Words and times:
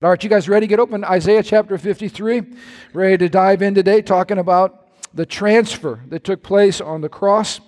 All 0.00 0.10
right, 0.10 0.22
you 0.22 0.30
guys 0.30 0.48
ready? 0.48 0.68
Get 0.68 0.78
open 0.78 1.02
Isaiah 1.02 1.42
chapter 1.42 1.76
53. 1.76 2.42
Ready 2.92 3.18
to 3.18 3.28
dive 3.28 3.62
in 3.62 3.74
today, 3.74 4.00
talking 4.00 4.38
about 4.38 4.86
the 5.12 5.26
transfer 5.26 5.98
that 6.06 6.22
took 6.22 6.44
place 6.44 6.80
on 6.80 7.00
the 7.00 7.08
cross. 7.08 7.60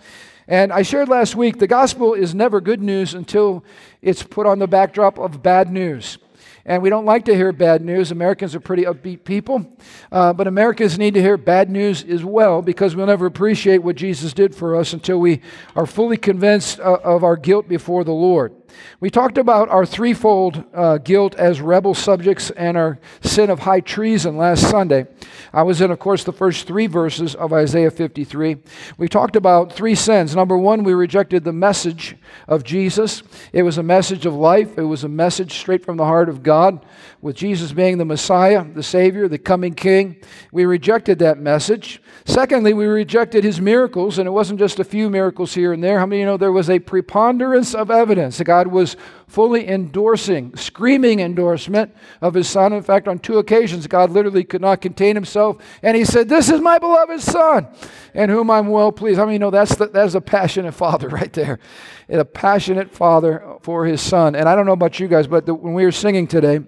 And 0.47 0.73
I 0.73 0.83
shared 0.83 1.09
last 1.09 1.35
week 1.35 1.59
the 1.59 1.67
gospel 1.67 2.15
is 2.15 2.33
never 2.33 2.61
good 2.61 2.81
news 2.81 3.15
until 3.15 3.65
it's 4.01 4.23
put 4.23 4.47
on 4.47 4.61
the 4.61 4.69
backdrop 4.69 5.19
of 5.19 5.43
bad 5.43 5.73
news. 5.73 6.19
And 6.65 6.85
we 6.85 6.89
don't 6.89 7.05
like 7.05 7.25
to 7.25 7.35
hear 7.35 7.51
bad 7.51 7.83
news. 7.85 8.13
Americans 8.13 8.55
are 8.55 8.61
pretty 8.61 8.85
upbeat 8.85 9.25
people. 9.25 9.67
Uh, 10.13 10.33
but 10.33 10.47
Americans 10.47 11.01
need 11.01 11.15
to 11.15 11.21
hear 11.21 11.37
bad 11.37 11.69
news 11.69 12.05
as 12.05 12.23
well 12.23 12.63
because 12.63 12.95
we'll 12.95 13.07
never 13.07 13.27
appreciate 13.27 13.79
what 13.79 13.97
Jesus 13.97 14.33
did 14.33 14.55
for 14.55 14.77
us 14.77 14.93
until 14.93 15.19
we 15.19 15.41
are 15.75 15.85
fully 15.85 16.17
convinced 16.17 16.79
uh, 16.79 16.99
of 17.03 17.25
our 17.25 17.37
guilt 17.37 17.67
before 17.67 18.05
the 18.05 18.13
Lord. 18.13 18.55
We 19.01 19.11
talked 19.11 19.39
about 19.39 19.69
our 19.69 19.87
threefold 19.87 20.65
uh, 20.75 20.99
guilt 20.99 21.35
as 21.37 21.61
rebel 21.61 21.95
subjects 21.95 22.51
and 22.51 22.77
our 22.77 22.99
sin 23.23 23.51
of 23.51 23.61
high 23.61 23.81
treason 23.81 24.37
last 24.37 24.69
Sunday. 24.69 25.07
I 25.53 25.63
was 25.63 25.81
in, 25.81 25.91
of 25.91 25.99
course, 25.99 26.25
the 26.25 26.33
first 26.33 26.67
three 26.67 26.87
verses 26.87 27.35
of 27.35 27.53
Isaiah 27.53 27.91
53. 27.91 28.59
We 28.99 29.09
talked 29.09 29.37
about 29.37 29.73
three 29.73 29.95
sins. 29.95 30.37
Number 30.37 30.57
one, 30.57 30.85
we 30.85 30.93
rejected 30.95 31.45
the 31.45 31.53
message 31.53 32.17
of 32.47 32.65
Jesus. 32.65 33.23
It 33.53 33.63
was 33.63 33.79
a 33.79 33.83
message 33.83 34.27
of 34.27 34.35
life, 34.35 34.79
it 34.79 34.83
was 34.83 35.05
a 35.05 35.09
message 35.09 35.55
straight 35.55 35.85
from 35.85 35.97
the 35.97 36.05
heart 36.05 36.29
of 36.29 36.43
God, 36.43 36.85
with 37.21 37.37
Jesus 37.37 37.73
being 37.73 37.99
the 37.99 38.05
Messiah, 38.05 38.65
the 38.65 38.83
Savior, 38.83 39.29
the 39.29 39.39
coming 39.39 39.75
King. 39.75 40.17
We 40.53 40.65
rejected 40.65 41.19
that 41.21 41.39
message. 41.39 42.03
Secondly, 42.25 42.73
we 42.73 42.87
rejected 42.87 43.45
his 43.45 43.61
miracles, 43.61 44.19
and 44.19 44.27
it 44.27 44.31
wasn't 44.31 44.59
just 44.59 44.79
a 44.79 44.85
few 44.85 45.11
miracles 45.11 45.55
here 45.55 45.73
and 45.73 45.83
there. 45.83 45.99
How 45.99 46.07
many 46.07 46.21
of 46.21 46.21
you 46.21 46.27
know 46.27 46.37
there 46.37 46.53
was 46.53 46.71
a 46.71 46.79
preponderance 46.79 47.75
of 47.75 47.91
evidence 47.91 48.39
that 48.39 48.45
God 48.45 48.60
was 48.67 48.97
fully 49.27 49.69
endorsing, 49.69 50.57
screaming 50.57 51.21
endorsement 51.21 51.95
of 52.21 52.35
his 52.35 52.49
son? 52.49 52.73
In 52.73 52.83
fact, 52.83 53.09
on 53.09 53.19
two 53.19 53.39
occasions, 53.39 53.87
God 53.87 54.11
literally 54.11 54.45
could 54.45 54.61
not 54.61 54.81
contain 54.81 55.17
himself, 55.17 55.57
and 55.83 55.97
he 55.97 56.05
said, 56.05 56.29
This 56.29 56.51
is 56.51 56.61
my 56.61 56.79
beloved 56.79 57.21
son, 57.21 57.69
in 58.15 58.31
whom 58.31 58.51
I'm 58.51 58.69
well 58.69 58.93
pleased. 58.93 59.19
I 59.19 59.25
mean, 59.25 59.35
you 59.35 59.39
know 59.39 59.51
that's, 59.51 59.75
the, 59.75 59.87
that's 59.87 60.15
a 60.15 60.21
passionate 60.21 60.73
father 60.73 61.09
right 61.21 61.33
there? 61.33 61.59
A 62.09 62.25
passionate 62.25 62.91
father 62.91 63.59
for 63.63 63.87
his 63.87 64.01
son. 64.01 64.35
And 64.35 64.49
I 64.49 64.55
don't 64.55 64.67
know 64.67 64.73
about 64.73 64.99
you 64.99 65.09
guys, 65.09 65.27
but 65.27 65.47
the, 65.47 65.55
when 65.55 65.75
we 65.75 65.85
were 65.85 65.93
singing 65.93 66.27
today, 66.27 66.61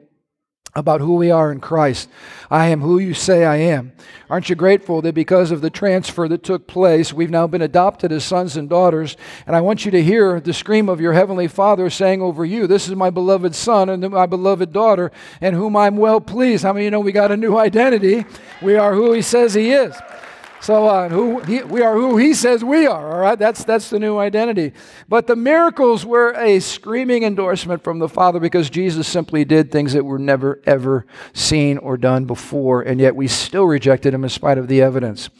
about 0.75 1.01
who 1.01 1.17
we 1.17 1.31
are 1.31 1.53
in 1.53 1.61
Christ. 1.61 2.09
I 2.51 2.69
am 2.69 2.81
who 2.81 2.99
you 2.99 3.13
say 3.13 3.45
I 3.45 3.57
am. 3.57 3.93
Aren't 4.31 4.49
you 4.49 4.57
grateful 4.57 5.03
that 5.03 5.15
because 5.15 5.51
of 5.51 5.61
the 5.61 5.69
transfer 5.69 6.27
that 6.29 6.43
took 6.43 6.67
place, 6.67 7.13
we've 7.13 7.31
now 7.31 7.47
been 7.47 7.61
adopted 7.61 8.11
as 8.11 8.25
sons 8.25 8.57
and 8.57 8.71
daughters? 8.71 9.17
And 9.47 9.55
I 9.55 9.61
want 9.61 9.85
you 9.85 9.91
to 9.91 10.03
hear 10.03 10.41
the 10.41 10.55
scream 10.55 10.89
of 10.89 11.01
your 11.01 11.13
heavenly 11.13 11.49
Father 11.49 11.91
saying 11.91 12.23
over 12.23 12.45
you, 12.45 12.67
This 12.67 12.89
is 12.89 12.97
my 12.97 13.11
beloved 13.11 13.55
son 13.55 13.91
and 13.91 14.09
my 14.11 14.25
beloved 14.25 14.73
daughter, 14.73 15.13
and 15.43 15.55
whom 15.55 15.77
I'm 15.77 15.99
well 15.99 16.21
pleased. 16.21 16.65
How 16.65 16.73
many 16.73 16.87
you 16.87 16.91
know 16.91 17.01
we 17.01 17.13
got 17.13 17.31
a 17.31 17.37
new 17.37 17.59
identity? 17.59 18.25
We 18.63 18.77
are 18.77 18.95
who 18.95 19.13
he 19.13 19.21
says 19.21 19.53
he 19.53 19.73
is. 19.73 19.95
So 20.63 20.87
uh, 20.87 21.09
who 21.09 21.41
he, 21.41 21.61
we 21.65 21.83
are 21.83 21.95
who 21.95 22.17
he 22.19 22.35
says 22.35 22.63
we 22.63 22.87
are. 22.87 23.13
All 23.13 23.19
right, 23.19 23.37
that's 23.37 23.65
that's 23.65 23.91
the 23.91 23.99
new 23.99 24.19
identity. 24.19 24.73
But 25.09 25.27
the 25.27 25.35
miracles 25.35 26.07
were 26.07 26.31
a 26.35 26.61
screaming 26.61 27.25
endorsement 27.25 27.83
from 27.83 27.99
the 27.99 28.09
Father 28.09 28.39
because 28.39 28.71
Jesus 28.71 29.09
simply 29.09 29.45
did 29.45 29.73
things 29.73 29.93
that 29.93 30.05
were 30.05 30.21
never 30.21 30.61
ever 30.65 31.05
seen 31.33 31.79
or 31.79 31.97
done 31.97 32.27
before, 32.27 32.81
and 32.81 33.01
yet 33.01 33.17
we 33.17 33.27
still 33.27 33.65
rejected 33.65 34.15
him 34.15 34.23
in 34.23 34.31
spite 34.31 34.57
of 34.57 34.69
the 34.69 34.81
evidence. 34.81 35.31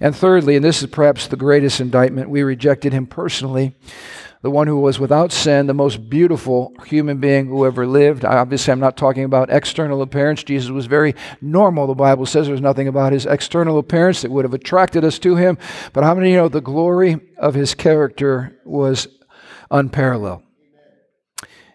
And 0.00 0.16
thirdly, 0.16 0.56
and 0.56 0.64
this 0.64 0.82
is 0.82 0.88
perhaps 0.88 1.26
the 1.26 1.36
greatest 1.36 1.78
indictment, 1.82 2.30
we 2.30 2.42
rejected 2.42 2.94
him 2.94 3.06
personally 3.06 3.74
the 4.42 4.50
one 4.50 4.66
who 4.66 4.78
was 4.78 4.98
without 4.98 5.32
sin, 5.32 5.66
the 5.66 5.74
most 5.74 6.08
beautiful 6.08 6.72
human 6.86 7.18
being 7.18 7.46
who 7.46 7.66
ever 7.66 7.86
lived. 7.86 8.24
Obviously, 8.24 8.72
I'm 8.72 8.80
not 8.80 8.96
talking 8.96 9.24
about 9.24 9.50
external 9.50 10.00
appearance. 10.00 10.42
Jesus 10.42 10.70
was 10.70 10.86
very 10.86 11.14
normal. 11.40 11.86
The 11.86 11.94
Bible 11.94 12.24
says 12.26 12.46
there's 12.46 12.60
nothing 12.60 12.88
about 12.88 13.12
his 13.12 13.26
external 13.26 13.78
appearance 13.78 14.22
that 14.22 14.30
would 14.30 14.44
have 14.44 14.54
attracted 14.54 15.04
us 15.04 15.18
to 15.20 15.36
him. 15.36 15.58
But 15.92 16.04
how 16.04 16.14
many 16.14 16.30
you 16.30 16.36
know 16.36 16.48
the 16.48 16.62
glory 16.62 17.20
of 17.36 17.54
his 17.54 17.74
character 17.74 18.58
was 18.64 19.08
unparalleled? 19.70 20.42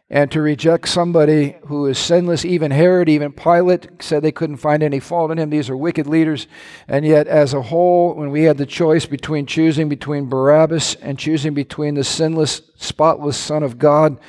And 0.10 0.32
to 0.32 0.42
reject 0.42 0.88
somebody 0.88 1.56
who 1.66 1.88
is 1.88 1.98
sinless. 1.98 2.46
Even 2.46 2.72
Herod, 2.72 3.10
even 3.10 3.32
Pilate 3.32 3.88
said 4.04 4.22
they 4.22 4.32
couldn't 4.32 4.58
find 4.58 4.84
any 4.84 5.00
fault 5.00 5.32
in 5.32 5.40
him. 5.40 5.50
These 5.50 5.70
are 5.70 5.78
wicked 5.78 6.06
leaders. 6.06 6.48
And 6.88 7.06
yet, 7.06 7.28
as 7.28 7.54
a 7.54 7.62
whole, 7.64 8.14
when 8.14 8.30
we 8.30 8.44
had 8.44 8.58
the 8.58 8.68
choice 8.68 9.08
between 9.08 9.48
choosing 9.48 9.90
between 9.90 10.30
Barabbas 10.30 10.96
and 10.96 11.18
choosing 11.18 11.56
between 11.56 11.96
the 11.96 12.04
sinless, 12.04 12.62
spotless 12.76 13.38
Son 13.38 13.64
of 13.64 13.80
God, 13.80 14.20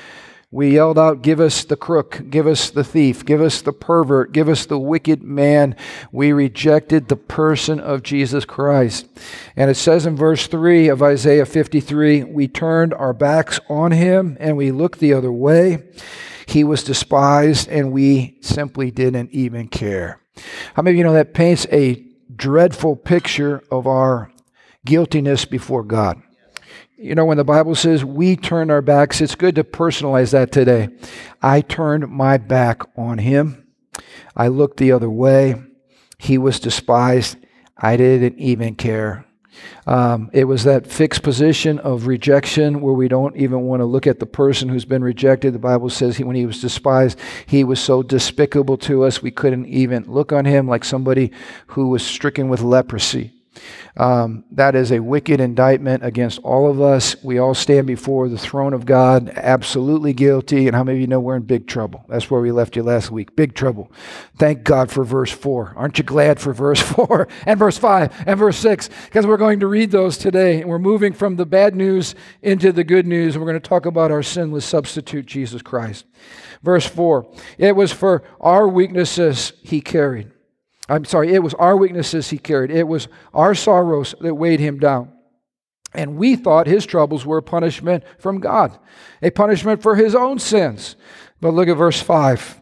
we 0.56 0.72
yelled 0.72 0.98
out, 0.98 1.20
Give 1.20 1.38
us 1.38 1.64
the 1.64 1.76
crook, 1.76 2.22
give 2.30 2.46
us 2.46 2.70
the 2.70 2.82
thief, 2.82 3.26
give 3.26 3.42
us 3.42 3.60
the 3.60 3.74
pervert, 3.74 4.32
give 4.32 4.48
us 4.48 4.64
the 4.64 4.78
wicked 4.78 5.22
man. 5.22 5.76
We 6.12 6.32
rejected 6.32 7.08
the 7.08 7.16
person 7.16 7.78
of 7.78 8.02
Jesus 8.02 8.46
Christ. 8.46 9.06
And 9.54 9.70
it 9.70 9.74
says 9.74 10.06
in 10.06 10.16
verse 10.16 10.46
3 10.46 10.88
of 10.88 11.02
Isaiah 11.02 11.44
53 11.44 12.24
we 12.24 12.48
turned 12.48 12.94
our 12.94 13.12
backs 13.12 13.60
on 13.68 13.92
him 13.92 14.38
and 14.40 14.56
we 14.56 14.70
looked 14.70 14.98
the 14.98 15.12
other 15.12 15.30
way. 15.30 15.90
He 16.46 16.64
was 16.64 16.82
despised 16.82 17.68
and 17.68 17.92
we 17.92 18.38
simply 18.40 18.90
didn't 18.90 19.32
even 19.32 19.68
care. 19.68 20.22
How 20.72 20.80
many 20.80 20.94
of 20.94 20.98
you 20.98 21.04
know 21.04 21.12
that 21.12 21.34
paints 21.34 21.66
a 21.70 22.02
dreadful 22.34 22.96
picture 22.96 23.62
of 23.70 23.86
our 23.86 24.32
guiltiness 24.86 25.44
before 25.44 25.82
God? 25.82 26.22
You 26.98 27.14
know, 27.14 27.26
when 27.26 27.36
the 27.36 27.44
Bible 27.44 27.74
says 27.74 28.06
we 28.06 28.36
turn 28.36 28.70
our 28.70 28.80
backs, 28.80 29.20
it's 29.20 29.34
good 29.34 29.56
to 29.56 29.64
personalize 29.64 30.32
that 30.32 30.50
today. 30.50 30.88
I 31.42 31.60
turned 31.60 32.08
my 32.08 32.38
back 32.38 32.82
on 32.96 33.18
him. 33.18 33.66
I 34.34 34.48
looked 34.48 34.78
the 34.78 34.92
other 34.92 35.10
way. 35.10 35.62
He 36.18 36.38
was 36.38 36.58
despised. 36.58 37.36
I 37.76 37.98
didn't 37.98 38.38
even 38.38 38.76
care. 38.76 39.26
Um, 39.86 40.30
it 40.32 40.44
was 40.44 40.64
that 40.64 40.86
fixed 40.86 41.22
position 41.22 41.78
of 41.80 42.06
rejection 42.06 42.80
where 42.80 42.94
we 42.94 43.08
don't 43.08 43.36
even 43.36 43.62
want 43.62 43.80
to 43.80 43.86
look 43.86 44.06
at 44.06 44.18
the 44.18 44.26
person 44.26 44.70
who's 44.70 44.86
been 44.86 45.04
rejected. 45.04 45.52
The 45.52 45.58
Bible 45.58 45.90
says 45.90 46.16
he, 46.16 46.24
when 46.24 46.36
he 46.36 46.46
was 46.46 46.62
despised, 46.62 47.18
he 47.44 47.62
was 47.62 47.78
so 47.78 48.02
despicable 48.02 48.78
to 48.78 49.04
us, 49.04 49.22
we 49.22 49.30
couldn't 49.30 49.66
even 49.66 50.04
look 50.04 50.32
on 50.32 50.46
him 50.46 50.66
like 50.66 50.84
somebody 50.84 51.30
who 51.68 51.88
was 51.88 52.04
stricken 52.04 52.48
with 52.48 52.62
leprosy. 52.62 53.35
Um, 53.96 54.44
that 54.50 54.74
is 54.74 54.92
a 54.92 55.00
wicked 55.00 55.40
indictment 55.40 56.04
against 56.04 56.38
all 56.40 56.70
of 56.70 56.80
us. 56.80 57.22
We 57.22 57.38
all 57.38 57.54
stand 57.54 57.86
before 57.86 58.28
the 58.28 58.36
throne 58.36 58.74
of 58.74 58.84
God, 58.84 59.30
absolutely 59.30 60.12
guilty. 60.12 60.66
And 60.66 60.76
how 60.76 60.84
many 60.84 60.98
of 60.98 61.00
you 61.00 61.06
know 61.06 61.20
we're 61.20 61.36
in 61.36 61.42
big 61.42 61.66
trouble? 61.66 62.04
That's 62.08 62.30
where 62.30 62.40
we 62.40 62.52
left 62.52 62.76
you 62.76 62.82
last 62.82 63.10
week. 63.10 63.36
Big 63.36 63.54
trouble. 63.54 63.90
Thank 64.36 64.64
God 64.64 64.90
for 64.90 65.02
verse 65.02 65.30
4. 65.30 65.74
Aren't 65.76 65.96
you 65.96 66.04
glad 66.04 66.38
for 66.38 66.52
verse 66.52 66.80
4 66.82 67.26
and 67.46 67.58
verse 67.58 67.78
5 67.78 68.24
and 68.26 68.38
verse 68.38 68.58
6? 68.58 68.90
Because 69.06 69.26
we're 69.26 69.38
going 69.38 69.60
to 69.60 69.66
read 69.66 69.90
those 69.90 70.18
today. 70.18 70.60
And 70.60 70.68
we're 70.68 70.78
moving 70.78 71.14
from 71.14 71.36
the 71.36 71.46
bad 71.46 71.74
news 71.74 72.14
into 72.42 72.72
the 72.72 72.84
good 72.84 73.06
news. 73.06 73.34
And 73.34 73.42
we're 73.42 73.50
going 73.50 73.62
to 73.62 73.68
talk 73.68 73.86
about 73.86 74.10
our 74.10 74.22
sinless 74.22 74.66
substitute, 74.66 75.24
Jesus 75.24 75.62
Christ. 75.62 76.04
Verse 76.62 76.86
4 76.86 77.26
It 77.56 77.76
was 77.76 77.92
for 77.92 78.22
our 78.40 78.68
weaknesses 78.68 79.54
he 79.62 79.80
carried. 79.80 80.32
I'm 80.88 81.04
sorry, 81.04 81.34
it 81.34 81.42
was 81.42 81.54
our 81.54 81.76
weaknesses 81.76 82.30
he 82.30 82.38
carried. 82.38 82.70
It 82.70 82.86
was 82.86 83.08
our 83.34 83.54
sorrows 83.54 84.14
that 84.20 84.34
weighed 84.34 84.60
him 84.60 84.78
down. 84.78 85.12
And 85.94 86.16
we 86.16 86.36
thought 86.36 86.66
his 86.66 86.86
troubles 86.86 87.24
were 87.24 87.38
a 87.38 87.42
punishment 87.42 88.04
from 88.18 88.40
God, 88.40 88.78
a 89.22 89.30
punishment 89.30 89.82
for 89.82 89.96
his 89.96 90.14
own 90.14 90.38
sins. 90.38 90.94
But 91.40 91.54
look 91.54 91.68
at 91.68 91.76
verse 91.76 92.00
5. 92.00 92.60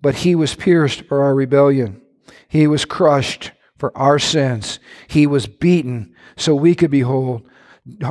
But 0.00 0.16
he 0.16 0.34
was 0.34 0.54
pierced 0.54 1.02
for 1.06 1.22
our 1.22 1.34
rebellion, 1.34 2.00
he 2.48 2.66
was 2.66 2.84
crushed 2.84 3.52
for 3.76 3.96
our 3.96 4.18
sins, 4.18 4.78
he 5.08 5.26
was 5.26 5.46
beaten 5.46 6.14
so 6.36 6.54
we 6.54 6.74
could 6.74 6.90
behold. 6.90 7.48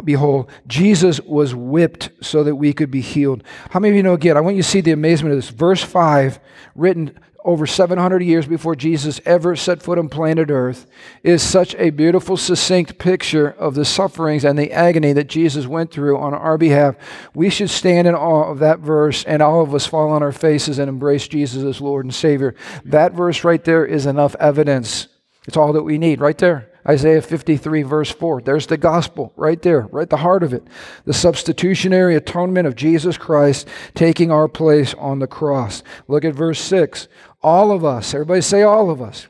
Behold, 0.05 0.49
Jesus 0.67 1.19
was 1.19 1.53
whipped 1.53 2.09
so 2.21 2.45
that 2.45 2.55
we 2.55 2.71
could 2.71 2.89
be 2.89 3.01
healed. 3.01 3.43
How 3.71 3.81
many 3.81 3.91
of 3.91 3.97
you 3.97 4.03
know 4.03 4.13
again? 4.13 4.37
I 4.37 4.39
want 4.41 4.55
you 4.55 4.63
to 4.63 4.69
see 4.69 4.79
the 4.79 4.93
amazement 4.93 5.33
of 5.33 5.37
this. 5.37 5.49
Verse 5.49 5.83
5, 5.83 6.39
written 6.75 7.19
over 7.45 7.67
700 7.67 8.23
years 8.23 8.47
before 8.47 8.75
Jesus 8.75 9.21
ever 9.23 9.55
set 9.55 9.81
foot 9.81 9.99
on 9.99 10.09
planet 10.09 10.49
Earth, 10.49 10.87
is 11.23 11.43
such 11.43 11.75
a 11.75 11.91
beautiful, 11.91 12.35
succinct 12.35 12.97
picture 12.97 13.51
of 13.51 13.75
the 13.75 13.85
sufferings 13.85 14.43
and 14.43 14.57
the 14.57 14.71
agony 14.71 15.13
that 15.13 15.29
Jesus 15.29 15.67
went 15.67 15.91
through 15.91 16.17
on 16.17 16.33
our 16.33 16.57
behalf. 16.57 16.95
We 17.35 17.51
should 17.51 17.69
stand 17.69 18.07
in 18.07 18.15
awe 18.15 18.51
of 18.51 18.59
that 18.59 18.79
verse 18.79 19.23
and 19.25 19.41
all 19.43 19.61
of 19.61 19.75
us 19.75 19.85
fall 19.85 20.09
on 20.09 20.23
our 20.23 20.31
faces 20.31 20.79
and 20.79 20.89
embrace 20.89 21.27
Jesus 21.27 21.63
as 21.63 21.79
Lord 21.79 22.05
and 22.05 22.13
Savior. 22.13 22.55
That 22.83 23.13
verse 23.13 23.43
right 23.43 23.63
there 23.63 23.85
is 23.85 24.07
enough 24.07 24.35
evidence. 24.39 25.07
It's 25.47 25.55
all 25.55 25.73
that 25.73 25.83
we 25.83 25.99
need 25.99 26.19
right 26.19 26.37
there. 26.37 26.71
Isaiah 26.87 27.21
53, 27.21 27.81
verse 27.81 28.11
4. 28.11 28.41
There's 28.41 28.67
the 28.67 28.77
gospel 28.77 29.33
right 29.35 29.59
there, 29.59 29.81
right 29.91 30.09
the 30.09 30.17
heart 30.17 30.43
of 30.43 30.53
it. 30.53 30.63
The 31.05 31.13
substitutionary 31.13 32.15
atonement 32.15 32.67
of 32.67 32.75
Jesus 32.75 33.17
Christ 33.17 33.67
taking 33.95 34.31
our 34.31 34.47
place 34.47 34.93
on 34.95 35.17
the 35.17 35.27
cross. 35.27 35.81
Look 36.07 36.23
at 36.23 36.35
verse 36.35 36.59
6. 36.59 37.07
All 37.45 37.71
of 37.71 37.85
us, 37.85 38.15
everybody 38.15 38.41
say 38.41 38.63
all 38.63 38.89
of 38.89 39.03
us, 39.03 39.27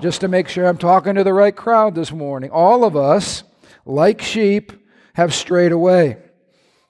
just 0.00 0.20
to 0.20 0.28
make 0.28 0.48
sure 0.48 0.68
I'm 0.68 0.78
talking 0.78 1.16
to 1.16 1.24
the 1.24 1.34
right 1.34 1.54
crowd 1.54 1.96
this 1.96 2.12
morning. 2.12 2.48
All 2.48 2.84
of 2.84 2.96
us, 2.96 3.42
like 3.84 4.22
sheep, 4.22 4.72
have 5.14 5.34
strayed 5.34 5.72
away. 5.72 6.18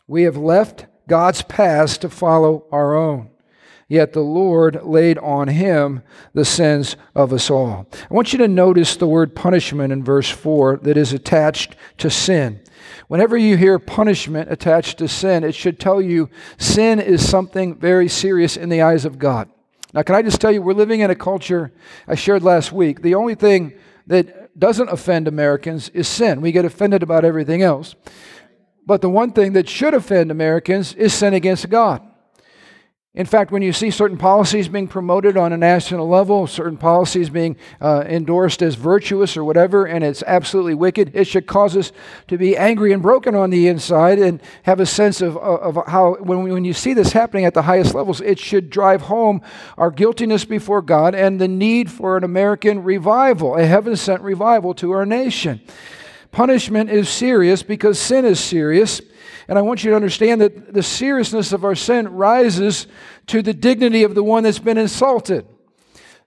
We 0.06 0.24
have 0.24 0.36
left 0.36 0.84
God's 1.08 1.40
paths 1.40 1.96
to 1.96 2.10
follow 2.10 2.66
our 2.70 2.94
own. 2.94 3.30
yet 3.88 4.12
the 4.12 4.20
Lord 4.20 4.84
laid 4.84 5.16
on 5.16 5.48
him 5.48 6.02
the 6.34 6.44
sins 6.44 6.96
of 7.14 7.32
us 7.32 7.50
all. 7.50 7.88
I 7.94 8.12
want 8.12 8.34
you 8.34 8.38
to 8.40 8.48
notice 8.48 8.96
the 8.96 9.08
word 9.08 9.34
punishment 9.34 9.94
in 9.94 10.04
verse 10.04 10.28
4 10.28 10.80
that 10.82 10.98
is 10.98 11.14
attached 11.14 11.74
to 11.96 12.10
sin. 12.10 12.60
Whenever 13.08 13.38
you 13.38 13.56
hear 13.56 13.78
punishment 13.78 14.52
attached 14.52 14.98
to 14.98 15.08
sin, 15.08 15.42
it 15.42 15.54
should 15.54 15.80
tell 15.80 16.02
you 16.02 16.28
sin 16.58 17.00
is 17.00 17.26
something 17.26 17.76
very 17.76 18.08
serious 18.08 18.58
in 18.58 18.68
the 18.68 18.82
eyes 18.82 19.06
of 19.06 19.18
God. 19.18 19.48
Now, 19.96 20.02
can 20.02 20.14
I 20.14 20.20
just 20.20 20.42
tell 20.42 20.52
you, 20.52 20.60
we're 20.60 20.74
living 20.74 21.00
in 21.00 21.10
a 21.10 21.14
culture 21.14 21.72
I 22.06 22.16
shared 22.16 22.42
last 22.42 22.70
week. 22.70 23.00
The 23.00 23.14
only 23.14 23.34
thing 23.34 23.72
that 24.06 24.56
doesn't 24.60 24.90
offend 24.90 25.26
Americans 25.26 25.88
is 25.88 26.06
sin. 26.06 26.42
We 26.42 26.52
get 26.52 26.66
offended 26.66 27.02
about 27.02 27.24
everything 27.24 27.62
else. 27.62 27.94
But 28.84 29.00
the 29.00 29.08
one 29.08 29.32
thing 29.32 29.54
that 29.54 29.70
should 29.70 29.94
offend 29.94 30.30
Americans 30.30 30.92
is 30.92 31.14
sin 31.14 31.32
against 31.32 31.70
God. 31.70 32.06
In 33.16 33.24
fact, 33.24 33.50
when 33.50 33.62
you 33.62 33.72
see 33.72 33.90
certain 33.90 34.18
policies 34.18 34.68
being 34.68 34.88
promoted 34.88 35.38
on 35.38 35.50
a 35.50 35.56
national 35.56 36.06
level, 36.06 36.46
certain 36.46 36.76
policies 36.76 37.30
being 37.30 37.56
uh, 37.80 38.04
endorsed 38.06 38.60
as 38.60 38.74
virtuous 38.74 39.38
or 39.38 39.44
whatever, 39.44 39.86
and 39.86 40.04
it's 40.04 40.22
absolutely 40.26 40.74
wicked, 40.74 41.12
it 41.14 41.26
should 41.26 41.46
cause 41.46 41.78
us 41.78 41.92
to 42.28 42.36
be 42.36 42.58
angry 42.58 42.92
and 42.92 43.00
broken 43.00 43.34
on 43.34 43.48
the 43.48 43.68
inside 43.68 44.18
and 44.18 44.42
have 44.64 44.80
a 44.80 44.86
sense 44.86 45.22
of, 45.22 45.38
of 45.38 45.78
how, 45.86 46.16
when, 46.16 46.42
we, 46.42 46.52
when 46.52 46.66
you 46.66 46.74
see 46.74 46.92
this 46.92 47.12
happening 47.12 47.46
at 47.46 47.54
the 47.54 47.62
highest 47.62 47.94
levels, 47.94 48.20
it 48.20 48.38
should 48.38 48.68
drive 48.68 49.00
home 49.00 49.40
our 49.78 49.90
guiltiness 49.90 50.44
before 50.44 50.82
God 50.82 51.14
and 51.14 51.40
the 51.40 51.48
need 51.48 51.90
for 51.90 52.18
an 52.18 52.24
American 52.24 52.82
revival, 52.82 53.56
a 53.56 53.64
heaven 53.64 53.96
sent 53.96 54.20
revival 54.20 54.74
to 54.74 54.90
our 54.90 55.06
nation. 55.06 55.62
Punishment 56.36 56.90
is 56.90 57.08
serious 57.08 57.62
because 57.62 57.98
sin 57.98 58.26
is 58.26 58.38
serious. 58.38 59.00
And 59.48 59.58
I 59.58 59.62
want 59.62 59.82
you 59.82 59.88
to 59.88 59.96
understand 59.96 60.42
that 60.42 60.74
the 60.74 60.82
seriousness 60.82 61.50
of 61.50 61.64
our 61.64 61.74
sin 61.74 62.08
rises 62.10 62.88
to 63.28 63.40
the 63.40 63.54
dignity 63.54 64.02
of 64.02 64.14
the 64.14 64.22
one 64.22 64.42
that's 64.42 64.58
been 64.58 64.76
insulted. 64.76 65.46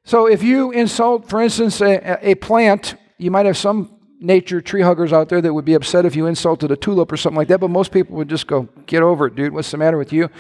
So 0.04 0.26
if 0.26 0.42
you 0.42 0.72
insult, 0.72 1.30
for 1.30 1.44
instance, 1.44 1.80
a, 1.80 2.28
a 2.28 2.34
plant, 2.34 2.96
you 3.20 3.30
might 3.30 3.46
have 3.46 3.56
some 3.56 4.00
nature 4.20 4.62
tree 4.62 4.82
huggers 4.82 5.14
out 5.14 5.30
there 5.30 5.42
that 5.42 5.54
would 5.54 5.64
be 5.64 5.76
upset 5.76 6.08
if 6.08 6.16
you 6.16 6.26
insulted 6.26 6.72
a 6.72 6.76
tulip 6.76 7.12
or 7.12 7.18
something 7.18 7.38
like 7.38 7.50
that, 7.50 7.60
but 7.60 7.70
most 7.70 7.92
people 7.92 8.16
would 8.16 8.30
just 8.30 8.48
go, 8.48 8.68
Get 8.88 9.04
over 9.04 9.28
it, 9.28 9.36
dude. 9.36 9.54
What's 9.54 9.70
the 9.70 9.78
matter 9.78 10.00
with 10.00 10.12
you? 10.12 10.32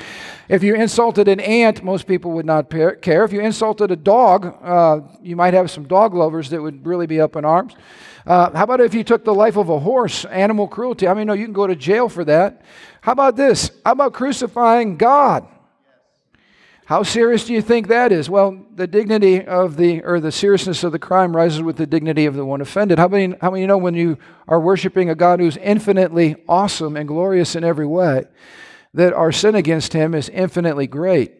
If 0.48 0.64
you 0.64 0.74
insulted 0.74 1.28
an 1.28 1.40
ant, 1.40 1.84
most 1.84 2.08
people 2.08 2.32
would 2.32 2.46
not 2.48 2.72
care. 2.72 3.24
If 3.24 3.32
you 3.32 3.42
insulted 3.42 3.92
a 3.92 3.96
dog, 3.96 4.58
uh, 4.64 5.02
you 5.22 5.36
might 5.36 5.54
have 5.54 5.70
some 5.70 5.88
dog 5.88 6.16
lovers 6.16 6.50
that 6.50 6.60
would 6.60 6.88
really 6.88 7.06
be 7.06 7.22
up 7.22 7.36
in 7.36 7.46
arms. 7.46 7.76
Uh, 8.30 8.56
how 8.56 8.64
about 8.64 8.80
if 8.80 8.94
you 8.94 9.04
took 9.04 9.26
the 9.26 9.34
life 9.34 9.58
of 9.58 9.70
a 9.70 9.80
horse, 9.80 10.24
animal 10.26 10.68
cruelty? 10.68 11.08
I 11.08 11.16
mean, 11.16 11.26
no, 11.26 11.34
you 11.34 11.46
can 11.46 11.54
go 11.54 11.66
to 11.66 11.76
jail 11.76 12.08
for 12.08 12.24
that. 12.26 12.62
How 13.02 13.14
about 13.14 13.36
this? 13.36 13.72
How 13.84 13.94
about 13.94 14.14
crucifying 14.14 14.98
God? 14.98 15.48
How 16.86 17.02
serious 17.02 17.46
do 17.46 17.54
you 17.54 17.62
think 17.64 17.88
that 17.88 18.12
is? 18.12 18.30
Well, 18.30 18.66
the 18.76 18.86
dignity 18.86 19.44
of 19.44 19.78
the, 19.78 20.04
or 20.04 20.20
the 20.20 20.32
seriousness 20.32 20.84
of 20.84 20.92
the 20.92 21.00
crime 21.00 21.36
rises 21.36 21.64
with 21.64 21.78
the 21.78 21.88
dignity 21.88 22.28
of 22.28 22.36
the 22.36 22.46
one 22.46 22.62
offended. 22.62 23.00
How 23.00 23.08
many, 23.08 23.36
how 23.42 23.50
many 23.50 23.66
know 23.66 23.80
when 23.80 23.96
you 23.96 24.20
are 24.48 24.60
worshiping 24.60 25.10
a 25.10 25.16
God 25.16 25.40
who's 25.40 25.58
infinitely 25.58 26.36
awesome 26.48 26.98
and 26.98 27.08
glorious 27.08 27.56
in 27.56 27.64
every 27.64 27.88
way, 27.88 28.26
that 28.94 29.12
our 29.12 29.32
sin 29.32 29.56
against 29.56 29.94
him 29.94 30.14
is 30.14 30.30
infinitely 30.30 30.86
great? 30.86 31.39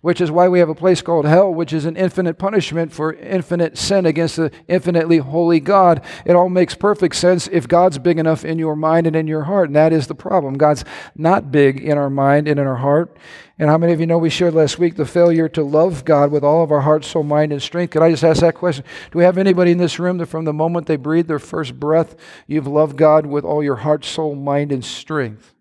Which 0.00 0.20
is 0.20 0.30
why 0.30 0.48
we 0.48 0.58
have 0.58 0.68
a 0.68 0.74
place 0.74 1.02
called 1.02 1.24
hell, 1.24 1.52
which 1.52 1.72
is 1.72 1.84
an 1.84 1.96
infinite 1.96 2.38
punishment 2.38 2.92
for 2.92 3.12
infinite 3.14 3.76
sin 3.76 4.06
against 4.06 4.36
the 4.36 4.50
infinitely 4.66 5.18
holy 5.18 5.60
God. 5.60 6.02
It 6.24 6.36
all 6.36 6.48
makes 6.48 6.74
perfect 6.74 7.16
sense 7.16 7.48
if 7.48 7.68
God's 7.68 7.98
big 7.98 8.18
enough 8.18 8.44
in 8.44 8.58
your 8.58 8.76
mind 8.76 9.06
and 9.06 9.16
in 9.16 9.26
your 9.26 9.44
heart, 9.44 9.68
and 9.68 9.76
that 9.76 9.92
is 9.92 10.06
the 10.06 10.14
problem. 10.14 10.54
God's 10.54 10.84
not 11.14 11.52
big 11.52 11.80
in 11.80 11.98
our 11.98 12.10
mind 12.10 12.48
and 12.48 12.58
in 12.58 12.66
our 12.66 12.76
heart. 12.76 13.16
And 13.58 13.68
how 13.68 13.76
many 13.76 13.92
of 13.92 13.98
you 13.98 14.06
know 14.06 14.18
we 14.18 14.30
shared 14.30 14.54
last 14.54 14.78
week 14.78 14.94
the 14.94 15.04
failure 15.04 15.48
to 15.48 15.64
love 15.64 16.04
God 16.04 16.30
with 16.30 16.44
all 16.44 16.62
of 16.62 16.70
our 16.70 16.82
heart, 16.82 17.04
soul, 17.04 17.24
mind, 17.24 17.52
and 17.52 17.60
strength? 17.60 17.90
Could 17.90 18.02
I 18.02 18.10
just 18.10 18.22
ask 18.22 18.40
that 18.40 18.54
question? 18.54 18.84
Do 19.10 19.18
we 19.18 19.24
have 19.24 19.36
anybody 19.36 19.72
in 19.72 19.78
this 19.78 19.98
room 19.98 20.18
that 20.18 20.26
from 20.26 20.44
the 20.44 20.52
moment 20.52 20.86
they 20.86 20.96
breathe 20.96 21.26
their 21.26 21.40
first 21.40 21.78
breath, 21.78 22.14
you've 22.46 22.68
loved 22.68 22.96
God 22.96 23.26
with 23.26 23.44
all 23.44 23.62
your 23.62 23.76
heart, 23.76 24.04
soul, 24.04 24.36
mind, 24.36 24.70
and 24.70 24.84
strength? 24.84 25.54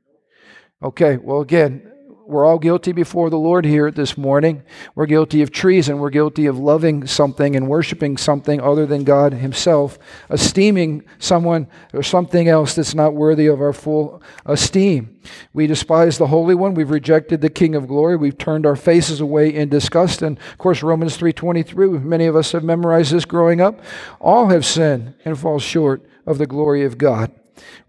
Okay, 0.84 1.18
well, 1.18 1.42
again, 1.42 1.92
we're 2.28 2.46
all 2.46 2.60
guilty 2.60 2.92
before 2.92 3.30
the 3.30 3.40
Lord 3.40 3.64
here 3.64 3.90
this 3.90 4.18
morning. 4.18 4.64
We're 4.96 5.06
guilty 5.06 5.42
of 5.42 5.50
treason. 5.50 6.00
We're 6.00 6.10
guilty 6.10 6.46
of 6.46 6.60
loving 6.60 7.08
something 7.08 7.56
and 7.56 7.70
worshiping 7.70 8.18
something 8.18 8.60
other 8.60 8.86
than 8.86 9.06
God 9.06 9.34
Himself, 9.34 9.98
esteeming 10.30 11.06
someone 11.20 11.68
or 11.94 12.04
something 12.04 12.48
else 12.50 12.76
that's 12.76 12.94
not 12.94 13.14
worthy 13.14 13.48
of 13.48 13.62
our 13.62 13.72
full 13.72 14.22
esteem. 14.46 15.18
We 15.54 15.68
despise 15.68 16.18
the 16.18 16.28
Holy 16.28 16.54
One. 16.54 16.74
We've 16.74 16.90
rejected 16.90 17.42
the 17.42 17.50
King 17.50 17.76
of 17.76 17.88
Glory. 17.88 18.18
We've 18.18 18.38
turned 18.38 18.66
our 18.66 18.76
faces 18.76 19.22
away 19.22 19.54
in 19.54 19.70
disgust. 19.70 20.22
And 20.22 20.38
of 20.38 20.58
course, 20.58 20.84
Romans 20.84 21.18
3:23. 21.18 22.00
Many 22.00 22.26
of 22.26 22.36
us 22.36 22.52
have 22.52 22.64
memorized 22.64 23.14
this 23.14 23.26
growing 23.26 23.62
up. 23.62 23.80
All 24.20 24.48
have 24.48 24.66
sinned 24.66 25.14
and 25.24 25.40
fall 25.40 25.60
short 25.60 26.06
of 26.26 26.38
the 26.38 26.46
glory 26.46 26.84
of 26.84 26.98
God. 26.98 27.32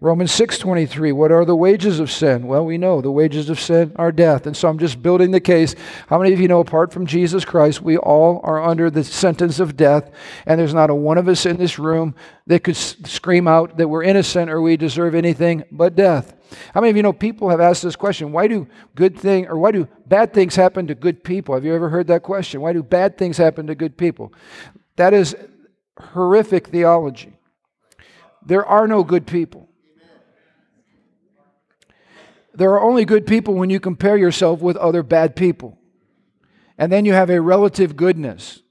Romans 0.01 0.31
6:23 0.31 1.11
What 1.11 1.31
are 1.31 1.45
the 1.45 1.55
wages 1.55 1.99
of 1.99 2.11
sin? 2.11 2.47
Well, 2.47 2.65
we 2.65 2.77
know 2.77 3.01
the 3.01 3.11
wages 3.11 3.49
of 3.49 3.59
sin 3.59 3.91
are 3.95 4.11
death. 4.11 4.45
And 4.45 4.55
so 4.55 4.67
I'm 4.67 4.79
just 4.79 5.01
building 5.01 5.31
the 5.31 5.39
case. 5.39 5.75
How 6.07 6.17
many 6.17 6.33
of 6.33 6.39
you 6.39 6.47
know 6.47 6.59
apart 6.59 6.91
from 6.93 7.05
Jesus 7.05 7.45
Christ, 7.45 7.81
we 7.81 7.97
all 7.97 8.41
are 8.43 8.63
under 8.63 8.89
the 8.89 9.03
sentence 9.03 9.59
of 9.59 9.77
death, 9.77 10.09
and 10.45 10.59
there's 10.59 10.73
not 10.73 10.89
a 10.89 10.95
one 10.95 11.17
of 11.17 11.27
us 11.27 11.45
in 11.45 11.57
this 11.57 11.79
room 11.79 12.15
that 12.47 12.63
could 12.63 12.75
scream 12.75 13.47
out 13.47 13.77
that 13.77 13.87
we're 13.87 14.03
innocent 14.03 14.49
or 14.49 14.61
we 14.61 14.77
deserve 14.77 15.15
anything 15.15 15.63
but 15.71 15.95
death. 15.95 16.33
How 16.73 16.81
many 16.81 16.89
of 16.89 16.97
you 16.97 17.03
know 17.03 17.13
people 17.13 17.49
have 17.49 17.61
asked 17.61 17.83
this 17.83 17.95
question, 17.95 18.31
why 18.31 18.47
do 18.47 18.67
good 18.95 19.17
thing 19.17 19.47
or 19.47 19.57
why 19.57 19.71
do 19.71 19.87
bad 20.07 20.33
things 20.33 20.55
happen 20.55 20.87
to 20.87 20.95
good 20.95 21.23
people? 21.23 21.53
Have 21.55 21.65
you 21.65 21.75
ever 21.75 21.89
heard 21.89 22.07
that 22.07 22.23
question? 22.23 22.61
Why 22.61 22.73
do 22.73 22.81
bad 22.81 23.17
things 23.17 23.37
happen 23.37 23.67
to 23.67 23.75
good 23.75 23.97
people? 23.97 24.33
That 24.95 25.13
is 25.13 25.35
horrific 25.97 26.67
theology. 26.67 27.38
There 28.49 28.65
are 28.65 28.87
no 28.87 29.03
good 29.03 29.27
people. 29.27 29.69
There 32.55 32.71
are 32.71 32.81
only 32.81 33.05
good 33.05 33.27
people 33.27 33.53
when 33.53 33.69
you 33.69 33.79
compare 33.79 34.17
yourself 34.17 34.59
with 34.59 34.75
other 34.75 35.03
bad 35.03 35.35
people. 35.35 35.77
And 36.75 36.91
then 36.91 37.05
you 37.05 37.13
have 37.13 37.29
a 37.29 37.39
relative 37.39 37.95
goodness. 37.95 38.63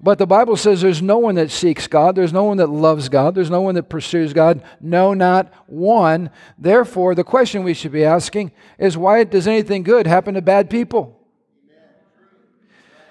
But 0.00 0.16
the 0.16 0.26
Bible 0.26 0.56
says 0.56 0.80
there's 0.80 1.02
no 1.02 1.18
one 1.18 1.34
that 1.34 1.50
seeks 1.50 1.86
God, 1.86 2.16
there's 2.16 2.32
no 2.32 2.44
one 2.44 2.56
that 2.56 2.70
loves 2.70 3.10
God, 3.10 3.34
there's 3.34 3.50
no 3.50 3.60
one 3.60 3.74
that 3.74 3.90
pursues 3.90 4.32
God, 4.32 4.62
no, 4.80 5.12
not 5.12 5.52
one. 5.66 6.30
Therefore, 6.56 7.14
the 7.14 7.24
question 7.24 7.62
we 7.62 7.74
should 7.74 7.92
be 7.92 8.06
asking 8.06 8.52
is 8.78 8.96
why 8.96 9.22
does 9.24 9.46
anything 9.46 9.82
good 9.82 10.06
happen 10.06 10.32
to 10.32 10.40
bad 10.40 10.70
people? 10.70 11.20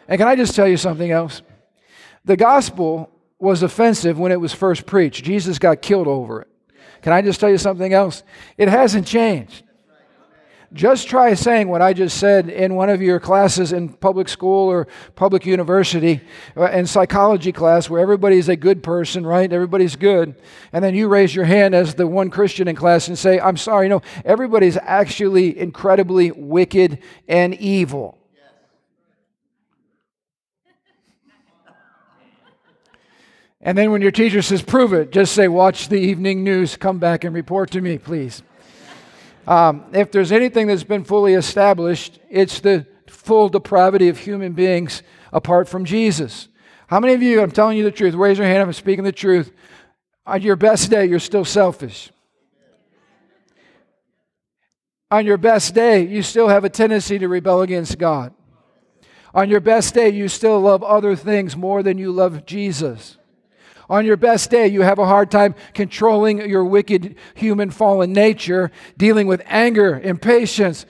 And 0.07 0.17
can 0.17 0.27
I 0.27 0.35
just 0.35 0.55
tell 0.55 0.67
you 0.67 0.77
something 0.77 1.11
else? 1.11 1.43
The 2.25 2.35
gospel 2.35 3.12
was 3.43 3.61
offensive 3.61 4.17
when 4.17 4.31
it 4.31 4.39
was 4.39 4.53
first 4.53 4.85
preached. 4.85 5.23
Jesus 5.23 5.59
got 5.59 5.81
killed 5.81 6.07
over 6.07 6.41
it. 6.41 6.47
Can 7.01 7.11
I 7.11 7.21
just 7.21 7.39
tell 7.39 7.49
you 7.49 7.57
something 7.57 7.93
else? 7.93 8.23
It 8.57 8.69
hasn't 8.69 9.05
changed. 9.05 9.63
Just 10.71 11.07
try 11.07 11.35
saying 11.35 11.67
what 11.67 11.83
I 11.83 11.93
just 11.93 12.17
said 12.17 12.49
in 12.49 12.73
one 12.73 12.89
of 12.89 12.99
your 12.99 13.19
classes 13.19 13.73
in 13.73 13.89
public 13.89 14.27
school 14.27 14.71
or 14.71 14.87
public 15.13 15.45
university 15.45 16.21
uh, 16.57 16.71
in 16.71 16.87
psychology 16.87 17.51
class 17.51 17.91
where 17.91 18.01
everybody's 18.01 18.49
a 18.49 18.55
good 18.55 18.81
person, 18.81 19.23
right? 19.23 19.51
Everybody's 19.51 19.95
good. 19.95 20.33
And 20.71 20.83
then 20.83 20.95
you 20.95 21.09
raise 21.09 21.35
your 21.35 21.45
hand 21.45 21.75
as 21.75 21.93
the 21.93 22.07
one 22.07 22.31
Christian 22.31 22.67
in 22.67 22.75
class 22.75 23.07
and 23.07 23.19
say, 23.19 23.39
I'm 23.39 23.57
sorry, 23.57 23.87
no, 23.87 24.01
everybody's 24.25 24.77
actually 24.77 25.59
incredibly 25.59 26.31
wicked 26.31 26.97
and 27.27 27.53
evil. 27.55 28.22
And 33.63 33.77
then 33.77 33.91
when 33.91 34.01
your 34.01 34.11
teacher 34.11 34.41
says, 34.41 34.61
prove 34.61 34.91
it, 34.91 35.11
just 35.11 35.33
say, 35.33 35.47
watch 35.47 35.87
the 35.87 35.97
evening 35.97 36.43
news, 36.43 36.75
come 36.75 36.99
back 36.99 37.23
and 37.23 37.33
report 37.33 37.71
to 37.71 37.81
me, 37.81 37.97
please. 37.97 38.43
Um, 39.47 39.85
if 39.93 40.11
there's 40.11 40.33
anything 40.33 40.67
that's 40.67 40.83
been 40.83 41.05
fully 41.05 41.33
established, 41.33 42.19
it's 42.29 42.59
the 42.59 42.85
full 43.07 43.47
depravity 43.47 44.09
of 44.09 44.17
human 44.17 44.51
beings 44.51 45.01
apart 45.31 45.69
from 45.69 45.85
Jesus. 45.85 46.49
How 46.87 46.99
many 46.99 47.13
of 47.13 47.23
you, 47.23 47.41
I'm 47.41 47.51
telling 47.51 47.77
you 47.77 47.85
the 47.85 47.91
truth, 47.91 48.13
raise 48.15 48.37
your 48.37 48.47
hand 48.47 48.61
if 48.61 48.67
I'm 48.67 48.73
speaking 48.73 49.05
the 49.05 49.13
truth, 49.13 49.51
on 50.25 50.41
your 50.41 50.57
best 50.57 50.89
day, 50.89 51.05
you're 51.05 51.19
still 51.19 51.45
selfish. 51.45 52.11
On 55.09 55.25
your 55.25 55.37
best 55.37 55.73
day, 55.73 56.05
you 56.05 56.21
still 56.21 56.49
have 56.49 56.65
a 56.65 56.69
tendency 56.69 57.17
to 57.17 57.27
rebel 57.27 57.61
against 57.61 57.97
God. 57.97 58.33
On 59.33 59.49
your 59.49 59.59
best 59.61 59.93
day, 59.93 60.09
you 60.09 60.27
still 60.27 60.59
love 60.59 60.83
other 60.83 61.15
things 61.15 61.55
more 61.55 61.81
than 61.81 61.97
you 61.97 62.11
love 62.11 62.45
Jesus. 62.45 63.17
On 63.93 64.07
your 64.07 64.17
best 64.17 64.49
day, 64.49 64.65
you 64.65 64.81
have 64.81 64.97
a 64.97 65.05
hard 65.05 65.29
time 65.29 65.53
controlling 65.75 66.49
your 66.49 66.65
wicked 66.65 67.15
human 67.35 67.69
fallen 67.69 68.11
nature, 68.11 68.71
dealing 68.97 69.27
with 69.27 69.43
anger, 69.45 70.01
impatience. 70.03 70.87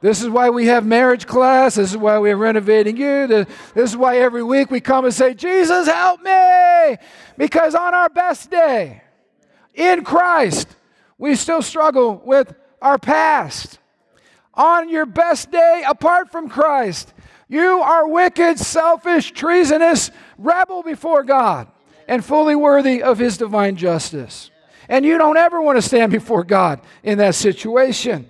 This 0.00 0.22
is 0.22 0.30
why 0.30 0.48
we 0.48 0.64
have 0.64 0.86
marriage 0.86 1.26
class. 1.26 1.74
This 1.74 1.90
is 1.90 1.98
why 1.98 2.16
we're 2.16 2.38
renovating 2.38 2.96
you. 2.96 3.26
This 3.26 3.46
is 3.74 3.98
why 3.98 4.16
every 4.16 4.42
week 4.42 4.70
we 4.70 4.80
come 4.80 5.04
and 5.04 5.12
say, 5.12 5.34
Jesus, 5.34 5.86
help 5.86 6.22
me. 6.22 6.96
Because 7.36 7.74
on 7.74 7.92
our 7.92 8.08
best 8.08 8.50
day, 8.50 9.02
in 9.74 10.04
Christ, 10.04 10.74
we 11.18 11.34
still 11.34 11.60
struggle 11.60 12.22
with 12.24 12.54
our 12.80 12.96
past. 12.96 13.78
on 14.58 14.88
your 14.88 15.06
best 15.06 15.50
day 15.50 15.84
apart 15.86 16.30
from 16.30 16.48
Christ. 16.48 17.14
You 17.48 17.80
are 17.80 18.06
wicked, 18.06 18.58
selfish, 18.58 19.32
treasonous, 19.32 20.10
rebel 20.36 20.82
before 20.82 21.22
God, 21.24 21.68
and 22.06 22.24
fully 22.24 22.54
worthy 22.54 23.02
of 23.02 23.18
His 23.18 23.38
divine 23.38 23.76
justice. 23.76 24.50
And 24.88 25.04
you 25.04 25.18
don't 25.18 25.36
ever 25.36 25.60
want 25.60 25.76
to 25.76 25.82
stand 25.82 26.12
before 26.12 26.44
God 26.44 26.80
in 27.02 27.18
that 27.18 27.34
situation. 27.34 28.28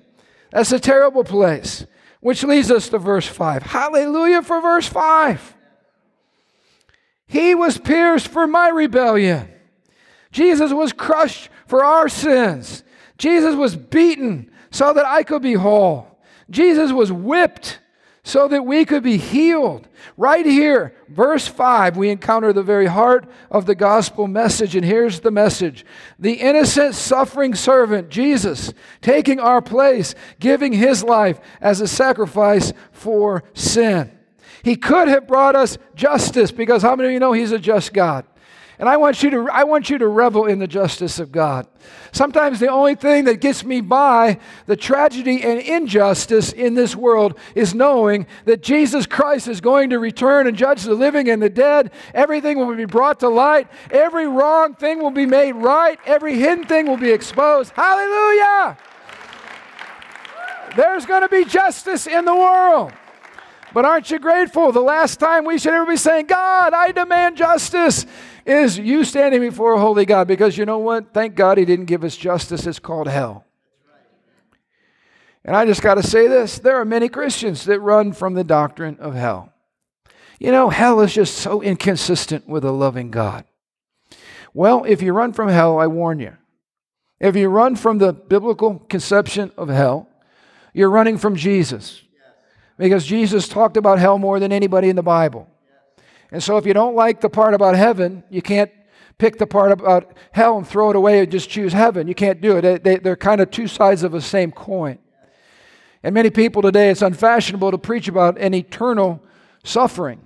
That's 0.51 0.73
a 0.73 0.81
terrible 0.81 1.25
place. 1.25 1.87
Which 2.21 2.43
leads 2.43 2.71
us 2.71 2.89
to 2.89 2.99
verse 2.99 3.27
5. 3.27 3.63
Hallelujah 3.63 4.43
for 4.43 4.61
verse 4.61 4.89
5. 4.89 5.57
He 7.27 7.55
was 7.55 7.79
pierced 7.79 8.29
for 8.29 8.47
my 8.47 8.69
rebellion. 8.69 9.49
Jesus 10.33 10.73
was 10.73 10.93
crushed 10.93 11.51
for 11.67 11.85
our 11.85 12.09
sins. 12.09 12.83
Jesus 13.19 13.55
was 13.55 13.77
beaten 13.77 14.51
so 14.71 14.93
that 14.93 15.05
I 15.05 15.23
could 15.23 15.43
be 15.43 15.55
whole. 15.55 16.19
Jesus 16.51 16.91
was 16.91 17.13
whipped 17.13 17.79
so 18.29 18.47
that 18.47 18.67
we 18.67 18.85
could 18.85 19.03
be 19.03 19.17
healed. 19.17 19.89
Right 20.19 20.45
here, 20.45 20.95
verse 21.09 21.49
5, 21.49 21.97
we 21.97 22.11
encounter 22.11 22.53
the 22.53 22.63
very 22.63 22.85
heart 22.85 23.27
of 23.51 23.65
the 23.65 23.75
gospel 23.75 24.29
message. 24.29 24.77
And 24.77 24.85
here's 24.85 25.21
the 25.21 25.31
message 25.31 25.87
the 26.19 26.35
innocent, 26.35 26.95
suffering 26.95 27.55
servant, 27.55 28.11
Jesus, 28.11 28.75
taking 29.01 29.41
our 29.41 29.63
place, 29.63 30.15
giving 30.41 30.75
his 30.75 31.03
life 31.03 31.41
as 31.63 31.81
a 31.81 31.89
sacrifice 31.89 32.75
for 32.93 33.45
sin. 33.55 34.13
He 34.63 34.77
could 34.77 35.09
have 35.09 35.27
brought 35.27 35.57
us 35.57 35.79
justice 35.95 36.53
because 36.53 36.83
how 36.83 36.97
many 36.97 37.09
of 37.09 37.13
you 37.15 37.21
know 37.21 37.33
he's 37.33 37.53
a 37.53 37.59
just 37.59 37.95
God? 37.95 38.27
And 38.79 38.89
I 38.89 38.97
want 38.97 39.25
you 39.25 39.31
to 39.31 39.49
I 39.53 39.65
want 39.65 39.91
you 39.91 39.99
to 39.99 40.07
revel 40.07 40.47
in 40.47 40.61
the 40.61 40.69
justice 40.69 41.19
of 41.19 41.33
God. 41.33 41.67
Sometimes 42.13 42.61
the 42.61 42.69
only 42.69 42.95
thing 42.95 43.25
that 43.25 43.41
gets 43.41 43.65
me 43.65 43.81
by 43.81 44.39
the 44.67 44.77
tragedy 44.77 45.43
and 45.43 45.61
injustice 45.61 46.53
in 46.53 46.75
this 46.75 46.95
world 46.95 47.37
is 47.57 47.75
knowing 47.75 48.27
that 48.45 48.63
Jesus 48.63 49.05
Christ 49.05 49.49
is 49.49 49.61
going 49.61 49.91
to 49.91 49.99
return 49.99 50.47
and 50.47 50.57
judge 50.57 50.85
the 50.85 50.95
living 50.95 51.29
and 51.29 51.43
the 51.43 51.51
dead. 51.51 51.91
Everything 52.15 52.59
will 52.59 52.75
be 52.75 52.85
brought 52.85 53.19
to 53.21 53.29
light. 53.29 53.67
Every 53.91 54.29
wrong 54.29 54.75
thing 54.75 55.03
will 55.03 55.11
be 55.11 55.27
made 55.27 55.53
right. 55.53 55.99
Every 56.07 56.37
hidden 56.37 56.65
thing 56.65 56.87
will 56.87 56.97
be 56.97 57.11
exposed. 57.11 57.73
Hallelujah! 57.75 58.79
There's 60.77 61.05
going 61.05 61.23
to 61.23 61.29
be 61.29 61.45
justice 61.45 62.07
in 62.07 62.25
the 62.25 62.35
world. 62.35 62.93
But 63.75 63.85
aren't 63.85 64.11
you 64.11 64.19
grateful? 64.19 64.73
The 64.73 64.81
last 64.81 65.21
time 65.21 65.45
we 65.45 65.59
should 65.59 65.75
ever 65.75 65.87
be 65.87 65.97
saying, 65.97 66.27
God, 66.27 66.73
I 66.73 66.93
demand 66.93 67.37
justice 67.37 68.07
is 68.49 68.79
you 68.79 69.05
standing 69.05 69.41
before 69.41 69.75
a 69.75 69.81
holy 69.81 70.07
God 70.07 70.27
because 70.27 70.57
you 70.57 70.65
know 70.65 70.79
what? 70.79 71.13
Thank 71.13 71.35
God 71.35 71.59
He 71.59 71.65
didn't 71.65 71.85
give 71.85 72.03
us 72.03 72.17
justice. 72.17 72.67
It's 72.67 72.79
called 72.79 73.07
hell. 73.07 73.45
And 75.45 75.55
I 75.55 75.67
just 75.67 75.83
got 75.83 75.95
to 75.95 76.03
say 76.03 76.29
this 76.29 76.59
there 76.59 76.77
are 76.81 76.85
many 76.85 77.09
Christians 77.09 77.65
that 77.67 77.81
run 77.81 78.13
from 78.13 78.35
the 78.35 78.45
doctrine 78.45 78.97
of 79.01 79.15
hell. 79.15 79.53
You 80.39 80.51
know, 80.53 80.71
hell 80.71 81.01
is 81.01 81.13
just 81.13 81.37
so 81.37 81.61
inconsistent 81.61 82.49
with 82.49 82.65
a 82.65 82.73
loving 82.73 83.11
God. 83.11 83.45
Well, 84.55 84.85
if 84.85 85.03
you 85.03 85.13
run 85.13 85.33
from 85.33 85.49
hell, 85.49 85.79
I 85.79 85.87
warn 85.87 86.19
you. 86.19 86.37
If 87.21 87.37
you 87.37 87.49
run 87.49 87.77
from 87.77 87.99
the 87.99 88.13
biblical 88.13 88.79
conception 88.79 89.53
of 89.57 89.69
hell, 89.69 90.09
you're 90.73 90.91
running 90.91 91.19
from 91.19 91.37
Jesus. 91.37 92.03
Because 92.79 93.05
Jesus 93.05 93.49
talked 93.49 93.77
about 93.77 93.99
hell 93.99 94.19
more 94.19 94.39
than 94.39 94.53
anybody 94.53 94.89
in 94.89 94.97
the 94.97 95.03
Bible. 95.03 95.49
And 96.31 96.43
so 96.43 96.57
if 96.57 96.67
you 96.67 96.75
don't 96.75 96.95
like 96.95 97.21
the 97.21 97.31
part 97.31 97.55
about 97.55 97.75
heaven, 97.75 98.23
you 98.31 98.43
can't 98.43 98.71
pick 99.17 99.39
the 99.39 99.47
part 99.47 99.73
about 99.73 100.17
hell 100.33 100.59
and 100.59 100.67
throw 100.67 100.91
it 100.91 100.97
away 100.97 101.21
and 101.21 101.31
just 101.31 101.51
choose 101.51 101.73
heaven. 101.73 102.07
You 102.07 102.15
can't 102.15 102.41
do 102.41 102.57
it. 102.57 102.85
They, 102.85 103.11
are 103.11 103.17
kind 103.17 103.41
of 103.41 103.51
two 103.51 103.67
sides 103.67 104.03
of 104.03 104.13
the 104.13 104.21
same 104.21 104.53
coin. 104.53 104.99
And 106.03 106.15
many 106.15 106.31
people 106.31 106.63
today, 106.63 106.91
it's 106.91 107.03
unfashionable 107.03 107.73
to 107.73 107.79
preach 107.79 108.07
about 108.07 108.39
an 108.39 108.55
eternal 108.55 109.23
suffering. 109.65 110.21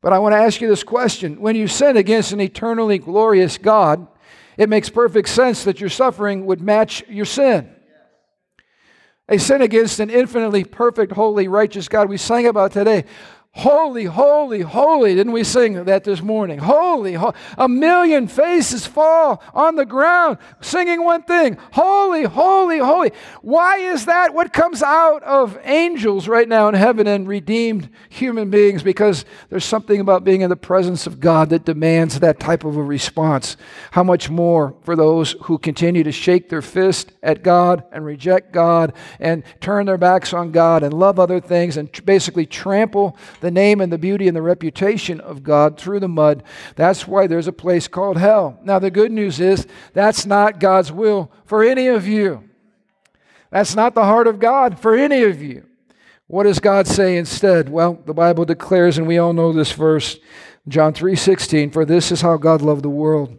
But 0.00 0.12
I 0.12 0.18
want 0.18 0.32
to 0.32 0.38
ask 0.38 0.60
you 0.60 0.68
this 0.68 0.82
question 0.82 1.40
When 1.40 1.56
you 1.56 1.68
sin 1.68 1.96
against 1.96 2.32
an 2.32 2.40
eternally 2.40 2.98
glorious 2.98 3.56
God, 3.56 4.06
it 4.56 4.68
makes 4.68 4.88
perfect 4.88 5.28
sense 5.28 5.64
that 5.64 5.80
your 5.80 5.90
suffering 5.90 6.46
would 6.46 6.60
match 6.60 7.04
your 7.08 7.24
sin. 7.24 7.70
A 9.28 9.38
sin 9.38 9.62
against 9.62 10.00
an 10.00 10.10
infinitely 10.10 10.64
perfect, 10.64 11.12
holy, 11.12 11.48
righteous 11.48 11.88
God 11.88 12.10
we 12.10 12.18
sang 12.18 12.46
about 12.46 12.72
today 12.72 13.04
Holy, 13.56 14.04
holy, 14.06 14.62
holy. 14.62 15.14
Didn't 15.14 15.32
we 15.32 15.44
sing 15.44 15.84
that 15.84 16.02
this 16.02 16.20
morning? 16.20 16.58
Holy, 16.58 17.12
ho- 17.12 17.34
a 17.56 17.68
million 17.68 18.26
faces 18.26 18.84
fall 18.84 19.40
on 19.54 19.76
the 19.76 19.86
ground 19.86 20.38
singing 20.60 21.04
one 21.04 21.22
thing 21.22 21.56
Holy, 21.70 22.24
holy, 22.24 22.78
holy. 22.78 23.12
Why 23.42 23.78
is 23.78 24.06
that? 24.06 24.34
What 24.34 24.52
comes 24.52 24.82
out 24.82 25.22
of 25.22 25.56
angels 25.62 26.26
right 26.26 26.48
now 26.48 26.66
in 26.66 26.74
heaven 26.74 27.06
and 27.06 27.28
redeemed 27.28 27.90
human 28.08 28.50
beings? 28.50 28.82
Because 28.82 29.24
there's 29.50 29.64
something 29.64 30.00
about 30.00 30.24
being 30.24 30.40
in 30.40 30.50
the 30.50 30.56
presence 30.56 31.06
of 31.06 31.20
God 31.20 31.50
that 31.50 31.64
demands 31.64 32.18
that 32.18 32.40
type 32.40 32.64
of 32.64 32.76
a 32.76 32.82
response. 32.82 33.56
How 33.92 34.02
much 34.02 34.28
more 34.28 34.74
for 34.82 34.96
those 34.96 35.36
who 35.42 35.58
continue 35.58 36.02
to 36.02 36.12
shake 36.12 36.48
their 36.48 36.60
fist 36.60 37.12
at 37.22 37.44
God 37.44 37.84
and 37.92 38.04
reject 38.04 38.52
God 38.52 38.94
and 39.20 39.44
turn 39.60 39.86
their 39.86 39.96
backs 39.96 40.32
on 40.32 40.50
God 40.50 40.82
and 40.82 40.92
love 40.92 41.20
other 41.20 41.38
things 41.38 41.76
and 41.76 41.88
basically 42.04 42.46
trample 42.46 43.16
the 43.44 43.50
name 43.50 43.82
and 43.82 43.92
the 43.92 43.98
beauty 43.98 44.26
and 44.26 44.34
the 44.34 44.42
reputation 44.42 45.20
of 45.20 45.42
God 45.42 45.78
through 45.78 46.00
the 46.00 46.08
mud. 46.08 46.42
That's 46.76 47.06
why 47.06 47.26
there's 47.26 47.46
a 47.46 47.52
place 47.52 47.86
called 47.86 48.16
hell. 48.16 48.58
Now, 48.64 48.78
the 48.78 48.90
good 48.90 49.12
news 49.12 49.38
is 49.38 49.66
that's 49.92 50.24
not 50.24 50.58
God's 50.58 50.90
will 50.90 51.30
for 51.44 51.62
any 51.62 51.88
of 51.88 52.08
you. 52.08 52.48
That's 53.50 53.76
not 53.76 53.94
the 53.94 54.04
heart 54.04 54.26
of 54.26 54.40
God 54.40 54.80
for 54.80 54.94
any 54.94 55.24
of 55.24 55.42
you. 55.42 55.66
What 56.26 56.44
does 56.44 56.58
God 56.58 56.86
say 56.86 57.18
instead? 57.18 57.68
Well, 57.68 58.02
the 58.06 58.14
Bible 58.14 58.46
declares, 58.46 58.96
and 58.96 59.06
we 59.06 59.18
all 59.18 59.34
know 59.34 59.52
this 59.52 59.72
verse, 59.72 60.18
John 60.66 60.94
3:16, 60.94 61.70
for 61.70 61.84
this 61.84 62.10
is 62.10 62.22
how 62.22 62.38
God 62.38 62.62
loved 62.62 62.82
the 62.82 62.88
world. 62.88 63.36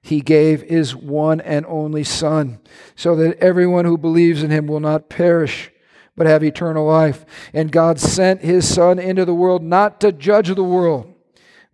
He 0.00 0.20
gave 0.20 0.62
his 0.62 0.94
one 0.94 1.40
and 1.40 1.66
only 1.66 2.04
Son, 2.04 2.60
so 2.94 3.16
that 3.16 3.38
everyone 3.40 3.86
who 3.86 3.98
believes 3.98 4.44
in 4.44 4.52
him 4.52 4.68
will 4.68 4.78
not 4.78 5.08
perish, 5.08 5.71
but 6.22 6.30
have 6.30 6.44
eternal 6.44 6.86
life. 6.86 7.26
And 7.52 7.72
God 7.72 7.98
sent 7.98 8.42
his 8.42 8.72
Son 8.72 9.00
into 9.00 9.24
the 9.24 9.34
world 9.34 9.60
not 9.60 10.00
to 10.02 10.12
judge 10.12 10.54
the 10.54 10.62
world, 10.62 11.12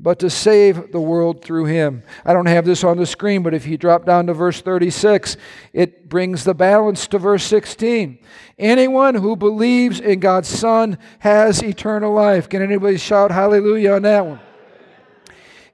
but 0.01 0.19
to 0.21 0.31
save 0.31 0.91
the 0.91 1.03
world 1.03 1.45
through 1.45 1.67
him. 1.67 2.03
I 2.25 2.33
don't 2.33 2.47
have 2.47 2.65
this 2.65 2.83
on 2.83 2.97
the 2.97 3.05
screen, 3.05 3.43
but 3.43 3.53
if 3.53 3.67
you 3.67 3.77
drop 3.77 4.07
down 4.07 4.27
to 4.29 4.33
verse 4.33 4.63
36, 4.63 5.37
it 5.75 6.09
brings 6.09 6.45
the 6.45 6.55
balance 6.55 7.07
to 7.09 7.19
verse 7.19 7.45
16. 7.45 8.21
Anyone 8.59 9.17
who 9.17 9.37
believes 9.37 10.01
in 10.01 10.19
God's 10.19 10.49
Son 10.49 10.97
has 11.19 11.63
eternal 11.63 12.15
life. 12.15 12.49
Can 12.49 12.63
anybody 12.63 12.97
shout 12.97 13.31
hallelujah 13.31 13.97
on 13.97 14.03
that 14.03 14.25
one? 14.25 14.41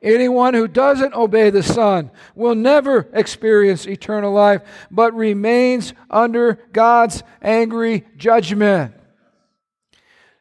Anyone 0.05 0.53
who 0.53 0.69
doesn't 0.69 1.15
obey 1.15 1.49
the 1.49 1.63
Son 1.63 2.11
will 2.35 2.55
never 2.55 3.09
experience 3.15 3.87
eternal 3.87 4.35
life, 4.35 4.61
but 4.91 5.15
remains 5.15 5.95
under 6.11 6.61
God's 6.73 7.23
angry 7.41 8.05
judgment. 8.19 8.95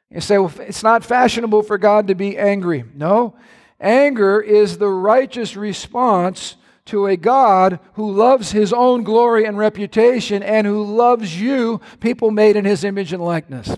You 0.10 0.20
say, 0.20 0.38
well, 0.38 0.52
it's 0.60 0.84
not 0.84 1.06
fashionable 1.06 1.64
for 1.64 1.78
God 1.78 2.08
to 2.08 2.16
be 2.16 2.38
angry. 2.38 2.84
No, 2.94 3.38
anger 3.80 4.42
is 4.42 4.78
the 4.78 4.90
righteous 4.90 5.56
response 5.56 6.58
to 6.86 7.08
a 7.08 7.16
God 7.16 7.80
who 7.94 8.12
loves 8.12 8.52
his 8.52 8.74
own 8.74 9.04
glory 9.04 9.46
and 9.46 9.58
reputation 9.58 10.44
and 10.44 10.68
who 10.68 10.84
loves 10.84 11.40
you, 11.40 11.80
people 12.02 12.32
made 12.32 12.58
in 12.58 12.66
his 12.66 12.84
image 12.84 13.14
and 13.14 13.24
likeness. 13.24 13.78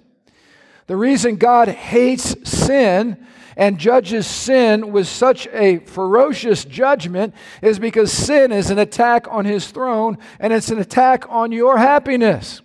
The 0.88 0.98
reason 0.98 1.36
God 1.36 1.68
hates 1.68 2.36
sin 2.50 3.24
and 3.56 3.78
judges 3.78 4.28
sin 4.28 4.92
with 4.92 5.08
such 5.08 5.48
a 5.48 5.80
ferocious 5.80 6.66
judgment 6.66 7.34
is 7.62 7.80
because 7.80 8.12
sin 8.12 8.52
is 8.52 8.70
an 8.70 8.80
attack 8.80 9.28
on 9.30 9.46
his 9.46 9.68
throne 9.68 10.18
and 10.40 10.52
it's 10.54 10.70
an 10.70 10.80
attack 10.80 11.26
on 11.30 11.52
your 11.52 11.78
happiness. 11.78 12.62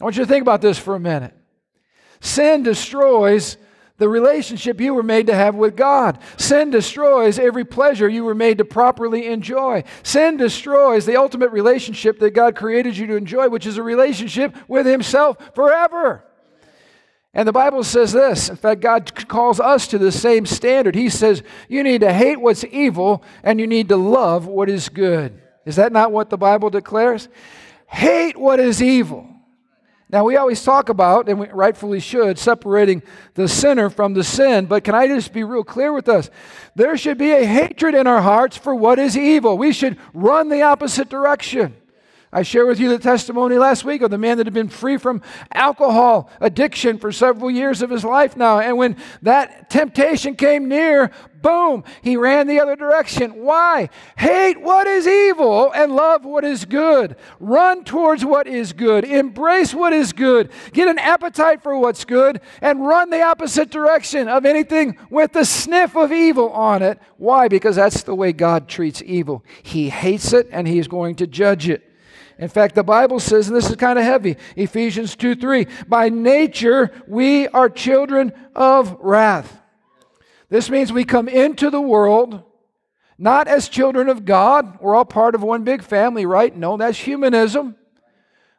I 0.00 0.04
want 0.04 0.16
you 0.16 0.24
to 0.24 0.28
think 0.28 0.42
about 0.42 0.60
this 0.60 0.78
for 0.78 0.94
a 0.94 1.00
minute. 1.00 1.34
Sin 2.20 2.62
destroys 2.62 3.56
the 3.98 4.08
relationship 4.08 4.80
you 4.80 4.94
were 4.94 5.02
made 5.02 5.26
to 5.26 5.34
have 5.34 5.56
with 5.56 5.76
God. 5.76 6.18
Sin 6.36 6.70
destroys 6.70 7.38
every 7.38 7.64
pleasure 7.64 8.08
you 8.08 8.24
were 8.24 8.34
made 8.34 8.58
to 8.58 8.64
properly 8.64 9.26
enjoy. 9.26 9.82
Sin 10.04 10.36
destroys 10.36 11.04
the 11.04 11.16
ultimate 11.16 11.50
relationship 11.50 12.20
that 12.20 12.30
God 12.30 12.54
created 12.54 12.96
you 12.96 13.08
to 13.08 13.16
enjoy, 13.16 13.48
which 13.48 13.66
is 13.66 13.76
a 13.76 13.82
relationship 13.82 14.56
with 14.68 14.86
Himself 14.86 15.36
forever. 15.54 16.24
And 17.38 17.46
the 17.46 17.52
Bible 17.52 17.84
says 17.84 18.12
this. 18.12 18.48
In 18.48 18.56
fact, 18.56 18.80
God 18.80 19.28
calls 19.28 19.60
us 19.60 19.86
to 19.86 19.98
the 19.98 20.10
same 20.10 20.44
standard. 20.44 20.96
He 20.96 21.08
says, 21.08 21.44
You 21.68 21.84
need 21.84 22.00
to 22.00 22.12
hate 22.12 22.40
what's 22.40 22.64
evil 22.64 23.22
and 23.44 23.60
you 23.60 23.68
need 23.68 23.90
to 23.90 23.96
love 23.96 24.48
what 24.48 24.68
is 24.68 24.88
good. 24.88 25.40
Is 25.64 25.76
that 25.76 25.92
not 25.92 26.10
what 26.10 26.30
the 26.30 26.36
Bible 26.36 26.68
declares? 26.68 27.28
Hate 27.86 28.36
what 28.36 28.58
is 28.58 28.82
evil. 28.82 29.24
Now, 30.10 30.24
we 30.24 30.36
always 30.36 30.64
talk 30.64 30.88
about, 30.88 31.28
and 31.28 31.38
we 31.38 31.46
rightfully 31.46 32.00
should, 32.00 32.40
separating 32.40 33.04
the 33.34 33.46
sinner 33.46 33.88
from 33.88 34.14
the 34.14 34.24
sin, 34.24 34.66
but 34.66 34.82
can 34.82 34.96
I 34.96 35.06
just 35.06 35.32
be 35.32 35.44
real 35.44 35.62
clear 35.62 35.92
with 35.92 36.08
us? 36.08 36.30
There 36.74 36.96
should 36.96 37.18
be 37.18 37.30
a 37.30 37.44
hatred 37.44 37.94
in 37.94 38.08
our 38.08 38.20
hearts 38.20 38.56
for 38.56 38.74
what 38.74 38.98
is 38.98 39.16
evil. 39.16 39.56
We 39.56 39.72
should 39.72 39.96
run 40.12 40.48
the 40.48 40.62
opposite 40.62 41.08
direction. 41.08 41.76
I 42.30 42.42
shared 42.42 42.68
with 42.68 42.78
you 42.78 42.90
the 42.90 42.98
testimony 42.98 43.56
last 43.56 43.84
week 43.84 44.02
of 44.02 44.10
the 44.10 44.18
man 44.18 44.36
that 44.36 44.46
had 44.46 44.52
been 44.52 44.68
free 44.68 44.98
from 44.98 45.22
alcohol 45.52 46.30
addiction 46.40 46.98
for 46.98 47.10
several 47.10 47.50
years 47.50 47.80
of 47.80 47.88
his 47.88 48.04
life 48.04 48.36
now. 48.36 48.60
And 48.60 48.76
when 48.76 48.96
that 49.22 49.70
temptation 49.70 50.36
came 50.36 50.68
near, 50.68 51.10
boom, 51.40 51.84
he 52.02 52.18
ran 52.18 52.46
the 52.46 52.60
other 52.60 52.76
direction. 52.76 53.42
Why? 53.42 53.88
Hate 54.18 54.60
what 54.60 54.86
is 54.86 55.06
evil 55.06 55.72
and 55.72 55.96
love 55.96 56.26
what 56.26 56.44
is 56.44 56.66
good. 56.66 57.16
Run 57.40 57.82
towards 57.84 58.26
what 58.26 58.46
is 58.46 58.74
good. 58.74 59.06
Embrace 59.06 59.72
what 59.72 59.94
is 59.94 60.12
good. 60.12 60.50
Get 60.74 60.88
an 60.88 60.98
appetite 60.98 61.62
for 61.62 61.78
what's 61.78 62.04
good 62.04 62.42
and 62.60 62.86
run 62.86 63.08
the 63.08 63.22
opposite 63.22 63.70
direction 63.70 64.28
of 64.28 64.44
anything 64.44 64.98
with 65.08 65.32
the 65.32 65.46
sniff 65.46 65.96
of 65.96 66.12
evil 66.12 66.50
on 66.50 66.82
it. 66.82 66.98
Why? 67.16 67.48
Because 67.48 67.76
that's 67.76 68.02
the 68.02 68.14
way 68.14 68.34
God 68.34 68.68
treats 68.68 69.00
evil. 69.06 69.42
He 69.62 69.88
hates 69.88 70.34
it 70.34 70.46
and 70.52 70.68
he 70.68 70.78
is 70.78 70.88
going 70.88 71.14
to 71.16 71.26
judge 71.26 71.70
it. 71.70 71.87
In 72.38 72.48
fact, 72.48 72.74
the 72.74 72.84
Bible 72.84 73.18
says, 73.18 73.48
and 73.48 73.56
this 73.56 73.68
is 73.68 73.76
kind 73.76 73.98
of 73.98 74.04
heavy 74.04 74.36
Ephesians 74.56 75.16
2 75.16 75.34
3, 75.34 75.66
by 75.88 76.08
nature 76.08 76.90
we 77.06 77.48
are 77.48 77.68
children 77.68 78.32
of 78.54 78.96
wrath. 79.00 79.60
This 80.48 80.70
means 80.70 80.92
we 80.92 81.04
come 81.04 81.28
into 81.28 81.68
the 81.70 81.80
world 81.80 82.44
not 83.18 83.48
as 83.48 83.68
children 83.68 84.08
of 84.08 84.24
God. 84.24 84.78
We're 84.80 84.94
all 84.94 85.04
part 85.04 85.34
of 85.34 85.42
one 85.42 85.64
big 85.64 85.82
family, 85.82 86.24
right? 86.24 86.56
No, 86.56 86.76
that's 86.76 86.98
humanism. 86.98 87.74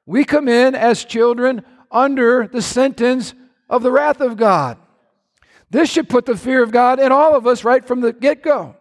We 0.05 0.25
come 0.25 0.49
in 0.49 0.75
as 0.75 1.05
children 1.05 1.63
under 1.89 2.47
the 2.47 2.61
sentence 2.61 3.33
of 3.69 3.83
the 3.83 3.91
wrath 3.91 4.19
of 4.19 4.35
God. 4.35 4.77
This 5.69 5.89
should 5.89 6.09
put 6.09 6.25
the 6.25 6.35
fear 6.35 6.61
of 6.61 6.71
God 6.71 6.99
in 6.99 7.11
all 7.11 7.35
of 7.35 7.47
us 7.47 7.63
right 7.63 7.85
from 7.85 8.01
the 8.01 8.11
get 8.11 8.43
go. 8.43 8.75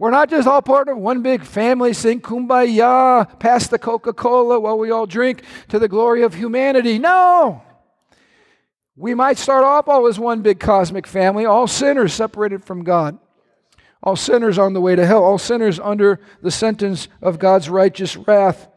We're 0.00 0.10
not 0.10 0.30
just 0.30 0.48
all 0.48 0.62
part 0.62 0.88
of 0.88 0.96
one 0.96 1.20
big 1.20 1.44
family, 1.44 1.92
sing 1.92 2.22
kumbaya, 2.22 3.38
pass 3.38 3.66
the 3.66 3.78
Coca 3.78 4.14
Cola 4.14 4.58
while 4.58 4.78
we 4.78 4.90
all 4.90 5.04
drink 5.04 5.42
to 5.68 5.78
the 5.78 5.88
glory 5.88 6.22
of 6.22 6.32
humanity. 6.32 6.98
No! 6.98 7.62
We 8.96 9.12
might 9.12 9.36
start 9.36 9.62
off 9.62 9.88
all 9.88 10.06
as 10.06 10.18
one 10.18 10.40
big 10.40 10.58
cosmic 10.58 11.06
family, 11.06 11.44
all 11.44 11.66
sinners 11.66 12.14
separated 12.14 12.64
from 12.64 12.82
God, 12.82 13.18
all 14.02 14.16
sinners 14.16 14.56
on 14.56 14.72
the 14.72 14.80
way 14.80 14.96
to 14.96 15.04
hell, 15.04 15.22
all 15.22 15.36
sinners 15.36 15.78
under 15.78 16.18
the 16.40 16.50
sentence 16.50 17.08
of 17.20 17.38
God's 17.38 17.68
righteous 17.68 18.16
wrath 18.16 18.69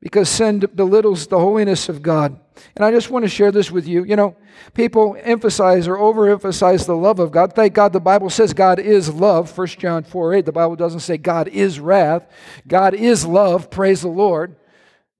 because 0.00 0.28
sin 0.28 0.60
belittles 0.74 1.26
the 1.26 1.38
holiness 1.38 1.88
of 1.88 2.02
God. 2.02 2.38
And 2.76 2.84
I 2.84 2.90
just 2.90 3.10
want 3.10 3.24
to 3.24 3.28
share 3.28 3.50
this 3.50 3.70
with 3.70 3.86
you. 3.86 4.04
You 4.04 4.16
know, 4.16 4.36
people 4.74 5.16
emphasize 5.20 5.88
or 5.88 5.96
overemphasize 5.96 6.86
the 6.86 6.96
love 6.96 7.18
of 7.18 7.30
God. 7.30 7.54
Thank 7.54 7.74
God 7.74 7.92
the 7.92 8.00
Bible 8.00 8.30
says 8.30 8.52
God 8.52 8.78
is 8.78 9.12
love. 9.12 9.56
1 9.56 9.66
John 9.68 10.04
4 10.04 10.34
8. 10.34 10.46
The 10.46 10.52
Bible 10.52 10.76
doesn't 10.76 11.00
say 11.00 11.16
God 11.16 11.48
is 11.48 11.80
wrath. 11.80 12.26
God 12.66 12.94
is 12.94 13.26
love. 13.26 13.70
Praise 13.70 14.02
the 14.02 14.08
Lord. 14.08 14.56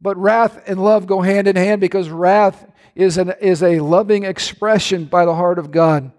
But 0.00 0.16
wrath 0.16 0.62
and 0.68 0.82
love 0.82 1.06
go 1.06 1.22
hand 1.22 1.48
in 1.48 1.56
hand 1.56 1.80
because 1.80 2.08
wrath 2.08 2.66
is, 2.94 3.18
an, 3.18 3.34
is 3.40 3.62
a 3.62 3.80
loving 3.80 4.24
expression 4.24 5.04
by 5.04 5.24
the 5.24 5.34
heart 5.34 5.58
of 5.58 5.72
God, 5.72 6.12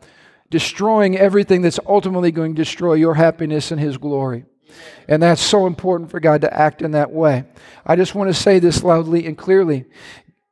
destroying 0.49 1.17
everything 1.17 1.61
that's 1.61 1.79
ultimately 1.85 2.31
going 2.31 2.55
to 2.55 2.61
destroy 2.61 2.95
your 2.95 3.15
happiness 3.15 3.71
and 3.71 3.79
His 3.79 3.97
glory. 3.97 4.45
And 5.07 5.23
that's 5.23 5.41
so 5.41 5.65
important 5.65 6.11
for 6.11 6.19
God 6.19 6.41
to 6.41 6.53
act 6.53 6.81
in 6.81 6.91
that 6.91 7.11
way. 7.11 7.45
I 7.85 7.95
just 7.95 8.15
want 8.15 8.29
to 8.29 8.33
say 8.33 8.59
this 8.59 8.83
loudly 8.83 9.25
and 9.25 9.37
clearly. 9.37 9.85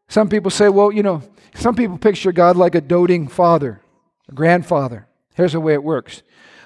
Some 0.09 0.29
people 0.29 0.51
say, 0.51 0.69
well, 0.69 0.91
you 0.91 1.03
know, 1.03 1.21
some 1.55 1.75
people 1.75 1.97
picture 1.97 2.31
God 2.31 2.55
like 2.55 2.75
a 2.75 2.81
doting 2.81 3.27
father, 3.27 3.81
a 4.29 4.31
grandfather. 4.33 5.07
Here's 5.35 5.53
the 5.53 5.59
way 5.59 5.73
it 5.73 5.83
works. 5.83 6.23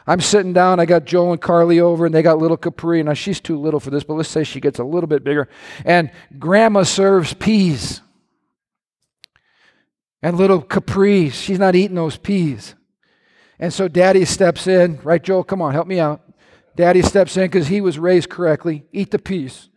I'm 0.08 0.20
sitting 0.20 0.54
down, 0.54 0.80
I 0.80 0.86
got 0.86 1.06
Joel 1.06 1.34
and 1.34 1.42
Carly 1.42 1.80
over, 1.80 2.06
and 2.06 2.16
they 2.16 2.22
got 2.22 2.40
little 2.40 2.58
Capri. 2.58 3.04
Now, 3.04 3.14
she's 3.14 3.40
too 3.40 3.60
little 3.60 3.80
for 3.80 3.92
this, 3.92 4.04
but 4.04 4.16
let's 4.16 4.30
say 4.30 4.44
she 4.44 4.60
gets 4.60 4.80
a 4.80 4.84
little 4.84 5.08
bit 5.08 5.24
bigger. 5.24 5.48
And 5.86 6.12
grandma 6.40 6.84
serves 6.84 7.34
peas. 7.34 8.02
And 10.24 10.38
little 10.38 10.62
Capri, 10.62 11.30
she's 11.30 11.60
not 11.60 11.76
eating 11.76 11.96
those 11.96 12.18
peas. 12.18 12.76
And 13.60 13.72
so 13.72 13.88
daddy 13.88 14.26
steps 14.26 14.66
in, 14.66 15.00
right, 15.04 15.24
Joel? 15.24 15.44
Come 15.44 15.62
on, 15.62 15.74
help 15.74 15.88
me 15.88 16.00
out. 16.00 16.22
Daddy 16.76 17.02
steps 17.02 17.36
in 17.38 17.44
because 17.44 17.68
he 17.68 17.82
was 17.82 18.00
raised 18.00 18.30
correctly. 18.30 18.86
Eat 18.92 19.12
the 19.12 19.20
peas. 19.20 19.70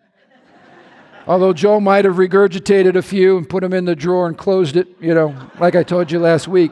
Although 1.27 1.53
Joe 1.53 1.81
might 1.81 2.05
have 2.05 2.17
regurgitated 2.17 2.97
a 2.97 3.03
few 3.03 3.39
and 3.39 3.49
put 3.49 3.63
them 3.63 3.73
in 3.73 3.87
the 3.87 3.97
drawer 3.97 4.27
and 4.27 4.37
closed 4.37 4.77
it, 4.77 4.89
you 5.01 5.15
know, 5.15 5.35
like 5.59 5.75
I 5.75 5.83
told 5.83 6.11
you 6.11 6.19
last 6.19 6.49
week. 6.49 6.71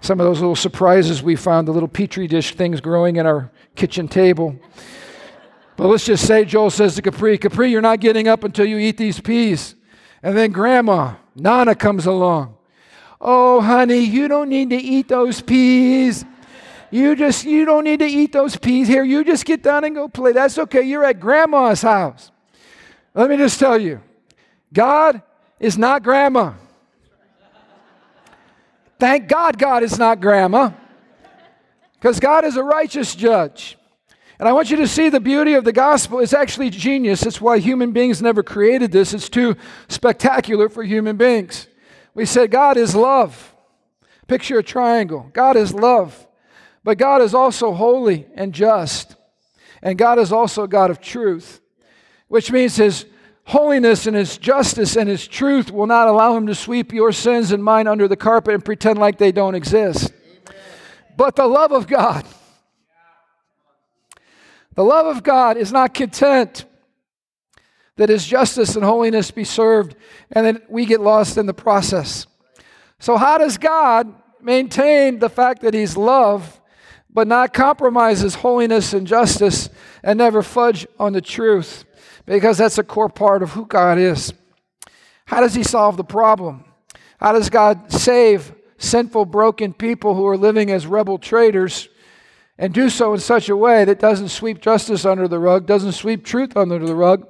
Some 0.00 0.20
of 0.20 0.26
those 0.26 0.40
little 0.40 0.56
surprises 0.56 1.22
we 1.22 1.36
found, 1.36 1.66
the 1.66 1.72
little 1.72 1.88
petri 1.88 2.26
dish 2.26 2.54
things 2.54 2.80
growing 2.80 3.16
in 3.16 3.26
our 3.26 3.50
kitchen 3.76 4.08
table. 4.08 4.56
But 5.76 5.88
let's 5.88 6.04
just 6.04 6.26
say 6.26 6.44
Joel 6.44 6.70
says 6.70 6.94
to 6.96 7.02
Capri, 7.02 7.38
Capri, 7.38 7.70
you're 7.70 7.80
not 7.80 8.00
getting 8.00 8.28
up 8.28 8.44
until 8.44 8.66
you 8.66 8.78
eat 8.78 8.96
these 8.96 9.20
peas. 9.20 9.74
And 10.22 10.36
then 10.36 10.50
Grandma, 10.50 11.14
Nana, 11.34 11.74
comes 11.74 12.06
along. 12.06 12.56
Oh, 13.20 13.60
honey, 13.60 13.98
you 13.98 14.28
don't 14.28 14.48
need 14.48 14.70
to 14.70 14.76
eat 14.76 15.08
those 15.08 15.40
peas. 15.40 16.24
You 16.90 17.16
just, 17.16 17.44
you 17.44 17.64
don't 17.64 17.84
need 17.84 17.98
to 17.98 18.06
eat 18.06 18.32
those 18.32 18.56
peas 18.56 18.88
here. 18.88 19.02
You 19.02 19.24
just 19.24 19.44
get 19.44 19.62
down 19.62 19.84
and 19.84 19.94
go 19.94 20.08
play. 20.08 20.32
That's 20.32 20.58
okay. 20.58 20.82
You're 20.82 21.04
at 21.04 21.20
grandma's 21.20 21.82
house. 21.82 22.30
Let 23.14 23.30
me 23.30 23.36
just 23.36 23.58
tell 23.58 23.78
you 23.78 24.00
God 24.72 25.22
is 25.58 25.78
not 25.78 26.02
grandma. 26.02 26.52
Thank 28.98 29.28
God 29.28 29.58
God 29.58 29.82
is 29.82 29.98
not 29.98 30.20
grandma 30.20 30.70
because 31.94 32.20
God 32.20 32.44
is 32.44 32.56
a 32.56 32.62
righteous 32.62 33.14
judge. 33.14 33.76
And 34.38 34.48
I 34.48 34.52
want 34.52 34.70
you 34.70 34.76
to 34.76 34.86
see 34.86 35.08
the 35.08 35.20
beauty 35.20 35.54
of 35.54 35.64
the 35.64 35.72
gospel. 35.72 36.20
It's 36.20 36.34
actually 36.34 36.68
genius. 36.68 37.24
It's 37.24 37.40
why 37.40 37.58
human 37.58 37.92
beings 37.92 38.20
never 38.20 38.42
created 38.42 38.92
this. 38.92 39.14
It's 39.14 39.30
too 39.30 39.56
spectacular 39.88 40.68
for 40.68 40.84
human 40.84 41.16
beings. 41.16 41.68
We 42.14 42.26
said 42.26 42.50
God 42.50 42.76
is 42.76 42.94
love. 42.94 43.54
Picture 44.26 44.58
a 44.58 44.62
triangle. 44.62 45.30
God 45.32 45.56
is 45.56 45.72
love. 45.72 46.25
But 46.86 46.98
God 46.98 47.20
is 47.20 47.34
also 47.34 47.72
holy 47.72 48.28
and 48.36 48.52
just. 48.52 49.16
And 49.82 49.98
God 49.98 50.20
is 50.20 50.30
also 50.30 50.68
God 50.68 50.92
of 50.92 51.00
truth, 51.00 51.60
which 52.28 52.52
means 52.52 52.76
His 52.76 53.06
holiness 53.42 54.06
and 54.06 54.16
His 54.16 54.38
justice 54.38 54.94
and 54.96 55.08
His 55.08 55.26
truth 55.26 55.72
will 55.72 55.88
not 55.88 56.06
allow 56.06 56.36
Him 56.36 56.46
to 56.46 56.54
sweep 56.54 56.92
your 56.92 57.10
sins 57.10 57.50
and 57.50 57.64
mine 57.64 57.88
under 57.88 58.06
the 58.06 58.14
carpet 58.14 58.54
and 58.54 58.64
pretend 58.64 59.00
like 59.00 59.18
they 59.18 59.32
don't 59.32 59.56
exist. 59.56 60.12
Amen. 60.12 60.60
But 61.16 61.34
the 61.34 61.48
love 61.48 61.72
of 61.72 61.88
God, 61.88 62.24
the 64.76 64.84
love 64.84 65.06
of 65.08 65.24
God 65.24 65.56
is 65.56 65.72
not 65.72 65.92
content 65.92 66.66
that 67.96 68.10
His 68.10 68.24
justice 68.24 68.76
and 68.76 68.84
holiness 68.84 69.32
be 69.32 69.42
served 69.42 69.96
and 70.30 70.46
that 70.46 70.70
we 70.70 70.86
get 70.86 71.00
lost 71.00 71.36
in 71.36 71.46
the 71.46 71.54
process. 71.54 72.28
So, 73.00 73.16
how 73.16 73.38
does 73.38 73.58
God 73.58 74.14
maintain 74.40 75.18
the 75.18 75.28
fact 75.28 75.62
that 75.62 75.74
He's 75.74 75.96
love 75.96 76.60
but 77.16 77.26
not 77.26 77.54
compromise 77.54 78.20
his 78.20 78.34
holiness 78.34 78.92
and 78.92 79.06
justice 79.06 79.70
and 80.02 80.18
never 80.18 80.42
fudge 80.42 80.86
on 80.98 81.14
the 81.14 81.20
truth 81.22 81.86
because 82.26 82.58
that's 82.58 82.76
a 82.76 82.84
core 82.84 83.08
part 83.08 83.42
of 83.42 83.52
who 83.52 83.64
God 83.64 83.96
is. 83.96 84.34
How 85.24 85.40
does 85.40 85.54
he 85.54 85.62
solve 85.62 85.96
the 85.96 86.04
problem? 86.04 86.66
How 87.18 87.32
does 87.32 87.48
God 87.48 87.90
save 87.90 88.54
sinful, 88.76 89.24
broken 89.24 89.72
people 89.72 90.14
who 90.14 90.26
are 90.26 90.36
living 90.36 90.70
as 90.70 90.86
rebel 90.86 91.16
traitors 91.16 91.88
and 92.58 92.74
do 92.74 92.90
so 92.90 93.14
in 93.14 93.20
such 93.20 93.48
a 93.48 93.56
way 93.56 93.86
that 93.86 93.98
doesn't 93.98 94.28
sweep 94.28 94.60
justice 94.60 95.06
under 95.06 95.26
the 95.26 95.38
rug, 95.38 95.66
doesn't 95.66 95.92
sweep 95.92 96.22
truth 96.22 96.54
under 96.54 96.78
the 96.78 96.94
rug, 96.94 97.26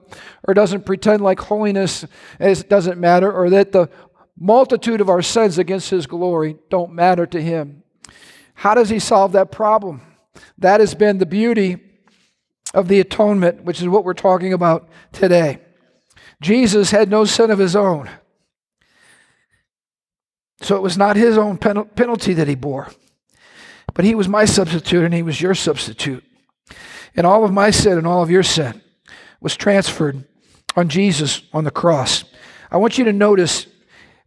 or 0.49 0.53
doesn't 0.53 0.85
pretend 0.85 1.23
like 1.23 1.39
holiness 1.39 2.05
doesn't 2.41 2.99
matter, 2.99 3.33
or 3.33 3.51
that 3.51 3.71
the 3.71 3.89
multitude 4.37 5.01
of 5.01 5.09
our 5.09 5.23
sins 5.23 5.59
against 5.59 5.91
his 5.91 6.09
glory 6.09 6.57
don't 6.71 6.93
matter 6.93 7.25
to 7.25 7.41
him? 7.41 7.85
How 8.57 8.75
does 8.75 8.89
he 8.89 8.99
solve 8.99 9.33
that 9.33 9.53
problem? 9.53 10.01
That 10.59 10.81
has 10.81 10.95
been 10.95 11.19
the 11.19 11.27
beauty 11.27 11.79
of 12.75 12.89
the 12.89 13.01
atonement, 13.01 13.65
which 13.65 13.81
is 13.81 13.89
what 13.89 14.05
we're 14.05 14.15
talking 14.15 14.53
about 14.53 14.89
today. 15.13 15.61
Jesus 16.41 16.91
had 16.91 17.11
no 17.11 17.25
sin 17.25 17.51
of 17.51 17.59
his 17.59 17.77
own. 17.77 18.11
So 20.63 20.75
it 20.75 20.83
was 20.83 20.97
not 20.97 21.17
his 21.17 21.37
own 21.37 21.59
pen- 21.59 21.85
penalty 21.85 22.33
that 22.33 22.49
he 22.49 22.55
bore. 22.55 22.89
But 23.95 24.05
he 24.05 24.15
was 24.15 24.27
my 24.29 24.47
substitute 24.47 25.05
and 25.05 25.15
he 25.15 25.23
was 25.23 25.41
your 25.41 25.55
substitute. 25.55 26.25
And 27.15 27.27
all 27.27 27.45
of 27.45 27.53
my 27.53 27.71
sin 27.71 27.99
and 27.99 28.07
all 28.07 28.23
of 28.23 28.31
your 28.31 28.43
sin 28.43 28.81
was 29.41 29.57
transferred 29.57 30.25
on 30.75 30.89
Jesus 30.89 31.43
on 31.53 31.65
the 31.65 31.71
cross. 31.71 32.25
I 32.71 32.79
want 32.79 32.97
you 32.97 33.05
to 33.05 33.13
notice 33.13 33.67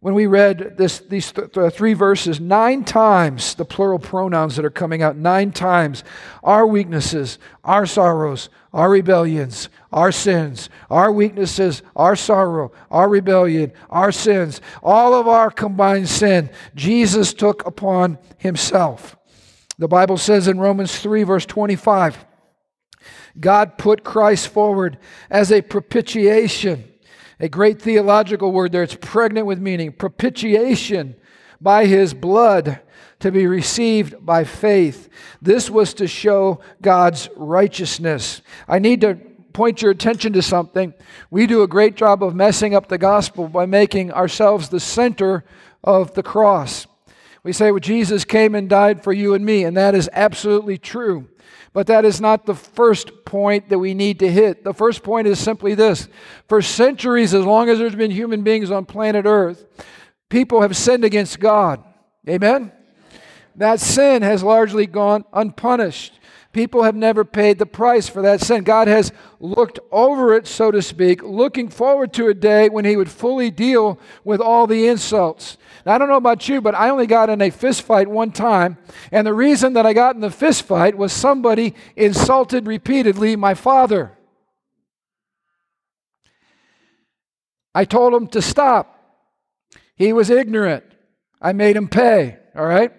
when 0.00 0.14
we 0.14 0.26
read 0.26 0.78
this, 0.78 0.98
these 0.98 1.30
th- 1.30 1.52
th- 1.52 1.58
uh, 1.58 1.70
three 1.70 1.92
verses, 1.92 2.40
nine 2.40 2.84
times 2.84 3.54
the 3.54 3.66
plural 3.66 3.98
pronouns 3.98 4.56
that 4.56 4.64
are 4.64 4.70
coming 4.70 5.02
out, 5.02 5.16
nine 5.16 5.52
times 5.52 6.02
our 6.42 6.66
weaknesses, 6.66 7.38
our 7.64 7.84
sorrows, 7.84 8.48
our 8.72 8.88
rebellions, 8.88 9.68
our 9.92 10.10
sins, 10.10 10.70
our 10.88 11.12
weaknesses, 11.12 11.82
our 11.94 12.16
sorrow, 12.16 12.72
our 12.90 13.10
rebellion, 13.10 13.72
our 13.90 14.10
sins, 14.10 14.62
all 14.82 15.12
of 15.12 15.28
our 15.28 15.50
combined 15.50 16.08
sin, 16.08 16.48
Jesus 16.74 17.34
took 17.34 17.66
upon 17.66 18.16
himself. 18.38 19.16
The 19.76 19.88
Bible 19.88 20.16
says 20.16 20.48
in 20.48 20.58
Romans 20.58 20.98
3, 20.98 21.24
verse 21.24 21.44
25, 21.44 22.24
God 23.38 23.76
put 23.76 24.02
Christ 24.02 24.48
forward 24.48 24.98
as 25.28 25.52
a 25.52 25.62
propitiation 25.62 26.89
A 27.40 27.48
great 27.48 27.80
theological 27.80 28.52
word 28.52 28.72
there. 28.72 28.82
It's 28.82 28.94
pregnant 28.94 29.46
with 29.46 29.58
meaning. 29.58 29.92
Propitiation 29.92 31.16
by 31.60 31.86
his 31.86 32.12
blood 32.12 32.80
to 33.20 33.32
be 33.32 33.46
received 33.46 34.24
by 34.24 34.44
faith. 34.44 35.08
This 35.40 35.70
was 35.70 35.94
to 35.94 36.06
show 36.06 36.60
God's 36.82 37.30
righteousness. 37.36 38.42
I 38.68 38.78
need 38.78 39.00
to 39.00 39.14
point 39.54 39.80
your 39.80 39.90
attention 39.90 40.34
to 40.34 40.42
something. 40.42 40.92
We 41.30 41.46
do 41.46 41.62
a 41.62 41.68
great 41.68 41.96
job 41.96 42.22
of 42.22 42.34
messing 42.34 42.74
up 42.74 42.88
the 42.88 42.98
gospel 42.98 43.48
by 43.48 43.66
making 43.66 44.12
ourselves 44.12 44.68
the 44.68 44.80
center 44.80 45.44
of 45.82 46.12
the 46.14 46.22
cross. 46.22 46.86
We 47.42 47.54
say, 47.54 47.70
well, 47.70 47.80
Jesus 47.80 48.26
came 48.26 48.54
and 48.54 48.68
died 48.68 49.02
for 49.02 49.14
you 49.14 49.32
and 49.32 49.44
me, 49.44 49.64
and 49.64 49.74
that 49.78 49.94
is 49.94 50.10
absolutely 50.12 50.76
true. 50.76 51.29
But 51.72 51.86
that 51.86 52.04
is 52.04 52.20
not 52.20 52.46
the 52.46 52.54
first 52.54 53.24
point 53.24 53.68
that 53.68 53.78
we 53.78 53.94
need 53.94 54.18
to 54.20 54.30
hit. 54.30 54.64
The 54.64 54.74
first 54.74 55.02
point 55.02 55.28
is 55.28 55.38
simply 55.38 55.74
this 55.74 56.08
For 56.48 56.62
centuries, 56.62 57.32
as 57.32 57.44
long 57.44 57.68
as 57.68 57.78
there's 57.78 57.94
been 57.94 58.10
human 58.10 58.42
beings 58.42 58.70
on 58.70 58.86
planet 58.86 59.24
Earth, 59.24 59.66
people 60.28 60.62
have 60.62 60.76
sinned 60.76 61.04
against 61.04 61.38
God. 61.38 61.84
Amen? 62.28 62.72
That 63.56 63.80
sin 63.80 64.22
has 64.22 64.42
largely 64.42 64.86
gone 64.86 65.24
unpunished. 65.32 66.14
People 66.52 66.82
have 66.82 66.96
never 66.96 67.24
paid 67.24 67.58
the 67.58 67.66
price 67.66 68.08
for 68.08 68.22
that 68.22 68.40
sin. 68.40 68.64
God 68.64 68.88
has 68.88 69.12
looked 69.38 69.78
over 69.92 70.34
it, 70.34 70.48
so 70.48 70.72
to 70.72 70.82
speak, 70.82 71.22
looking 71.22 71.68
forward 71.68 72.12
to 72.14 72.26
a 72.26 72.34
day 72.34 72.68
when 72.68 72.84
He 72.84 72.96
would 72.96 73.10
fully 73.10 73.52
deal 73.52 74.00
with 74.24 74.40
all 74.40 74.66
the 74.66 74.88
insults. 74.88 75.56
Now, 75.86 75.94
I 75.94 75.98
don't 75.98 76.08
know 76.08 76.16
about 76.16 76.48
you, 76.48 76.60
but 76.60 76.74
I 76.74 76.90
only 76.90 77.06
got 77.06 77.30
in 77.30 77.40
a 77.40 77.50
fist 77.50 77.82
fight 77.82 78.08
one 78.08 78.32
time. 78.32 78.76
And 79.10 79.26
the 79.26 79.34
reason 79.34 79.72
that 79.74 79.86
I 79.86 79.92
got 79.92 80.14
in 80.14 80.20
the 80.20 80.30
fist 80.30 80.62
fight 80.62 80.96
was 80.96 81.12
somebody 81.12 81.74
insulted 81.96 82.66
repeatedly 82.66 83.36
my 83.36 83.54
father. 83.54 84.18
I 87.74 87.84
told 87.84 88.12
him 88.12 88.26
to 88.28 88.42
stop. 88.42 88.96
He 89.94 90.12
was 90.12 90.28
ignorant. 90.28 90.84
I 91.40 91.52
made 91.52 91.76
him 91.76 91.88
pay, 91.88 92.38
all 92.54 92.66
right? 92.66 92.92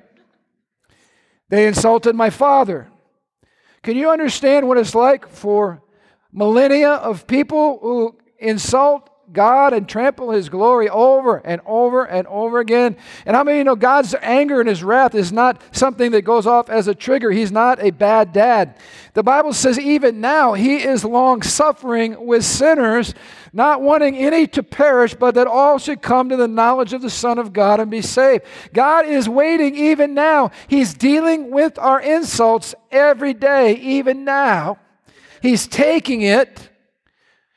They 1.50 1.68
insulted 1.68 2.16
my 2.16 2.30
father. 2.30 2.88
Can 3.84 3.98
you 3.98 4.10
understand 4.10 4.68
what 4.68 4.78
it's 4.78 4.96
like 4.96 5.28
for 5.28 5.84
millennia 6.32 6.92
of 6.92 7.28
people 7.28 7.80
who 7.82 8.18
insult 8.40 9.10
God 9.34 9.74
and 9.74 9.88
trample 9.88 10.32
his 10.32 10.50
glory 10.50 10.90
over 10.90 11.38
and 11.38 11.62
over 11.66 12.04
and 12.04 12.28
over 12.28 12.60
again. 12.60 12.98
And 13.26 13.36
how 13.36 13.44
many 13.44 13.60
you 13.60 13.64
know 13.64 13.76
God's 13.76 14.16
anger 14.22 14.60
and 14.60 14.68
his 14.68 14.84
wrath 14.84 15.16
is 15.16 15.32
not 15.32 15.62
something 15.72 16.12
that 16.12 16.24
goes 16.24 16.48
off 16.48 16.70
as 16.70 16.88
a 16.88 16.96
trigger? 16.96 17.32
He's 17.32 17.52
not 17.52 17.82
a 17.82 17.92
bad 17.92 18.34
dad. 18.34 18.78
The 19.14 19.24
Bible 19.24 19.54
says 19.54 19.80
even 19.80 20.22
now 20.22 20.54
he 20.54 20.78
is 20.78 21.04
long 21.04 21.42
suffering 21.42 22.26
with 22.26 22.46
sinners, 22.46 23.14
not 23.54 23.82
wanting 23.82 24.18
any 24.18 24.48
to 24.48 24.64
perish, 24.64 25.14
but 25.14 25.36
that 25.36 25.48
all 25.48 25.78
should 25.78 26.02
come 26.02 26.30
to 26.30 26.38
the 26.38 26.48
knowledge 26.48 26.94
of 26.94 27.02
the 27.02 27.10
Son 27.10 27.38
of 27.38 27.54
God 27.54 27.80
and 27.80 27.92
be 27.92 28.02
saved. 28.02 28.46
God 28.74 29.06
is 29.06 29.28
waiting 29.28 29.76
even 29.76 30.14
now. 30.14 30.52
He's 30.68 30.94
dealing 30.94 31.52
with 31.52 31.78
our 31.78 32.00
insults 32.00 32.74
every 32.90 33.34
day, 33.34 33.76
even 33.76 34.24
now. 34.24 34.80
He's 35.42 35.68
taking 35.68 36.22
it. 36.22 36.70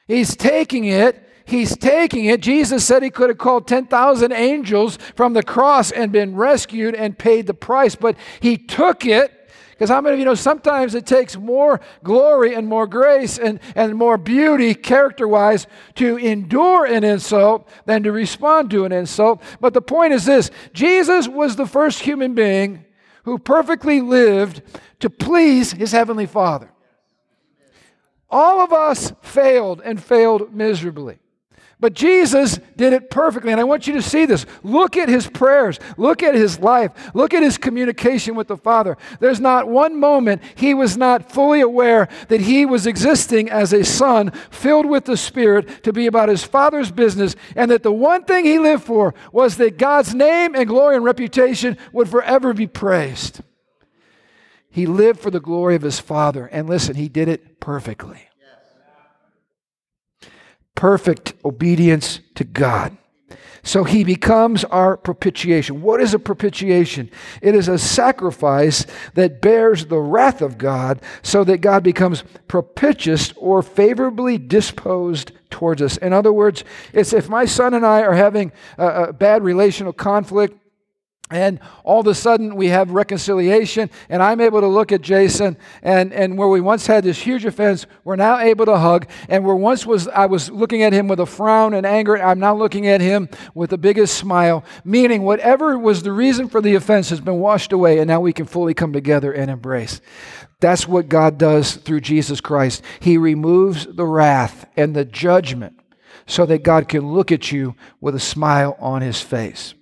He's 0.07 0.37
taking 0.37 0.85
it 0.85 1.24
he's 1.45 1.77
taking 1.77 2.27
it. 2.27 2.41
Jesus 2.41 2.85
said 2.85 3.03
he 3.03 3.11
could 3.11 3.31
have 3.31 3.39
called 3.39 3.67
10,000 3.67 4.33
angels 4.33 4.99
from 5.15 5.33
the 5.33 5.43
cross 5.43 5.91
and 5.91 6.13
been 6.13 6.37
rescued 6.37 6.95
and 6.95 7.19
paid 7.19 7.47
the 7.47 7.55
price, 7.55 7.95
but 7.95 8.17
he 8.41 8.57
took 8.57 9.05
it. 9.05 9.41
Because 9.71 9.91
how 9.91 10.01
many 10.01 10.15
of 10.15 10.19
you 10.21 10.25
know 10.25 10.37
sometimes 10.37 10.95
it 10.95 11.05
takes 11.05 11.37
more 11.37 11.81
glory 12.05 12.55
and 12.55 12.69
more 12.69 12.87
grace 12.87 13.39
and, 13.39 13.59
and 13.75 13.97
more 13.97 14.17
beauty, 14.17 14.73
character 14.73 15.27
wise, 15.27 15.67
to 15.97 16.17
endure 16.17 16.85
an 16.87 17.03
insult 17.03 17.69
than 17.85 18.05
to 18.05 18.13
respond 18.13 18.71
to 18.71 18.85
an 18.85 18.93
insult? 18.93 19.43
But 19.61 19.75
the 19.75 19.83
point 19.83 20.13
is 20.13 20.25
this 20.25 20.53
Jesus 20.73 21.27
was 21.27 21.57
the 21.57 21.67
first 21.67 22.01
human 22.01 22.35
being 22.35 22.85
who 23.25 23.37
perfectly 23.37 24.01
lived 24.01 24.63
to 25.01 25.11
please 25.11 25.73
his 25.73 25.91
heavenly 25.91 26.27
Father. 26.27 26.71
All 28.31 28.61
of 28.61 28.73
us 28.73 29.13
failed 29.23 29.83
and 29.85 30.03
failed 30.03 30.55
miserably. 30.55 31.19
But 31.85 31.93
Jesus 31.93 32.59
did 32.77 32.95
it 32.95 33.11
perfectly. 33.11 33.53
And 33.53 33.61
I 33.61 33.65
want 33.65 33.87
you 33.87 33.93
to 33.93 34.01
see 34.01 34.25
this. 34.25 34.47
Look 34.63 34.97
at 34.97 35.11
his 35.11 35.27
prayers. 35.27 35.79
Look 35.99 36.23
at 36.23 36.35
his 36.35 36.59
life. 36.59 37.15
Look 37.15 37.35
at 37.35 37.43
his 37.43 37.59
communication 37.59 38.35
with 38.35 38.49
the 38.49 38.57
Father. 38.57 38.97
There's 39.21 39.39
not 39.39 39.69
one 39.69 40.01
moment 40.01 40.41
he 40.55 40.73
was 40.73 40.97
not 40.97 41.31
fully 41.31 41.61
aware 41.61 42.09
that 42.29 42.41
he 42.41 42.65
was 42.65 42.87
existing 42.87 43.51
as 43.51 43.75
a 43.75 43.85
son 43.85 44.31
filled 44.49 44.87
with 44.87 45.05
the 45.05 45.19
Spirit 45.19 45.85
to 45.85 45.93
be 45.93 46.07
about 46.07 46.31
his 46.31 46.43
Father's 46.43 46.91
business, 46.91 47.37
and 47.55 47.71
that 47.71 47.83
the 47.83 47.93
one 47.93 48.25
thing 48.25 48.47
he 48.47 48.59
lived 48.59 48.85
for 48.85 49.15
was 49.31 49.59
that 49.59 49.77
God's 49.77 50.15
name 50.15 50.55
and 50.55 50.67
glory 50.67 50.97
and 50.97 51.05
reputation 51.05 51.77
would 51.93 52.09
forever 52.09 52.55
be 52.55 52.67
praised. 52.67 53.43
He 54.71 54.87
lived 54.87 55.21
for 55.21 55.31
the 55.31 55.39
glory 55.39 55.77
of 55.77 55.83
his 55.83 56.01
Father. 56.01 56.47
And 56.47 56.67
listen, 56.67 56.95
he 56.97 57.11
did 57.11 57.29
it 57.29 57.61
perfectly 57.61 58.31
perfect 60.75 61.35
obedience 61.45 62.21
to 62.35 62.45
God. 62.45 62.97
So 63.65 63.85
he 63.85 64.05
becomes 64.05 64.63
our 64.65 64.97
propitiation. 64.97 65.81
What 65.81 66.01
is 66.01 66.13
a 66.13 66.19
propitiation? 66.19 67.11
It 67.41 67.55
is 67.55 67.67
a 67.67 67.79
sacrifice 67.79 68.87
that 69.15 69.41
bears 69.41 69.87
the 69.87 69.99
wrath 69.99 70.43
of 70.43 70.59
God 70.59 71.01
so 71.23 71.45
that 71.45 71.63
God 71.63 71.83
becomes 71.83 72.25
propitious 72.47 73.33
or 73.37 73.63
favorably 73.63 74.37
disposed 74.37 75.33
towards 75.49 75.81
us. 75.81 75.97
In 75.97 76.13
other 76.13 76.33
words, 76.33 76.63
it's 76.93 77.15
if 77.15 77.31
my 77.31 77.47
son 77.47 77.73
and 77.73 77.87
I 77.87 78.03
are 78.03 78.13
having 78.13 78.53
a, 78.77 78.87
a 78.87 79.13
bad 79.15 79.43
relational 79.43 79.95
conflict, 79.95 80.59
and 81.31 81.59
all 81.85 82.01
of 82.01 82.07
a 82.07 82.15
sudden, 82.15 82.55
we 82.55 82.69
have 82.69 82.91
reconciliation, 82.91 83.89
and 84.11 84.23
I'm 84.23 84.43
able 84.43 84.61
to 84.61 84.67
look 84.67 84.93
at 84.93 85.01
Jason, 85.01 85.57
and, 85.83 86.13
and 86.13 86.37
where 86.37 86.49
we 86.49 86.61
once 86.61 86.87
had 86.87 87.03
this 87.03 87.19
huge 87.19 87.47
offense, 87.47 87.87
we're 88.05 88.17
now 88.17 88.39
able 88.39 88.67
to 88.67 88.77
hug. 88.77 89.09
And 89.31 89.45
where 89.45 89.57
once 89.57 89.87
was 89.87 90.07
I 90.09 90.27
was 90.27 90.51
looking 90.51 90.83
at 90.83 90.93
him 90.93 91.09
with 91.09 91.21
a 91.21 91.27
frown 91.27 91.73
and 91.73 91.87
anger, 91.87 92.23
I'm 92.23 92.39
now 92.39 92.55
looking 92.55 92.87
at 92.89 93.01
him 93.01 93.31
with 93.55 93.71
the 93.71 93.79
biggest 93.79 94.19
smile. 94.19 94.65
Meaning, 94.85 95.23
whatever 95.23 95.79
was 95.79 96.03
the 96.03 96.13
reason 96.13 96.49
for 96.49 96.61
the 96.61 96.75
offense 96.75 97.09
has 97.09 97.21
been 97.21 97.41
washed 97.41 97.73
away, 97.73 97.99
and 97.99 98.09
now 98.09 98.21
we 98.21 98.35
can 98.35 98.45
fully 98.45 98.75
come 98.75 98.93
together 98.93 99.33
and 99.33 99.51
embrace. 99.51 100.03
That's 100.61 100.87
what 100.87 101.09
God 101.09 101.39
does 101.39 101.77
through 101.77 102.03
Jesus 102.03 102.43
Christ. 102.43 102.83
He 103.01 103.17
removes 103.17 103.87
the 103.87 104.07
wrath 104.07 104.67
and 104.77 104.95
the 104.95 105.07
judgment 105.07 105.81
so 106.27 106.45
that 106.47 106.63
God 106.63 106.87
can 106.87 107.13
look 107.13 107.33
at 107.33 107.51
you 107.51 107.77
with 108.01 108.15
a 108.15 108.21
smile 108.21 108.77
on 108.79 109.01
his 109.01 109.21
face. 109.21 109.75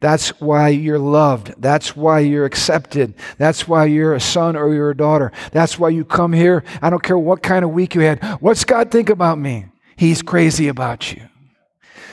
That's 0.00 0.30
why 0.40 0.70
you're 0.70 0.98
loved. 0.98 1.54
That's 1.58 1.94
why 1.94 2.20
you're 2.20 2.46
accepted. 2.46 3.14
That's 3.36 3.68
why 3.68 3.84
you're 3.84 4.14
a 4.14 4.20
son 4.20 4.56
or 4.56 4.72
you're 4.74 4.90
a 4.90 4.96
daughter. 4.96 5.30
That's 5.52 5.78
why 5.78 5.90
you 5.90 6.06
come 6.06 6.32
here. 6.32 6.64
I 6.80 6.88
don't 6.88 7.02
care 7.02 7.18
what 7.18 7.42
kind 7.42 7.64
of 7.64 7.70
week 7.72 7.94
you 7.94 8.00
had. 8.00 8.24
What's 8.40 8.64
God 8.64 8.90
think 8.90 9.10
about 9.10 9.38
me? 9.38 9.66
He's 9.96 10.22
crazy 10.22 10.68
about 10.68 11.12
you. 11.12 11.28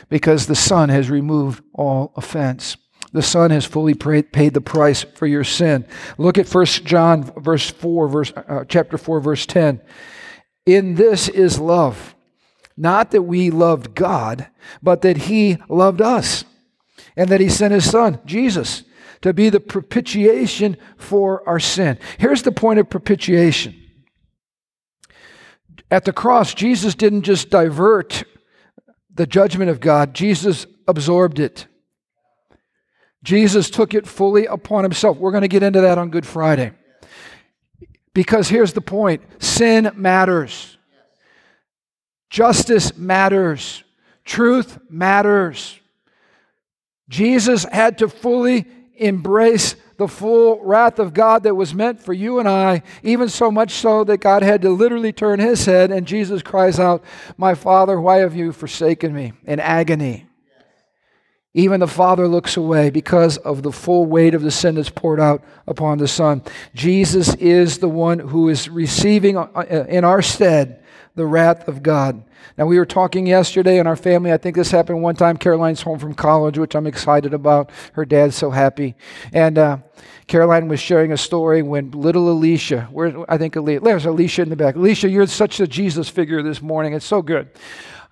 Because 0.10 0.48
the 0.48 0.56
Son 0.56 0.90
has 0.90 1.10
removed 1.10 1.64
all 1.74 2.12
offense. 2.16 2.76
The 3.14 3.22
Son 3.22 3.52
has 3.52 3.66
fully 3.66 3.94
paid 3.94 4.54
the 4.54 4.62
price 4.62 5.04
for 5.04 5.26
your 5.26 5.46
sin. 5.46 5.86
Look 6.18 6.38
at 6.38 6.54
1 6.54 6.66
John 6.66 7.24
verse 7.38 7.70
4, 7.70 8.08
verse, 8.10 8.34
uh, 8.36 8.66
chapter 8.68 8.98
4, 8.98 9.22
verse 9.22 9.46
10. 9.46 9.82
In 10.66 10.96
this 10.96 11.30
is 11.30 11.60
love. 11.60 12.16
Not 12.76 13.12
that 13.12 13.24
we 13.24 13.50
loved 13.50 13.96
God, 13.96 14.48
but 14.84 15.02
that 15.02 15.18
He 15.18 15.58
loved 15.70 16.02
us 16.02 16.44
and 17.18 17.30
that 17.30 17.42
he 17.42 17.50
sent 17.50 17.74
his 17.74 17.90
son, 17.90 18.20
Jesus, 18.26 18.84
to 19.22 19.34
be 19.34 19.50
the 19.50 19.60
propitiation 19.60 20.78
for 20.96 21.48
our 21.50 21.60
sin. 21.60 21.98
Here's 22.20 22.44
the 22.44 22.52
point 22.52 22.80
of 22.80 22.90
propitiation. 22.90 23.76
At 25.90 26.06
the 26.06 26.14
cross, 26.14 26.54
Jesus 26.54 26.94
didn't 26.94 27.24
just 27.24 27.50
divert 27.50 28.24
the 29.14 29.26
judgment 29.26 29.72
of 29.72 29.80
God, 29.80 30.14
Jesus 30.14 30.68
absorbed 30.88 31.40
it. 31.40 31.66
Jesus 33.24 33.72
took 33.72 33.96
it 33.96 34.08
fully 34.08 34.46
upon 34.46 34.84
himself. 34.84 35.18
We're 35.18 35.32
going 35.32 35.42
to 35.42 35.48
get 35.48 35.64
into 35.64 35.82
that 35.82 35.98
on 35.98 36.12
Good 36.12 36.26
Friday. 36.26 36.72
Because 38.14 38.48
here's 38.48 38.74
the 38.74 38.82
point 38.82 39.22
sin 39.40 39.92
matters, 39.96 40.78
justice 42.30 42.96
matters, 42.96 43.84
truth 44.24 44.78
matters. 44.90 45.80
Jesus 47.10 47.64
had 47.66 47.98
to 48.00 48.10
fully 48.10 48.66
embrace 48.96 49.76
the 49.98 50.08
full 50.08 50.64
wrath 50.64 51.00
of 51.00 51.14
God 51.14 51.44
that 51.44 51.56
was 51.56 51.74
meant 51.74 52.02
for 52.02 52.14
you 52.14 52.40
and 52.40 52.48
I, 52.48 52.84
even 53.02 53.30
so 53.30 53.50
much 53.50 53.72
so 53.72 54.04
that 54.04 54.18
God 54.18 54.44
had 54.44 54.62
to 54.62 54.70
literally 54.70 55.12
turn 55.12 55.40
his 55.40 55.66
head, 55.66 55.92
and 55.92 56.06
Jesus 56.06 56.42
cries 56.42 56.80
out, 56.80 57.04
My 57.36 57.56
Father, 57.56 58.00
why 58.00 58.18
have 58.18 58.36
you 58.36 58.52
forsaken 58.52 59.14
me? 59.14 59.34
in 59.46 59.60
agony. 59.60 60.28
Even 61.54 61.80
the 61.80 61.88
Father 61.88 62.28
looks 62.28 62.56
away 62.56 62.92
because 62.92 63.38
of 63.38 63.64
the 63.64 63.72
full 63.72 64.06
weight 64.06 64.36
of 64.36 64.44
the 64.44 64.52
sin 64.52 64.76
that's 64.76 64.92
poured 64.92 65.20
out 65.20 65.44
upon 65.66 65.98
the 65.98 66.08
Son. 66.08 66.44
Jesus 66.76 67.34
is 67.36 67.80
the 67.80 67.90
one 67.90 68.20
who 68.20 68.50
is 68.50 68.70
receiving 68.70 69.38
uh, 69.38 69.48
uh, 69.56 69.86
in 69.90 70.04
our 70.04 70.22
stead 70.22 70.84
the 71.18 71.26
wrath 71.26 71.68
of 71.68 71.84
God. 71.84 72.24
Now, 72.58 72.68
we 72.68 72.78
were 72.78 72.86
talking 72.86 73.26
yesterday 73.26 73.80
in 73.80 73.88
our 73.88 73.96
family. 73.96 74.32
I 74.32 74.38
think 74.38 74.56
this 74.56 74.72
happened 74.72 75.02
one 75.02 75.16
time. 75.16 75.36
Caroline's 75.36 75.82
home 75.82 76.00
from 76.00 76.14
college, 76.14 76.58
which 76.58 76.76
I'm 76.76 76.88
excited 76.88 77.34
about. 77.34 77.72
Her 77.94 78.06
dad's 78.06 78.36
so 78.36 78.52
happy. 78.52 78.96
And 79.34 79.58
uh, 79.58 79.78
Caroline 80.28 80.68
was 80.68 80.80
sharing 80.80 81.12
a 81.12 81.18
story 81.18 81.64
when 81.64 81.92
little 81.92 82.30
Alicia, 82.30 82.88
where 82.92 83.26
I 83.30 83.38
think 83.38 83.56
Alicia, 83.56 83.82
there's 83.82 84.06
Alicia 84.06 84.44
in 84.44 84.50
the 84.50 84.56
back. 84.56 84.76
Alicia, 84.76 85.10
you're 85.10 85.26
such 85.26 85.60
a 85.60 85.68
Jesus 85.68 86.08
figure 86.08 86.44
this 86.44 86.62
morning. 86.62 86.94
It's 86.94 87.06
so 87.06 87.22
good. 87.22 87.50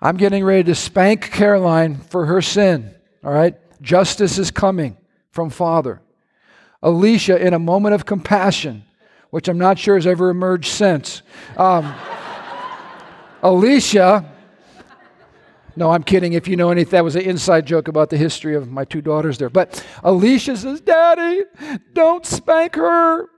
I'm 0.02 0.16
getting 0.16 0.44
ready 0.44 0.64
to 0.64 0.74
spank 0.74 1.30
Caroline 1.30 1.96
for 1.96 2.26
her 2.26 2.42
sin. 2.42 2.94
All 3.24 3.32
right? 3.32 3.54
Justice 3.80 4.36
is 4.36 4.50
coming 4.50 4.96
from 5.30 5.48
Father. 5.50 6.00
Alicia, 6.82 7.40
in 7.40 7.54
a 7.54 7.58
moment 7.58 7.94
of 7.94 8.04
compassion, 8.04 8.84
which 9.30 9.48
I'm 9.48 9.58
not 9.58 9.78
sure 9.78 9.94
has 9.94 10.06
ever 10.06 10.28
emerged 10.30 10.72
since. 10.72 11.22
Um, 11.56 11.94
Alicia, 13.42 14.24
no, 15.76 15.90
I'm 15.90 16.02
kidding. 16.02 16.32
If 16.32 16.48
you 16.48 16.56
know 16.56 16.70
anything, 16.70 16.92
that 16.92 17.04
was 17.04 17.16
an 17.16 17.22
inside 17.22 17.66
joke 17.66 17.88
about 17.88 18.08
the 18.08 18.16
history 18.16 18.54
of 18.54 18.70
my 18.70 18.84
two 18.84 19.02
daughters 19.02 19.36
there. 19.36 19.50
But 19.50 19.84
Alicia 20.02 20.56
says, 20.56 20.80
Daddy, 20.80 21.42
don't 21.92 22.24
spank 22.24 22.76
her. 22.76 23.28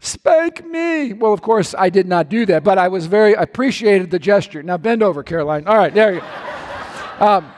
Spank 0.00 0.66
me. 0.66 1.12
Well, 1.12 1.32
of 1.32 1.40
course, 1.40 1.74
I 1.78 1.90
did 1.90 2.08
not 2.08 2.28
do 2.28 2.46
that, 2.46 2.64
but 2.64 2.78
I 2.78 2.88
was 2.88 3.06
very 3.06 3.34
appreciated 3.34 4.10
the 4.10 4.18
gesture. 4.18 4.62
Now 4.62 4.76
bend 4.76 5.02
over, 5.02 5.22
Caroline. 5.22 5.68
All 5.68 5.76
right, 5.76 5.94
there 5.94 6.14
you 6.14 6.20
go. 6.20 7.26
Um, 7.26 7.52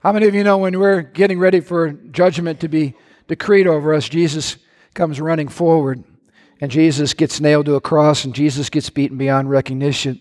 How 0.00 0.12
many 0.12 0.28
of 0.28 0.34
you 0.34 0.44
know 0.44 0.58
when 0.58 0.78
we're 0.78 1.02
getting 1.02 1.40
ready 1.40 1.58
for 1.58 1.90
judgment 1.90 2.60
to 2.60 2.68
be 2.68 2.94
decreed 3.26 3.66
over 3.66 3.92
us, 3.92 4.08
Jesus 4.08 4.56
comes 4.94 5.20
running 5.20 5.48
forward 5.48 6.04
and 6.60 6.70
Jesus 6.70 7.14
gets 7.14 7.40
nailed 7.40 7.66
to 7.66 7.76
a 7.76 7.80
cross 7.80 8.24
and 8.24 8.34
Jesus 8.34 8.70
gets 8.70 8.90
beaten 8.90 9.16
beyond 9.16 9.50
recognition. 9.50 10.20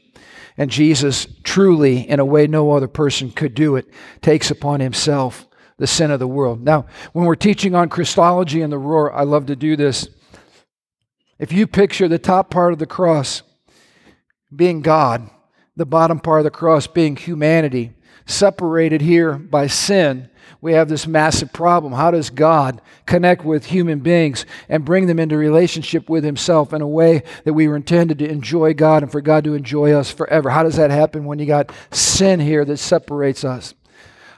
And 0.58 0.72
Jesus, 0.72 1.28
truly, 1.44 2.08
in 2.08 2.20
a 2.20 2.26
way 2.26 2.48
no 2.48 2.72
other 2.72 2.88
person 2.88 3.32
could 3.32 3.54
do 3.54 3.76
it, 3.76 3.88
takes 4.22 4.50
upon 4.50 4.80
himself 4.80 5.48
the 5.78 5.88
sin 5.88 6.10
of 6.10 6.20
the 6.20 6.28
world. 6.28 6.64
Now, 6.64 6.88
when 7.14 7.26
we're 7.26 7.36
teaching 7.36 7.76
on 7.76 7.90
Christology 7.90 8.62
and 8.62 8.74
the 8.74 8.78
roar, 8.78 9.14
I 9.14 9.24
love 9.24 9.46
to 9.48 9.56
do 9.56 9.76
this. 9.76 10.10
If 11.40 11.52
you 11.52 11.68
picture 11.68 12.08
the 12.08 12.18
top 12.18 12.50
part 12.50 12.74
of 12.74 12.80
the 12.80 12.88
cross 12.88 13.44
being 14.56 14.82
God, 14.82 15.30
the 15.76 15.86
bottom 15.86 16.20
part 16.20 16.40
of 16.40 16.44
the 16.46 16.52
cross 16.52 16.88
being 16.88 17.16
humanity, 17.16 17.94
separated 18.26 19.02
here 19.02 19.34
by 19.34 19.68
sin, 19.68 20.30
we 20.60 20.74
have 20.74 20.90
this 20.90 21.06
massive 21.06 21.54
problem. 21.54 21.94
How 21.94 22.12
does 22.12 22.30
God 22.30 22.82
connect 23.06 23.46
with 23.46 23.66
human 23.66 24.00
beings 24.00 24.46
and 24.68 24.84
bring 24.84 25.06
them 25.06 25.20
into 25.20 25.38
relationship 25.38 26.10
with 26.10 26.24
Himself 26.24 26.74
in 26.74 26.82
a 26.82 26.88
way 26.88 27.24
that 27.44 27.54
we 27.54 27.68
were 27.68 27.76
intended 27.76 28.20
to 28.20 28.30
enjoy 28.30 28.74
God 28.74 29.04
and 29.04 29.12
for 29.12 29.22
God 29.22 29.44
to 29.44 29.54
enjoy 29.54 29.92
us 29.92 30.12
forever? 30.12 30.50
How 30.50 30.64
does 30.64 30.78
that 30.78 30.90
happen 30.90 31.26
when 31.26 31.40
you 31.40 31.46
got 31.46 31.72
sin 31.92 32.40
here 32.40 32.66
that 32.66 32.78
separates 32.78 33.44
us? 33.44 33.76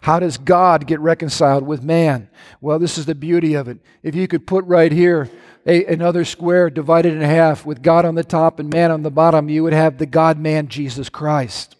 How 0.02 0.20
does 0.20 0.38
God 0.38 0.88
get 0.88 1.00
reconciled 1.00 1.66
with 1.66 1.84
man? 1.84 2.30
Well, 2.62 2.80
this 2.80 2.98
is 2.98 3.06
the 3.06 3.16
beauty 3.16 3.54
of 3.54 3.68
it. 3.68 3.80
If 4.04 4.16
you 4.16 4.28
could 4.28 4.48
put 4.48 4.66
right 4.66 4.92
here 4.92 5.30
a, 5.66 5.86
another 5.86 6.26
square 6.26 6.70
divided 6.70 7.14
in 7.14 7.22
half 7.22 7.66
with 7.66 7.82
God 7.82 8.06
on 8.06 8.16
the 8.16 8.24
top 8.24 8.60
and 8.60 8.72
man 8.72 8.92
on 8.92 9.04
the 9.04 9.12
bottom, 9.12 9.50
you 9.50 9.64
would 9.64 9.74
have 9.74 9.98
the 9.98 10.06
God 10.06 10.40
man 10.40 10.68
Jesus 10.68 11.10
Christ. 11.10 11.76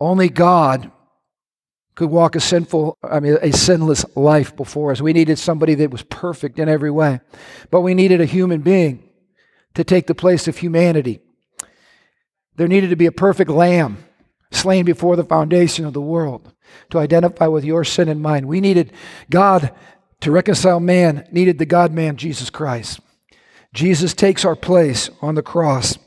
Only 0.00 0.28
God 0.28 0.90
could 1.94 2.10
walk 2.10 2.36
a 2.36 2.40
sinful, 2.40 2.98
I 3.02 3.20
mean, 3.20 3.36
a 3.42 3.52
sinless 3.52 4.04
life 4.16 4.56
before 4.56 4.92
us. 4.92 5.00
We 5.00 5.12
needed 5.12 5.38
somebody 5.38 5.74
that 5.74 5.90
was 5.90 6.02
perfect 6.02 6.58
in 6.58 6.68
every 6.68 6.90
way, 6.90 7.20
but 7.70 7.82
we 7.82 7.94
needed 7.94 8.20
a 8.20 8.26
human 8.26 8.62
being 8.62 9.08
to 9.74 9.84
take 9.84 10.06
the 10.06 10.14
place 10.14 10.48
of 10.48 10.58
humanity. 10.58 11.20
There 12.56 12.68
needed 12.68 12.90
to 12.90 12.96
be 12.96 13.06
a 13.06 13.12
perfect 13.12 13.50
lamb 13.50 14.04
slain 14.50 14.84
before 14.84 15.16
the 15.16 15.24
foundation 15.24 15.84
of 15.84 15.92
the 15.92 16.00
world 16.00 16.52
to 16.90 16.98
identify 16.98 17.46
with 17.46 17.64
your 17.64 17.84
sin 17.84 18.08
and 18.08 18.20
mine. 18.20 18.46
We 18.46 18.60
needed 18.60 18.92
God 19.30 19.74
to 20.20 20.30
reconcile 20.30 20.80
man, 20.80 21.26
needed 21.32 21.58
the 21.58 21.66
God 21.66 21.92
man, 21.92 22.16
Jesus 22.16 22.50
Christ. 22.50 23.00
Jesus 23.74 24.14
takes 24.14 24.44
our 24.44 24.56
place 24.56 25.10
on 25.20 25.34
the 25.34 25.42
cross, 25.42 25.98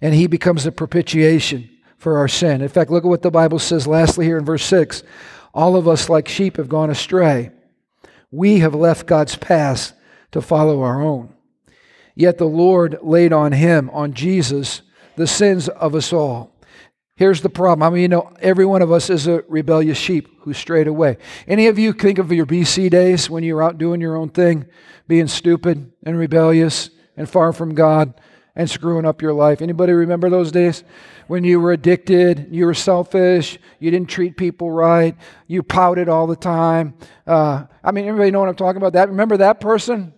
and 0.00 0.14
he 0.14 0.26
becomes 0.26 0.64
the 0.64 0.72
propitiation 0.72 1.70
for 2.02 2.18
our 2.18 2.26
sin. 2.26 2.62
In 2.62 2.68
fact, 2.68 2.90
look 2.90 3.04
at 3.04 3.08
what 3.08 3.22
the 3.22 3.30
Bible 3.30 3.60
says 3.60 3.86
lastly 3.86 4.26
here 4.26 4.36
in 4.36 4.44
verse 4.44 4.64
6 4.64 5.04
All 5.54 5.76
of 5.76 5.86
us, 5.86 6.08
like 6.08 6.26
sheep, 6.26 6.56
have 6.56 6.68
gone 6.68 6.90
astray. 6.90 7.52
We 8.32 8.58
have 8.58 8.74
left 8.74 9.06
God's 9.06 9.36
path 9.36 9.92
to 10.32 10.42
follow 10.42 10.82
our 10.82 11.00
own. 11.00 11.32
Yet 12.16 12.38
the 12.38 12.46
Lord 12.46 12.98
laid 13.02 13.32
on 13.32 13.52
him, 13.52 13.88
on 13.90 14.14
Jesus, 14.14 14.82
the 15.14 15.28
sins 15.28 15.68
of 15.68 15.94
us 15.94 16.12
all. 16.12 16.52
Here's 17.14 17.40
the 17.40 17.48
problem. 17.48 17.84
I 17.84 17.94
mean, 17.94 18.02
you 18.02 18.08
know, 18.08 18.32
every 18.40 18.66
one 18.66 18.82
of 18.82 18.90
us 18.90 19.08
is 19.08 19.28
a 19.28 19.44
rebellious 19.46 19.96
sheep 19.96 20.28
who 20.40 20.52
strayed 20.52 20.88
away. 20.88 21.18
Any 21.46 21.68
of 21.68 21.78
you 21.78 21.92
think 21.92 22.18
of 22.18 22.32
your 22.32 22.46
BC 22.46 22.90
days 22.90 23.30
when 23.30 23.44
you 23.44 23.54
were 23.54 23.62
out 23.62 23.78
doing 23.78 24.00
your 24.00 24.16
own 24.16 24.30
thing, 24.30 24.66
being 25.06 25.28
stupid 25.28 25.92
and 26.02 26.18
rebellious 26.18 26.90
and 27.16 27.30
far 27.30 27.52
from 27.52 27.76
God? 27.76 28.20
And 28.54 28.68
screwing 28.68 29.06
up 29.06 29.22
your 29.22 29.32
life. 29.32 29.62
Anybody 29.62 29.92
remember 29.92 30.28
those 30.28 30.52
days 30.52 30.84
when 31.26 31.44
you 31.44 31.60
were 31.60 31.72
addicted, 31.72 32.48
you 32.50 32.66
were 32.66 32.74
selfish, 32.74 33.58
you 33.78 33.90
didn't 33.90 34.10
treat 34.10 34.36
people 34.36 34.70
right, 34.70 35.16
you 35.46 35.62
pouted 35.62 36.08
all 36.08 36.26
the 36.26 36.36
time? 36.36 36.94
Uh, 37.26 37.64
I 37.82 37.92
mean, 37.92 38.06
everybody 38.06 38.30
know 38.30 38.40
what 38.40 38.48
I'm 38.48 38.54
talking 38.54 38.76
about? 38.76 38.92
That 38.92 39.08
remember 39.08 39.38
that 39.38 39.60
person? 39.60 40.12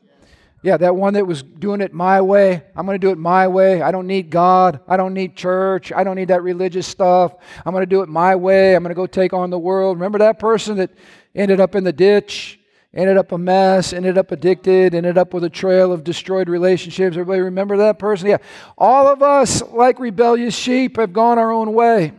Yeah, 0.63 0.79
that 0.79 0.97
one 0.97 1.13
that 1.13 1.27
was 1.27 1.43
doing 1.43 1.83
it 1.83 1.93
my 1.93 2.23
way. 2.23 2.63
I'm 2.75 2.87
going 2.87 2.99
to 2.99 3.07
do 3.07 3.11
it 3.11 3.19
my 3.19 3.47
way. 3.47 3.83
I 3.83 3.91
don't 3.91 4.07
need 4.07 4.31
God. 4.31 4.81
I 4.89 4.97
don't 4.97 5.13
need 5.13 5.37
church. 5.37 5.93
I 5.93 6.03
don't 6.05 6.17
need 6.17 6.29
that 6.29 6.43
religious 6.43 6.87
stuff. 6.87 7.35
I'm 7.67 7.73
going 7.73 7.83
to 7.83 7.87
do 7.87 8.01
it 8.01 8.09
my 8.09 8.35
way. 8.35 8.75
I'm 8.75 8.83
going 8.83 8.89
to 8.89 8.95
go 8.95 9.07
take 9.07 9.35
on 9.35 9.51
the 9.51 9.59
world. 9.59 9.99
Remember 9.99 10.19
that 10.21 10.39
person 10.39 10.79
that 10.79 10.91
ended 11.35 11.61
up 11.61 11.75
in 11.75 11.85
the 11.85 11.93
ditch? 11.93 12.59
Ended 12.95 13.17
up 13.17 13.33
a 13.33 13.39
mess, 13.39 13.93
ended 13.93 14.17
up 14.17 14.31
addicted, 14.31 14.95
ended 14.95 15.19
up 15.19 15.35
with 15.35 15.45
a 15.45 15.51
trail 15.51 15.93
of 15.93 16.05
destroyed 16.05 16.49
relationships. 16.49 17.17
Everybody 17.17 17.41
remember 17.41 17.77
that 17.79 17.99
person? 17.99 18.29
Yeah. 18.29 18.39
All 18.79 19.09
of 19.09 19.23
us, 19.23 19.63
like 19.63 19.99
rebellious 19.99 20.55
sheep, 20.55 20.97
have 20.97 21.13
gone 21.13 21.39
our 21.39 21.51
own 21.51 21.75
way. 21.75 22.13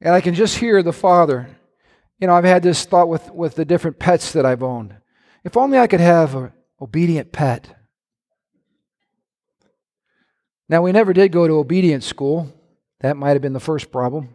And 0.00 0.14
I 0.14 0.20
can 0.20 0.34
just 0.34 0.56
hear 0.56 0.82
the 0.82 0.92
Father. 0.92 1.48
You 2.20 2.28
know, 2.28 2.34
I've 2.34 2.44
had 2.44 2.62
this 2.62 2.84
thought 2.84 3.08
with, 3.08 3.30
with 3.30 3.56
the 3.56 3.64
different 3.64 3.98
pets 3.98 4.32
that 4.32 4.46
I've 4.46 4.62
owned. 4.62 4.94
If 5.44 5.56
only 5.56 5.78
I 5.78 5.88
could 5.88 6.00
have 6.00 6.34
an 6.36 6.52
obedient 6.80 7.32
pet. 7.32 7.76
Now, 10.68 10.82
we 10.82 10.92
never 10.92 11.12
did 11.12 11.32
go 11.32 11.46
to 11.46 11.54
obedience 11.54 12.06
school. 12.06 12.52
That 13.00 13.16
might 13.16 13.30
have 13.30 13.42
been 13.42 13.52
the 13.52 13.60
first 13.60 13.90
problem. 13.90 14.28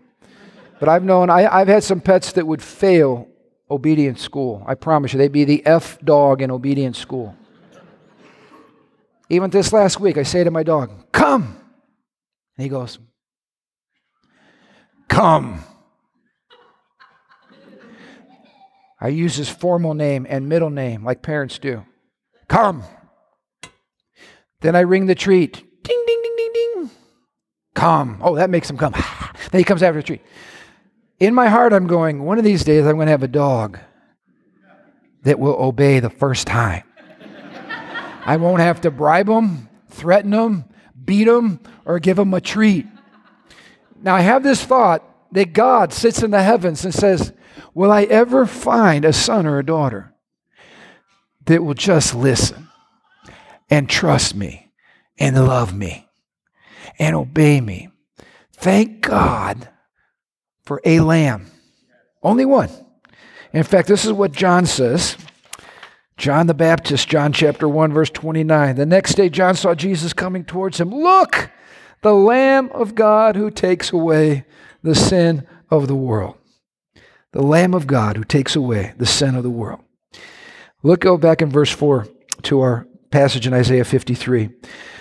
But 0.79 0.89
I've 0.89 1.03
known, 1.03 1.29
I, 1.29 1.47
I've 1.47 1.69
had 1.69 1.83
some 1.83 2.01
pets 2.01 2.33
that 2.33 2.45
would 2.45 2.61
fail 2.61 3.27
obedience 3.69 4.21
school. 4.21 4.63
I 4.65 4.75
promise 4.75 5.13
you, 5.13 5.19
they'd 5.19 5.31
be 5.31 5.43
the 5.43 5.65
F 5.65 5.99
dog 5.99 6.41
in 6.41 6.51
obedience 6.51 6.97
school. 6.97 7.35
Even 9.29 9.49
this 9.49 9.73
last 9.73 9.99
week, 9.99 10.17
I 10.17 10.23
say 10.23 10.43
to 10.43 10.51
my 10.51 10.63
dog, 10.63 11.11
Come. 11.11 11.59
And 12.57 12.63
he 12.63 12.69
goes, 12.69 12.99
Come. 15.09 15.63
I 18.99 19.09
use 19.09 19.35
his 19.35 19.49
formal 19.49 19.93
name 19.93 20.25
and 20.27 20.49
middle 20.49 20.71
name 20.71 21.03
like 21.03 21.21
parents 21.21 21.59
do. 21.59 21.85
Come. 22.47 22.83
Then 24.61 24.75
I 24.75 24.79
ring 24.79 25.05
the 25.05 25.13
treat. 25.13 25.53
Ding, 25.53 26.03
ding, 26.07 26.21
ding, 26.23 26.35
ding, 26.37 26.51
ding. 26.53 26.91
Come. 27.75 28.19
Oh, 28.23 28.35
that 28.37 28.49
makes 28.49 28.69
him 28.69 28.77
come. 28.77 28.93
then 29.51 29.59
he 29.59 29.63
comes 29.63 29.83
after 29.83 29.99
the 29.99 30.03
treat 30.03 30.21
in 31.19 31.33
my 31.33 31.47
heart, 31.47 31.73
I'm 31.73 31.87
going, 31.87 32.23
one 32.23 32.37
of 32.37 32.43
these 32.43 32.63
days, 32.63 32.85
I'm 32.85 32.95
going 32.95 33.07
to 33.07 33.11
have 33.11 33.23
a 33.23 33.27
dog 33.27 33.79
that 35.23 35.39
will 35.39 35.55
obey 35.55 35.99
the 35.99 36.09
first 36.09 36.47
time. 36.47 36.83
I 38.25 38.37
won't 38.37 38.61
have 38.61 38.81
to 38.81 38.91
bribe 38.91 39.29
him, 39.29 39.69
threaten 39.89 40.33
him, 40.33 40.65
beat 41.03 41.27
him, 41.27 41.59
or 41.85 41.99
give 41.99 42.19
him 42.19 42.33
a 42.33 42.41
treat. 42.41 42.85
Now, 44.01 44.15
I 44.15 44.21
have 44.21 44.43
this 44.43 44.63
thought 44.63 45.03
that 45.31 45.53
God 45.53 45.91
sits 45.91 46.21
in 46.21 46.31
the 46.31 46.43
heavens 46.43 46.85
and 46.85 46.93
says, 46.93 47.33
Will 47.73 47.91
I 47.91 48.03
ever 48.03 48.45
find 48.45 49.05
a 49.05 49.13
son 49.13 49.45
or 49.45 49.57
a 49.57 49.65
daughter 49.65 50.13
that 51.45 51.63
will 51.63 51.73
just 51.73 52.13
listen 52.13 52.67
and 53.69 53.89
trust 53.89 54.35
me 54.35 54.71
and 55.17 55.35
love 55.47 55.73
me 55.73 56.07
and 56.99 57.15
obey 57.15 57.59
me? 57.61 57.89
Thank 58.53 59.01
God 59.01 59.69
for 60.67 60.81
a 60.83 60.99
lamb. 60.99 61.47
Only 62.21 62.45
one. 62.45 62.69
In 63.53 63.63
fact, 63.63 63.87
this 63.87 64.03
is 64.03 64.11
what 64.11 64.33
John 64.33 64.65
says. 64.65 65.15
John 66.17 66.47
the 66.47 66.53
Baptist, 66.53 67.07
John 67.07 67.31
chapter 67.31 67.69
1, 67.69 67.93
verse 67.93 68.09
29. 68.09 68.75
The 68.75 68.85
next 68.85 69.15
day, 69.15 69.29
John 69.29 69.55
saw 69.55 69.73
Jesus 69.73 70.11
coming 70.11 70.43
towards 70.43 70.79
him. 70.79 70.93
Look, 70.93 71.49
the 72.01 72.13
Lamb 72.13 72.69
of 72.73 72.95
God 72.95 73.35
who 73.35 73.49
takes 73.49 73.93
away 73.93 74.45
the 74.83 74.93
sin 74.93 75.47
of 75.69 75.87
the 75.87 75.95
world. 75.95 76.35
The 77.31 77.43
Lamb 77.43 77.73
of 77.73 77.87
God 77.87 78.17
who 78.17 78.23
takes 78.23 78.55
away 78.55 78.93
the 78.97 79.05
sin 79.05 79.35
of 79.35 79.43
the 79.43 79.49
world. 79.49 79.81
Look, 80.83 80.99
go 81.01 81.17
back 81.17 81.41
in 81.41 81.49
verse 81.49 81.71
4 81.71 82.07
to 82.43 82.59
our 82.59 82.87
passage 83.09 83.47
in 83.47 83.53
Isaiah 83.53 83.85
53. 83.85 84.49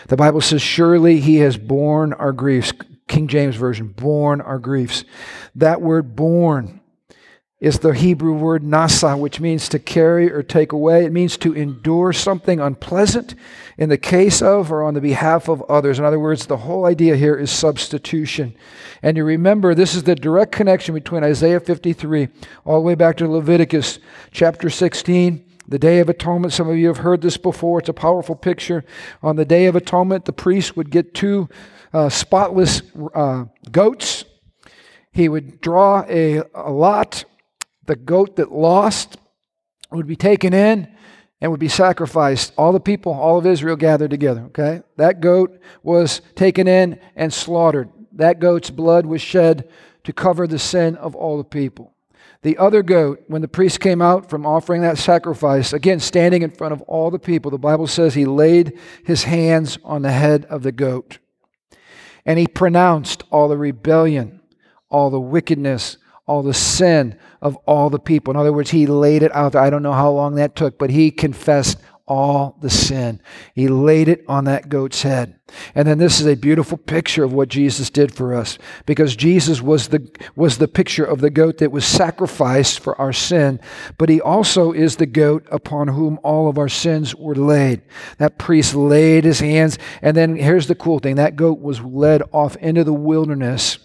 The 0.07 0.17
Bible 0.17 0.41
says, 0.41 0.63
Surely 0.63 1.19
he 1.19 1.39
has 1.39 1.57
borne 1.57 2.13
our 2.13 2.33
griefs. 2.33 2.73
King 3.09 3.29
James 3.29 3.57
Version, 3.57 3.89
borne 3.89 4.41
our 4.41 4.59
griefs. 4.59 5.05
That 5.55 5.81
word 5.81 6.17
borne 6.17 6.81
is 7.59 7.79
the 7.79 7.93
Hebrew 7.93 8.35
word 8.35 8.63
nasa, 8.63 9.19
which 9.19 9.41
means 9.41 9.69
to 9.71 9.79
carry 9.79 10.31
or 10.31 10.43
take 10.43 10.73
away. 10.73 11.07
It 11.07 11.13
means 11.13 11.39
to 11.39 11.55
endure 11.55 12.13
something 12.13 12.61
unpleasant 12.61 13.35
in 13.79 13.89
the 13.89 13.97
case 13.97 14.43
of 14.43 14.71
or 14.71 14.83
on 14.83 14.93
the 14.93 15.01
behalf 15.01 15.49
of 15.49 15.63
others. 15.63 15.99
In 15.99 16.05
other 16.05 16.19
words, 16.19 16.47
the 16.47 16.59
whole 16.59 16.85
idea 16.85 17.17
here 17.17 17.37
is 17.37 17.51
substitution. 17.51 18.55
And 19.03 19.17
you 19.17 19.25
remember, 19.25 19.75
this 19.75 19.95
is 19.95 20.03
the 20.03 20.15
direct 20.15 20.53
connection 20.53 20.95
between 20.95 21.25
Isaiah 21.25 21.61
53 21.61 22.29
all 22.67 22.81
the 22.81 22.87
way 22.87 22.95
back 22.95 23.17
to 23.19 23.29
Leviticus 23.29 24.01
chapter 24.33 24.69
16. 24.69 25.43
The 25.69 25.79
Day 25.79 25.99
of 25.99 26.09
Atonement, 26.09 26.53
some 26.53 26.69
of 26.69 26.77
you 26.77 26.87
have 26.87 26.99
heard 26.99 27.23
this 27.23 27.37
before. 27.37 27.81
It's 27.81 27.89
a 27.89 27.93
powerful 27.93 28.37
picture. 28.37 28.85
On 29.23 29.35
the 29.35 29.45
Day 29.45 29.67
of 29.67 29.75
Atonement, 29.75 30.25
the 30.25 30.33
priest 30.33 30.77
would 30.77 30.91
get 30.91 31.13
two 31.13 31.49
uh, 31.93 32.09
spotless 32.09 32.83
uh, 33.15 33.47
goats. 33.73 34.25
He 35.11 35.29
would 35.29 35.61
draw 35.61 36.05
a, 36.09 36.43
a 36.55 36.71
lot 36.71 37.25
the 37.87 37.97
goat 37.97 38.37
that 38.37 38.53
lost 38.53 39.17
would 39.91 40.07
be 40.07 40.17
taken 40.17 40.53
in 40.53 40.89
and 41.41 41.51
would 41.51 41.61
be 41.61 41.69
sacrificed. 41.69 42.53
All 42.57 42.73
the 42.73 42.81
people, 42.81 43.13
all 43.13 43.39
of 43.39 43.47
Israel 43.47 43.77
gathered 43.77 44.11
together, 44.11 44.43
okay? 44.43 44.83
That 44.97 45.21
goat 45.21 45.61
was 45.83 46.21
taken 46.35 46.69
in 46.69 47.01
and 47.15 47.33
slaughtered. 47.33 47.89
That 48.13 48.39
goat's 48.39 48.71
blood 48.71 49.07
was 49.07 49.21
shed 49.21 49.69
to 50.05 50.13
cover 50.13 50.47
the 50.47 50.59
sin 50.59 50.97
of 50.97 51.15
all 51.15 51.39
the 51.39 51.45
people. 51.45 51.96
The 52.43 52.59
other 52.59 52.83
goat, 52.83 53.25
when 53.29 53.43
the 53.43 53.49
priest 53.49 53.81
came 53.81 54.01
out 54.01 54.29
from 54.29 54.47
offering 54.47 54.83
that 54.83 54.99
sacrifice, 54.99 55.73
again 55.73 56.01
standing 56.01 56.43
in 56.43 56.51
front 56.51 56.73
of 56.73 56.83
all 56.83 57.11
the 57.11 57.19
people, 57.19 57.51
the 57.51 57.59
Bible 57.59 57.87
says 57.87 58.15
he 58.15 58.25
laid 58.25 58.79
his 59.05 59.25
hands 59.25 59.79
on 59.85 60.03
the 60.03 60.13
head 60.13 60.45
of 60.47 60.63
the 60.63 60.73
goat. 60.73 61.19
And 62.25 62.39
he 62.39 62.47
pronounced 62.47 63.25
all 63.31 63.49
the 63.49 63.57
rebellion, 63.57 64.41
all 64.89 65.11
the 65.11 65.21
wickedness, 65.21 65.99
all 66.27 66.43
the 66.43 66.55
sin 66.55 67.19
of 67.41 67.57
all 67.67 67.89
the 67.89 67.99
people. 67.99 68.33
In 68.33 68.37
other 68.37 68.53
words, 68.53 68.71
he 68.71 68.87
laid 68.87 69.23
it 69.23 69.35
out 69.35 69.53
there. 69.53 69.63
I 69.63 69.71
don't 69.71 69.83
know 69.83 69.93
how 69.93 70.11
long 70.11 70.35
that 70.35 70.57
took, 70.57 70.79
but 70.79 70.91
he 70.91 71.11
confessed 71.11 71.79
all 72.07 72.57
the 72.61 72.71
sin. 72.71 73.21
He 73.55 73.69
laid 73.69 74.09
it 74.09 74.25
on 74.29 74.45
that 74.45 74.69
goat's 74.69 75.03
head. 75.03 75.39
And 75.75 75.87
then 75.87 75.99
this 75.99 76.21
is 76.21 76.27
a 76.27 76.37
beautiful 76.37 76.79
picture 76.79 77.25
of 77.25 77.33
what 77.33 77.49
Jesus 77.49 77.91
did 77.91 78.15
for 78.15 78.35
us 78.35 78.59
because 78.85 79.15
Jesus 79.15 79.63
was 79.63 79.89
the 79.89 80.09
was 80.35 80.59
the 80.59 80.69
picture 80.69 81.05
of 81.05 81.21
the 81.21 81.31
goat 81.31 81.59
that 81.59 81.71
was 81.71 81.85
sacrificed 81.85 82.81
for 82.81 83.01
our 83.01 83.13
sin, 83.13 83.61
but 83.97 84.09
he 84.09 84.21
also 84.21 84.73
is 84.73 84.97
the 84.97 85.07
goat 85.07 85.47
upon 85.51 85.89
whom 85.89 86.19
all 86.23 86.49
of 86.49 86.59
our 86.59 86.69
sins 86.69 87.15
were 87.15 87.35
laid. 87.35 87.83
That 88.19 88.39
priest 88.39 88.75
laid 88.75 89.25
his 89.25 89.41
hands 89.41 89.79
and 90.03 90.17
then 90.17 90.37
here's 90.37 90.67
the 90.67 90.75
cool 90.75 90.99
thing. 90.99 91.17
That 91.17 91.37
goat 91.37 91.61
was 91.61 91.81
led 91.81 92.23
off 92.33 92.57
into 92.57 92.83
the 92.83 92.93
wilderness 92.93 93.79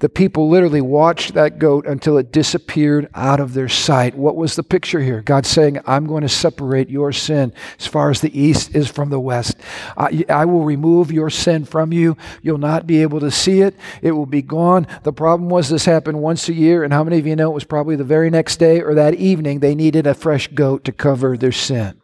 the 0.00 0.08
people 0.08 0.48
literally 0.48 0.80
watched 0.80 1.34
that 1.34 1.58
goat 1.58 1.84
until 1.84 2.18
it 2.18 2.30
disappeared 2.30 3.08
out 3.14 3.40
of 3.40 3.54
their 3.54 3.68
sight. 3.68 4.14
What 4.14 4.36
was 4.36 4.54
the 4.54 4.62
picture 4.62 5.00
here? 5.00 5.22
God 5.22 5.44
saying, 5.44 5.80
I'm 5.86 6.06
going 6.06 6.22
to 6.22 6.28
separate 6.28 6.88
your 6.88 7.10
sin 7.10 7.52
as 7.80 7.86
far 7.88 8.10
as 8.10 8.20
the 8.20 8.38
east 8.38 8.76
is 8.76 8.88
from 8.88 9.10
the 9.10 9.18
west. 9.18 9.56
I, 9.96 10.24
I 10.28 10.44
will 10.44 10.64
remove 10.64 11.10
your 11.10 11.30
sin 11.30 11.64
from 11.64 11.92
you. 11.92 12.16
You'll 12.42 12.58
not 12.58 12.86
be 12.86 13.02
able 13.02 13.18
to 13.20 13.30
see 13.32 13.60
it. 13.60 13.74
It 14.00 14.12
will 14.12 14.26
be 14.26 14.42
gone. 14.42 14.86
The 15.02 15.12
problem 15.12 15.48
was 15.48 15.68
this 15.68 15.84
happened 15.84 16.20
once 16.20 16.48
a 16.48 16.54
year, 16.54 16.84
and 16.84 16.92
how 16.92 17.02
many 17.02 17.18
of 17.18 17.26
you 17.26 17.34
know 17.34 17.50
it 17.50 17.54
was 17.54 17.64
probably 17.64 17.96
the 17.96 18.04
very 18.04 18.30
next 18.30 18.58
day 18.58 18.80
or 18.80 18.94
that 18.94 19.14
evening 19.14 19.58
they 19.58 19.74
needed 19.74 20.06
a 20.06 20.14
fresh 20.14 20.46
goat 20.48 20.84
to 20.84 20.92
cover 20.92 21.36
their 21.36 21.52
sin? 21.52 22.00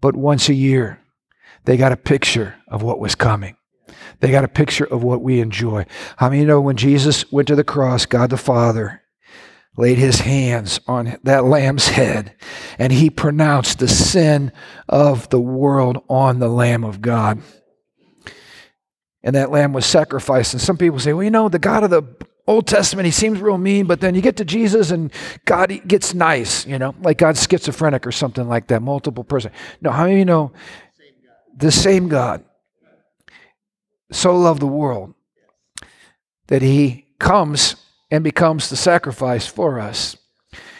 But 0.00 0.14
once 0.14 0.48
a 0.48 0.54
year, 0.54 1.00
they 1.64 1.76
got 1.76 1.90
a 1.90 1.96
picture 1.96 2.56
of 2.68 2.82
what 2.82 3.00
was 3.00 3.14
coming. 3.14 3.56
They 4.20 4.30
got 4.30 4.44
a 4.44 4.48
picture 4.48 4.84
of 4.84 5.02
what 5.02 5.22
we 5.22 5.40
enjoy. 5.40 5.86
How 6.16 6.28
many 6.28 6.42
you 6.42 6.46
know 6.46 6.60
when 6.60 6.76
Jesus 6.76 7.30
went 7.32 7.48
to 7.48 7.56
the 7.56 7.64
cross, 7.64 8.06
God 8.06 8.30
the 8.30 8.36
Father 8.36 9.02
laid 9.76 9.98
his 9.98 10.20
hands 10.20 10.78
on 10.86 11.16
that 11.24 11.44
lamb's 11.44 11.88
head 11.88 12.34
and 12.78 12.92
he 12.92 13.10
pronounced 13.10 13.78
the 13.78 13.88
sin 13.88 14.52
of 14.88 15.28
the 15.30 15.40
world 15.40 16.04
on 16.08 16.38
the 16.38 16.48
Lamb 16.48 16.84
of 16.84 17.00
God? 17.00 17.40
And 19.22 19.34
that 19.36 19.50
lamb 19.50 19.72
was 19.72 19.86
sacrificed. 19.86 20.52
And 20.52 20.60
some 20.60 20.76
people 20.76 20.98
say, 20.98 21.14
well, 21.14 21.24
you 21.24 21.30
know, 21.30 21.48
the 21.48 21.58
God 21.58 21.82
of 21.82 21.90
the 21.90 22.02
Old 22.46 22.66
Testament, 22.66 23.06
he 23.06 23.10
seems 23.10 23.40
real 23.40 23.56
mean, 23.56 23.86
but 23.86 24.00
then 24.00 24.14
you 24.14 24.20
get 24.20 24.36
to 24.36 24.44
Jesus 24.44 24.90
and 24.90 25.10
God 25.46 25.72
gets 25.88 26.12
nice, 26.12 26.66
you 26.66 26.78
know, 26.78 26.94
like 27.00 27.16
God's 27.16 27.42
schizophrenic 27.42 28.06
or 28.06 28.12
something 28.12 28.46
like 28.46 28.66
that, 28.66 28.82
multiple 28.82 29.24
person. 29.24 29.50
No, 29.80 29.90
how 29.90 30.04
many 30.04 30.18
you 30.18 30.24
know 30.26 30.52
the 31.56 31.72
same 31.72 32.08
God 32.08 32.44
so 34.10 34.36
loved 34.36 34.60
the 34.60 34.66
world 34.66 35.14
that 36.48 36.62
he 36.62 37.06
comes 37.18 37.76
and 38.10 38.22
becomes 38.22 38.68
the 38.68 38.76
sacrifice 38.76 39.46
for 39.46 39.80
us. 39.80 40.16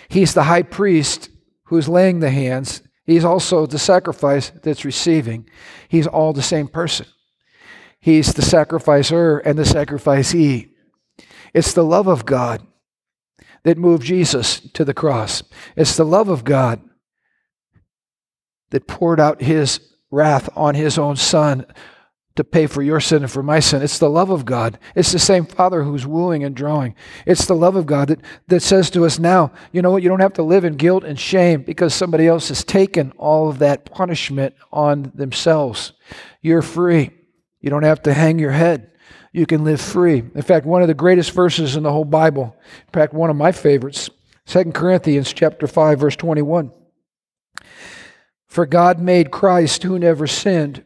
He's 0.09 0.35
the 0.35 0.45
high 0.45 0.63
priest 0.63 1.31
who's 1.65 1.89
laying 1.89 2.21
the 2.21 2.31
hands. 2.31 2.83
He's 3.05 3.25
also 3.25 3.67
the 3.67 3.79
sacrifice 3.79 4.51
that's 4.63 4.85
receiving. 4.85 5.49
He's 5.89 6.07
all 6.07 6.33
the 6.33 6.43
same 6.43 6.69
person. 6.69 7.07
He's 8.01 8.35
the 8.35 8.43
sacrificer 8.43 9.39
and 9.39 9.59
the 9.59 9.63
sacrificee. 9.63 10.71
It's 11.55 11.73
the 11.73 11.85
love 11.85 12.07
of 12.07 12.27
God 12.27 12.67
that 13.63 13.79
moved 13.79 14.05
Jesus 14.05 14.61
to 14.61 14.85
the 14.85 14.95
cross. 14.95 15.43
It's 15.77 15.97
the 15.97 16.05
love 16.05 16.29
of 16.29 16.45
God 16.45 16.83
that 18.71 18.87
poured 18.87 19.21
out 19.21 19.43
his 19.43 19.81
wrath 20.11 20.49
on 20.55 20.75
his 20.75 20.99
own 20.99 21.17
son 21.17 21.67
to 22.37 22.42
pay 22.42 22.66
for 22.66 22.83
your 22.83 22.99
sin 22.99 23.23
and 23.23 23.31
for 23.31 23.42
my 23.42 23.61
sin. 23.61 23.81
It's 23.81 23.99
the 23.99 24.11
love 24.11 24.31
of 24.31 24.44
God. 24.44 24.79
It's 24.97 25.12
the 25.12 25.20
same 25.20 25.47
Father 25.47 25.85
who's 25.85 26.07
wooing 26.07 26.42
and 26.42 26.55
drawing. 26.55 26.97
It's 27.27 27.47
the 27.47 27.55
love 27.55 27.77
of 27.77 27.87
God 27.87 28.09
that, 28.09 28.20
that 28.49 28.61
says 28.61 28.90
to 28.90 29.05
us 29.05 29.20
now, 29.20 29.53
you 29.70 29.83
know 29.83 29.92
what, 29.92 30.03
you 30.03 30.09
don't 30.09 30.20
have 30.20 30.33
to 30.35 30.42
live 30.42 30.64
in 30.64 30.75
guilt 30.75 31.05
and 31.05 31.18
shame 31.18 31.62
because 31.62 31.94
somebody 31.94 32.27
else 32.27 32.49
has 32.49 32.64
taken 32.64 33.12
all 33.18 33.49
of 33.49 33.61
that 33.61 33.85
punishment 33.85 34.55
on 34.73 35.12
themselves. 35.14 35.92
You're 36.42 36.62
free. 36.62 37.11
You 37.61 37.70
don't 37.70 37.85
have 37.85 38.03
to 38.03 38.12
hang 38.12 38.40
your 38.40 38.51
head. 38.51 38.90
You 39.33 39.47
can 39.47 39.64
live 39.64 39.81
free. 39.81 40.18
In 40.18 40.42
fact, 40.42 40.66
one 40.66 40.83
of 40.83 40.88
the 40.88 40.94
greatest 40.94 41.31
verses 41.31 41.77
in 41.77 41.85
the 41.85 41.92
whole 41.92 42.05
Bible, 42.05 42.57
in 42.87 42.92
fact, 42.92 43.14
one 43.14 43.31
of 43.31 43.37
my 43.37 43.53
favorites, 43.53 44.11
2 44.47 44.73
Corinthians 44.73 45.33
chapter 45.33 45.66
5, 45.66 46.01
verse 46.01 46.16
21. 46.16 46.73
For 48.47 48.66
God 48.66 49.01
made 49.01 49.31
Christ, 49.31 49.83
who 49.83 49.99
never 49.99 50.27
sinned, 50.27 50.85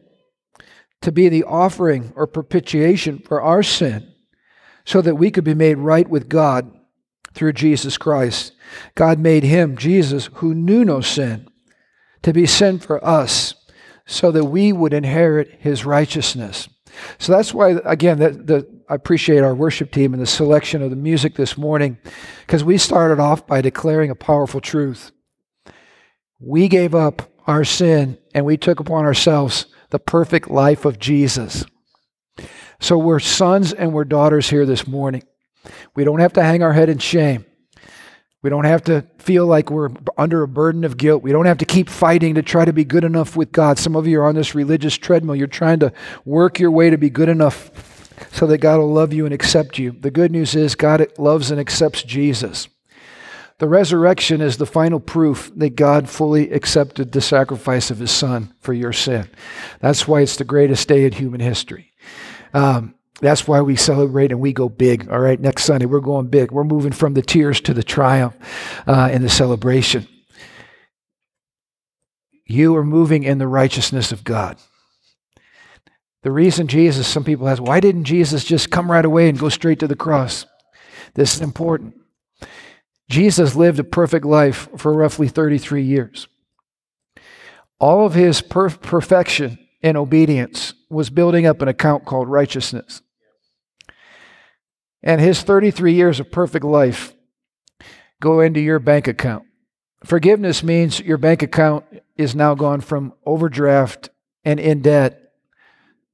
to 1.01 1.11
be 1.11 1.29
the 1.29 1.43
offering 1.43 2.11
or 2.15 2.27
propitiation 2.27 3.19
for 3.19 3.41
our 3.41 3.63
sin, 3.63 4.13
so 4.85 5.01
that 5.01 5.15
we 5.15 5.31
could 5.31 5.43
be 5.43 5.53
made 5.53 5.77
right 5.77 6.09
with 6.09 6.29
God 6.29 6.71
through 7.33 7.53
Jesus 7.53 7.97
Christ. 7.97 8.53
God 8.95 9.19
made 9.19 9.43
him, 9.43 9.77
Jesus, 9.77 10.29
who 10.35 10.53
knew 10.53 10.83
no 10.83 10.99
sin, 11.01 11.47
to 12.23 12.33
be 12.33 12.45
sin 12.45 12.79
for 12.79 13.03
us, 13.05 13.53
so 14.05 14.31
that 14.31 14.45
we 14.45 14.73
would 14.73 14.93
inherit 14.93 15.59
his 15.59 15.85
righteousness. 15.85 16.67
So 17.19 17.31
that's 17.31 17.53
why, 17.53 17.77
again, 17.85 18.17
the, 18.17 18.31
the, 18.31 18.81
I 18.89 18.95
appreciate 18.95 19.39
our 19.39 19.53
worship 19.53 19.91
team 19.91 20.13
and 20.13 20.21
the 20.21 20.27
selection 20.27 20.81
of 20.81 20.89
the 20.89 20.95
music 20.95 21.35
this 21.35 21.57
morning, 21.57 21.97
because 22.45 22.63
we 22.63 22.77
started 22.77 23.19
off 23.19 23.45
by 23.45 23.61
declaring 23.61 24.09
a 24.09 24.15
powerful 24.15 24.59
truth. 24.59 25.11
We 26.39 26.67
gave 26.67 26.95
up 26.95 27.31
our 27.45 27.63
sin 27.63 28.17
and 28.33 28.45
we 28.45 28.57
took 28.57 28.79
upon 28.79 29.05
ourselves 29.05 29.67
the 29.89 29.99
perfect 29.99 30.49
life 30.49 30.85
of 30.85 30.99
Jesus. 30.99 31.65
So 32.79 32.97
we're 32.97 33.19
sons 33.19 33.73
and 33.73 33.93
we're 33.93 34.05
daughters 34.05 34.49
here 34.49 34.65
this 34.65 34.87
morning. 34.87 35.23
We 35.95 36.03
don't 36.03 36.19
have 36.19 36.33
to 36.33 36.43
hang 36.43 36.63
our 36.63 36.73
head 36.73 36.89
in 36.89 36.99
shame. 36.99 37.45
We 38.41 38.49
don't 38.49 38.65
have 38.65 38.83
to 38.85 39.05
feel 39.17 39.45
like 39.45 39.69
we're 39.69 39.89
under 40.17 40.43
a 40.43 40.47
burden 40.47 40.85
of 40.85 40.95
guilt. 40.95 41.21
We 41.21 41.33
don't 41.33 41.45
have 41.45 41.57
to 41.57 41.65
keep 41.65 41.89
fighting 41.89 42.35
to 42.35 42.41
try 42.41 42.63
to 42.63 42.71
be 42.71 42.85
good 42.85 43.03
enough 43.03 43.35
with 43.35 43.51
God. 43.51 43.77
Some 43.77 43.97
of 43.97 44.07
you 44.07 44.21
are 44.21 44.25
on 44.25 44.35
this 44.35 44.55
religious 44.55 44.97
treadmill. 44.97 45.35
You're 45.35 45.47
trying 45.47 45.79
to 45.79 45.91
work 46.23 46.57
your 46.57 46.71
way 46.71 46.89
to 46.89 46.97
be 46.97 47.09
good 47.09 47.27
enough 47.27 47.69
so 48.31 48.47
that 48.47 48.59
God 48.59 48.77
will 48.77 48.93
love 48.93 49.11
you 49.11 49.25
and 49.25 49.33
accept 49.33 49.77
you. 49.77 49.91
The 49.91 50.11
good 50.11 50.31
news 50.31 50.55
is 50.55 50.75
God 50.75 51.05
loves 51.17 51.51
and 51.51 51.59
accepts 51.59 52.03
Jesus. 52.03 52.69
The 53.59 53.67
resurrection 53.67 54.39
is 54.39 54.55
the 54.55 54.65
final 54.65 55.01
proof 55.01 55.51
that 55.57 55.75
God 55.75 56.09
fully 56.09 56.49
accepted 56.51 57.11
the 57.11 57.21
sacrifice 57.21 57.91
of 57.91 57.99
his 57.99 58.09
son 58.09 58.53
for 58.61 58.73
your 58.73 58.93
sin. 58.93 59.29
That's 59.81 60.07
why 60.07 60.21
it's 60.21 60.37
the 60.37 60.45
greatest 60.45 60.87
day 60.87 61.05
in 61.05 61.11
human 61.11 61.41
history. 61.41 61.91
Um, 62.53 62.95
that's 63.19 63.49
why 63.49 63.59
we 63.59 63.75
celebrate 63.75 64.31
and 64.31 64.39
we 64.39 64.53
go 64.53 64.69
big. 64.69 65.09
All 65.09 65.19
right, 65.19 65.39
next 65.39 65.65
Sunday, 65.65 65.85
we're 65.85 65.99
going 65.99 66.27
big. 66.27 66.51
We're 66.51 66.63
moving 66.63 66.93
from 66.93 67.15
the 67.15 67.21
tears 67.21 67.59
to 67.61 67.73
the 67.73 67.83
triumph 67.83 68.33
uh, 68.87 69.09
in 69.11 69.23
the 69.23 69.29
celebration. 69.29 70.07
You 72.45 72.77
are 72.77 72.85
moving 72.85 73.23
in 73.23 73.39
the 73.39 73.47
righteousness 73.47 74.13
of 74.13 74.23
God. 74.23 74.57
The 76.23 76.31
reason 76.31 76.67
Jesus, 76.67 77.07
some 77.07 77.25
people 77.25 77.49
ask, 77.49 77.61
why 77.61 77.81
didn't 77.81 78.05
Jesus 78.05 78.45
just 78.45 78.71
come 78.71 78.89
right 78.89 79.03
away 79.03 79.27
and 79.27 79.37
go 79.37 79.49
straight 79.49 79.79
to 79.79 79.87
the 79.87 79.95
cross? 79.95 80.45
This 81.13 81.35
is 81.35 81.41
important. 81.41 81.98
Jesus 83.09 83.55
lived 83.55 83.79
a 83.79 83.83
perfect 83.83 84.25
life 84.25 84.69
for 84.77 84.93
roughly 84.93 85.27
33 85.27 85.83
years. 85.83 86.27
All 87.79 88.05
of 88.05 88.13
his 88.13 88.41
per- 88.41 88.69
perfection 88.69 89.57
and 89.81 89.97
obedience 89.97 90.73
was 90.89 91.09
building 91.09 91.45
up 91.45 91.61
an 91.61 91.67
account 91.67 92.05
called 92.05 92.27
righteousness. 92.27 93.01
And 95.01 95.19
his 95.19 95.41
33 95.41 95.93
years 95.93 96.19
of 96.19 96.31
perfect 96.31 96.65
life 96.65 97.15
go 98.21 98.41
into 98.41 98.59
your 98.59 98.79
bank 98.79 99.07
account. 99.07 99.45
Forgiveness 100.03 100.61
means 100.61 100.99
your 100.99 101.17
bank 101.17 101.41
account 101.41 101.85
is 102.17 102.35
now 102.35 102.53
gone 102.53 102.81
from 102.81 103.13
overdraft 103.25 104.09
and 104.43 104.59
in 104.59 104.81
debt 104.81 105.33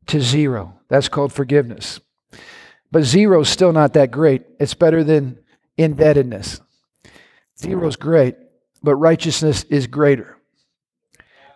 to 0.07 0.21
zero. 0.21 0.79
That's 0.87 1.09
called 1.09 1.33
forgiveness. 1.33 1.99
But 2.91 3.03
zero 3.03 3.41
is 3.41 3.49
still 3.49 3.73
not 3.73 3.93
that 3.93 4.11
great. 4.11 4.43
It's 4.59 4.73
better 4.73 5.03
than 5.03 5.39
indebtedness. 5.77 6.61
Zero 7.59 7.87
is 7.87 7.95
great, 7.95 8.35
but 8.83 8.95
righteousness 8.95 9.63
is 9.65 9.87
greater. 9.87 10.37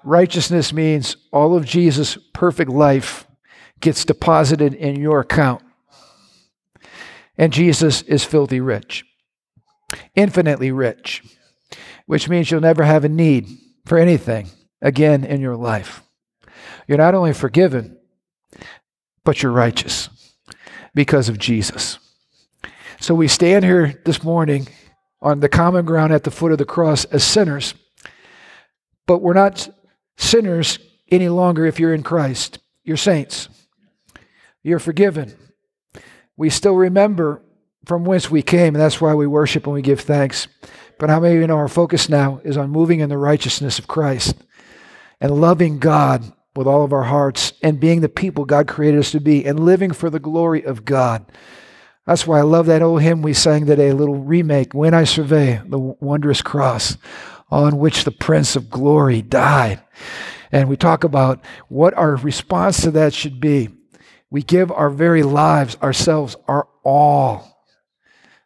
Righteousness 0.04 0.72
means 0.72 1.18
all 1.32 1.56
of 1.56 1.66
Jesus' 1.66 2.18
perfect 2.34 2.72
life 2.72 3.28
gets 3.82 4.06
deposited 4.06 4.74
in 4.74 5.00
your 5.00 5.20
account. 5.20 5.62
And 7.38 7.54
Jesus 7.54 8.02
is 8.04 8.24
filthy 8.24 8.60
rich, 8.60 9.06
infinitely 10.16 10.72
rich, 10.72 11.24
which 12.06 12.28
means 12.28 12.50
you'll 12.50 12.62
never 12.62 12.84
have 12.84 13.06
a 13.06 13.10
need 13.10 13.48
for 13.86 13.98
anything 13.98 14.50
again 14.82 15.24
in 15.24 15.42
your 15.42 15.56
life. 15.56 16.02
You're 16.88 16.98
not 16.98 17.16
only 17.16 17.34
forgiven, 17.34 17.98
but 19.24 19.44
you're 19.44 19.52
righteous 19.52 20.10
because 20.94 21.30
of 21.30 21.38
Jesus. 21.38 22.00
So 23.00 23.16
we 23.16 23.28
stand 23.28 23.64
here 23.64 24.02
this 24.06 24.24
morning 24.24 24.68
on 25.22 25.40
the 25.40 25.50
common 25.50 25.86
ground 25.86 26.14
at 26.14 26.24
the 26.24 26.32
foot 26.32 26.52
of 26.52 26.58
the 26.58 26.66
cross 26.66 27.06
as 27.06 27.24
sinners, 27.24 27.74
but 29.06 29.22
we're 29.22 29.34
not 29.34 29.70
sinners 30.18 30.80
any 31.10 31.30
longer 31.30 31.66
if 31.66 31.80
you're 31.80 31.94
in 31.94 32.04
Christ. 32.04 32.60
You're 32.84 32.98
saints. 32.98 33.50
You're 34.64 34.80
forgiven. 34.80 35.36
We 36.38 36.50
still 36.50 36.76
remember 36.76 37.42
from 37.86 38.06
whence 38.06 38.30
we 38.30 38.42
came, 38.42 38.76
and 38.76 38.82
that's 38.82 39.02
why 39.02 39.14
we 39.14 39.28
worship 39.28 39.66
and 39.66 39.74
we 39.74 39.82
give 39.82 40.02
thanks. 40.02 40.48
But 40.98 41.10
how 41.10 41.20
many 41.20 41.36
of 41.36 41.42
you 41.42 41.48
know 41.48 41.58
our 41.58 41.68
focus 41.68 42.10
now 42.10 42.42
is 42.44 42.58
on 42.58 42.70
moving 42.70 43.00
in 43.00 43.10
the 43.10 43.18
righteousness 43.18 43.80
of 43.80 43.88
Christ 43.88 44.36
and 45.20 45.42
loving 45.42 45.80
God 45.80 46.34
with 46.56 46.68
all 46.68 46.84
of 46.84 46.94
our 46.94 47.04
hearts 47.04 47.54
and 47.64 47.80
being 47.80 48.02
the 48.02 48.10
people 48.10 48.46
God 48.46 48.68
created 48.68 49.00
us 49.00 49.12
to 49.12 49.20
be 49.20 49.46
and 49.46 49.60
living 49.60 49.92
for 49.92 50.10
the 50.10 50.20
glory 50.20 50.64
of 50.64 50.86
God. 50.86 51.26
That's 52.10 52.26
why 52.26 52.40
I 52.40 52.42
love 52.42 52.66
that 52.66 52.82
old 52.82 53.04
hymn 53.04 53.22
we 53.22 53.36
sang 53.36 53.68
today, 53.68 53.90
a 53.90 53.96
little 53.96 54.16
remake, 54.16 54.74
When 54.74 54.96
I 54.96 55.04
Survey 55.04 55.62
the 55.64 55.78
Wondrous 55.78 56.42
Cross 56.42 56.98
on 57.52 57.78
which 57.78 58.04
the 58.04 58.10
Prince 58.10 58.56
of 58.56 58.68
Glory 58.72 59.22
died. 59.22 59.80
And 60.52 60.68
we 60.68 60.76
talk 60.76 61.04
about 61.04 61.40
what 61.68 61.94
our 61.94 62.16
response 62.16 62.82
to 62.82 62.90
that 62.90 63.14
should 63.14 63.40
be. 63.40 63.70
We 64.32 64.42
give 64.42 64.72
our 64.72 64.90
very 64.90 65.22
lives, 65.22 65.78
ourselves, 65.84 66.36
our 66.48 66.68
all. 66.84 67.64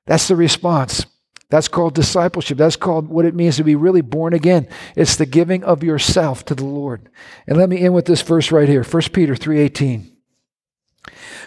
That's 0.07 0.27
the 0.27 0.35
response. 0.35 1.05
That's 1.49 1.69
called 1.69 1.95
discipleship. 1.95 2.57
That's 2.57 2.75
called 2.75 3.07
what 3.07 3.23
it 3.23 3.33
means 3.33 3.55
to 3.55 3.63
be 3.63 3.75
really 3.75 4.01
born 4.01 4.33
again. 4.33 4.67
It's 4.97 5.15
the 5.15 5.25
giving 5.25 5.63
of 5.63 5.83
yourself 5.83 6.43
to 6.47 6.55
the 6.55 6.65
Lord. 6.65 7.07
And 7.47 7.57
let 7.57 7.69
me 7.69 7.79
end 7.79 7.93
with 7.93 8.07
this 8.07 8.23
verse 8.23 8.51
right 8.51 8.67
here. 8.67 8.83
1 8.83 9.13
Peter 9.13 9.37
3:18. 9.37 10.09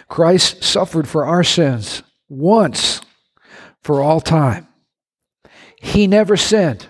Christ 0.07 0.63
suffered 0.63 1.07
for 1.07 1.23
our 1.23 1.43
sins 1.43 2.01
once 2.29 3.01
for 3.81 4.01
all 4.01 4.21
time. 4.21 4.67
He 5.81 6.07
never 6.07 6.35
sinned, 6.37 6.87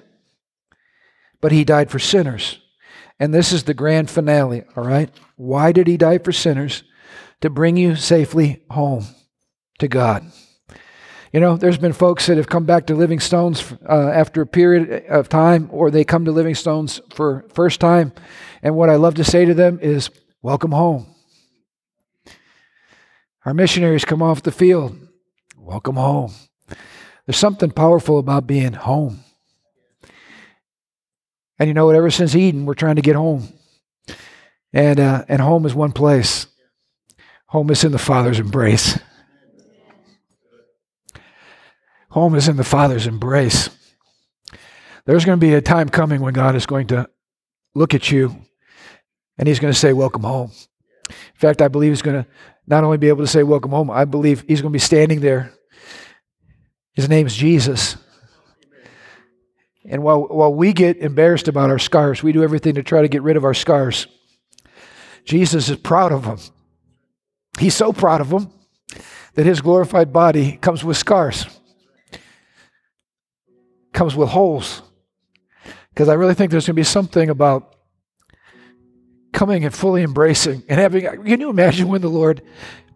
but 1.42 1.52
he 1.52 1.64
died 1.64 1.92
for 1.92 2.00
sinners. 2.00 2.60
And 3.20 3.34
this 3.34 3.52
is 3.52 3.64
the 3.64 3.74
grand 3.74 4.10
finale, 4.10 4.64
all 4.76 4.84
right? 4.84 5.10
Why 5.36 5.72
did 5.72 5.88
he 5.88 5.98
die 5.98 6.20
for 6.20 6.32
sinners? 6.32 6.84
To 7.42 7.50
bring 7.50 7.78
you 7.78 7.96
safely 7.96 8.64
home 8.70 9.06
to 9.80 9.88
God. 9.88 10.32
You 11.32 11.40
know, 11.40 11.58
there's 11.58 11.78
been 11.78 11.94
folks 11.94 12.26
that 12.26 12.38
have 12.38 12.48
come 12.48 12.66
back 12.66 12.88
to 12.88 12.96
Living 12.96 13.20
Stones 13.20 13.74
uh, 13.88 14.10
after 14.10 14.42
a 14.42 14.48
period 14.48 15.06
of 15.08 15.30
time, 15.30 15.68
or 15.72 15.92
they 15.92 16.04
come 16.04 16.26
to 16.26 16.32
Living 16.32 16.56
Stones 16.56 17.02
for 17.14 17.46
first 17.54 17.80
time, 17.80 18.14
and 18.64 18.76
what 18.76 18.90
I 18.90 18.96
love 18.96 19.16
to 19.16 19.24
say 19.24 19.46
to 19.46 19.54
them 19.54 19.78
is, 19.82 20.10
"Welcome 20.42 20.72
home." 20.72 21.14
Our 23.46 23.54
missionaries 23.54 24.06
come 24.06 24.24
off 24.24 24.42
the 24.42 24.52
field, 24.52 24.98
"Welcome 25.68 25.96
home." 25.96 26.32
There's 27.26 27.38
something 27.38 27.72
powerful 27.72 28.20
about 28.20 28.48
being 28.48 28.74
home. 28.74 29.20
And 31.60 31.68
you 31.68 31.74
know 31.74 31.86
what? 31.86 31.96
Ever 31.96 32.10
since 32.10 32.36
Eden, 32.36 32.66
we're 32.66 32.74
trying 32.74 32.96
to 32.96 33.02
get 33.02 33.16
home, 33.16 33.50
and 34.72 35.00
uh, 35.00 35.26
and 35.28 35.42
home 35.42 35.66
is 35.66 35.76
one 35.76 35.92
place. 35.92 36.48
Home 37.48 37.70
is 37.70 37.84
in 37.84 37.92
the 37.92 38.00
Father's 38.00 38.40
embrace. 38.40 39.00
Home 42.10 42.36
is 42.36 42.48
in 42.48 42.56
the 42.56 42.64
Father's 42.64 43.06
embrace. 43.06 43.70
There's 45.06 45.24
going 45.24 45.40
to 45.40 45.46
be 45.46 45.54
a 45.54 45.62
time 45.62 45.90
coming 45.90 46.22
when 46.22 46.34
God 46.34 46.56
is 46.56 46.66
going 46.66 46.88
to 46.88 47.10
look 47.76 47.94
at 47.94 48.12
you 48.12 48.36
and 49.38 49.48
He's 49.48 49.60
going 49.60 49.72
to 49.72 49.80
say, 49.80 49.94
Welcome 49.94 50.24
home. 50.24 50.52
In 51.10 51.16
fact, 51.36 51.62
I 51.62 51.68
believe 51.68 51.92
He's 51.92 52.02
going 52.02 52.24
to 52.24 52.30
not 52.66 52.84
only 52.84 52.98
be 52.98 53.08
able 53.08 53.24
to 53.24 53.28
say, 53.28 53.44
Welcome 53.44 53.72
home, 53.72 53.90
I 53.90 54.06
believe 54.06 54.44
He's 54.48 54.62
going 54.62 54.72
to 54.72 54.76
be 54.76 54.80
standing 54.80 55.22
there. 55.22 55.54
His 56.98 57.08
name 57.08 57.28
is 57.28 57.36
Jesus. 57.36 57.96
And 59.86 60.02
while, 60.02 60.24
while 60.24 60.52
we 60.52 60.74
get 60.74 60.98
embarrassed 60.98 61.48
about 61.48 61.70
our 61.70 61.78
scars, 61.78 62.24
we 62.24 62.32
do 62.32 62.42
everything 62.42 62.74
to 62.74 62.82
try 62.82 63.04
to 63.04 63.08
get 63.08 63.22
rid 63.22 63.38
of 63.38 63.46
our 63.46 63.54
scars. 63.54 64.08
Jesus 65.24 65.70
is 65.70 65.78
proud 65.78 66.12
of 66.12 66.24
them. 66.24 66.40
He's 67.60 67.76
so 67.76 67.94
proud 67.94 68.20
of 68.20 68.30
them 68.30 68.52
that 69.36 69.46
his 69.46 69.62
glorified 69.62 70.12
body 70.12 70.58
comes 70.58 70.84
with 70.84 70.98
scars 70.98 71.46
comes 73.94 74.16
with 74.16 74.30
holes. 74.30 74.82
Because 75.90 76.10
I 76.10 76.16
really 76.16 76.34
think 76.34 76.50
there's 76.50 76.66
going 76.66 76.76
to 76.76 76.80
be 76.80 76.84
something 76.84 77.30
about 77.30 77.76
coming 79.34 79.66
and 79.66 79.74
fully 79.74 80.02
embracing 80.02 80.64
and 80.68 80.80
having. 80.80 81.04
Can 81.04 81.42
you 81.42 81.52
imagine 81.52 81.90
when 81.90 82.02
the 82.02 82.10
Lord 82.10 82.42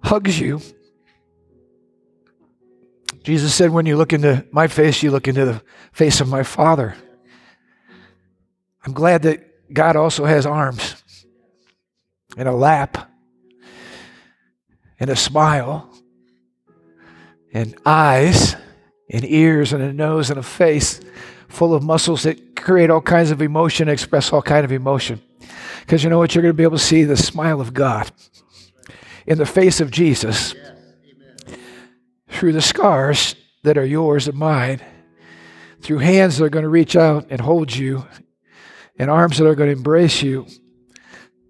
hugs 0.04 0.40
you? 0.40 0.60
Jesus 3.24 3.54
said, 3.54 3.70
When 3.70 3.86
you 3.86 3.98
look 3.98 4.14
into 4.14 4.46
my 4.52 4.68
face, 4.68 5.04
you 5.04 5.12
look 5.12 5.28
into 5.28 5.46
the 5.46 5.62
face 5.92 6.22
of 6.22 6.28
my 6.28 6.44
Father. 6.44 6.96
I'm 8.86 8.94
glad 8.94 9.24
that 9.24 9.74
God 9.74 9.96
also 9.96 10.26
has 10.26 10.46
arms 10.46 10.96
and 12.36 12.48
a 12.48 12.52
lap 12.52 13.10
and 15.00 15.10
a 15.10 15.16
smile 15.16 15.90
and 17.54 17.76
eyes 17.86 18.56
and 19.10 19.26
ears 19.26 19.74
and 19.74 19.84
a 19.84 19.94
nose 19.94 20.30
and 20.30 20.40
a 20.40 20.44
face 20.44 21.02
full 21.48 21.76
of 21.76 21.84
muscles 21.84 22.24
that 22.24 22.56
create 22.56 22.90
all 22.90 23.02
kinds 23.02 23.30
of 23.30 23.42
emotion, 23.42 23.90
express 23.90 24.32
all 24.32 24.42
kind 24.42 24.64
of 24.64 24.72
emotion. 24.72 25.22
Because 25.82 26.04
you 26.04 26.10
know 26.10 26.18
what? 26.18 26.34
You're 26.34 26.42
going 26.42 26.54
to 26.54 26.58
be 26.58 26.64
able 26.64 26.78
to 26.78 26.84
see 26.84 27.04
the 27.04 27.18
smile 27.18 27.60
of 27.60 27.74
God 27.74 28.12
in 29.28 29.38
the 29.38 29.46
face 29.46 29.82
of 29.82 29.92
Jesus 29.92 30.56
through 32.42 32.54
the 32.54 32.60
scars 32.60 33.36
that 33.62 33.78
are 33.78 33.86
yours 33.86 34.28
and 34.28 34.36
mine, 34.36 34.82
through 35.80 36.00
hands 36.00 36.40
that 36.40 36.46
are 36.46 36.50
going 36.50 36.64
to 36.64 36.70
reach 36.70 36.96
out 36.96 37.28
and 37.30 37.40
hold 37.40 37.72
you, 37.72 38.04
and 38.98 39.12
arms 39.12 39.38
that 39.38 39.46
are 39.46 39.54
going 39.54 39.70
to 39.70 39.78
embrace 39.78 40.24
you. 40.24 40.48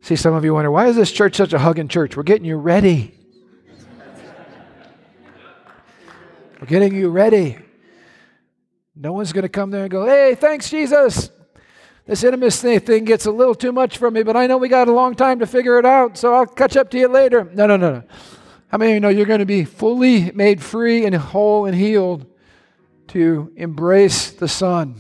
See, 0.02 0.18
some 0.18 0.34
of 0.34 0.44
you 0.44 0.54
wonder, 0.54 0.70
why 0.70 0.88
is 0.88 0.98
this 0.98 1.10
church 1.10 1.38
such 1.38 1.54
a 1.54 1.60
hugging 1.60 1.88
church? 1.88 2.18
We're 2.18 2.24
getting 2.24 2.44
you 2.44 2.58
ready. 2.58 3.18
We're 6.60 6.68
getting 6.68 6.94
you 6.94 7.08
ready. 7.08 7.58
No 8.94 9.14
one's 9.14 9.32
going 9.32 9.44
to 9.44 9.50
come 9.50 9.72
there 9.72 9.84
and 9.84 9.92
go, 9.92 10.06
hey, 10.06 10.36
thanks, 10.36 10.70
Jesus. 10.70 11.32
This 12.06 12.22
intimacy 12.22 12.80
thing 12.80 13.06
gets 13.06 13.28
a 13.28 13.32
little 13.32 13.56
too 13.56 13.72
much 13.72 13.98
for 13.98 14.12
me, 14.12 14.24
but 14.24 14.36
I 14.36 14.46
know 14.46 14.58
we 14.58 14.68
got 14.68 14.90
a 14.90 14.92
long 14.92 15.16
time 15.16 15.40
to 15.40 15.48
figure 15.48 15.80
it 15.80 15.86
out, 15.86 16.18
so 16.18 16.34
I'll 16.34 16.46
catch 16.46 16.76
up 16.76 16.90
to 16.90 17.00
you 17.00 17.08
later. 17.08 17.50
No, 17.54 17.66
no, 17.66 17.78
no, 17.78 17.92
no. 17.94 18.04
How 18.72 18.78
many 18.78 18.92
of 18.92 18.96
you 18.96 19.00
know 19.02 19.10
you're 19.10 19.26
going 19.26 19.42
to 19.42 19.46
be 19.46 19.66
fully 19.66 20.32
made 20.32 20.64
free 20.64 21.06
and 21.06 21.14
whole 21.14 21.66
and 21.66 21.76
healed 21.76 22.26
to 23.10 23.52
embrace 23.58 24.32
the 24.32 24.48
Son? 24.48 24.96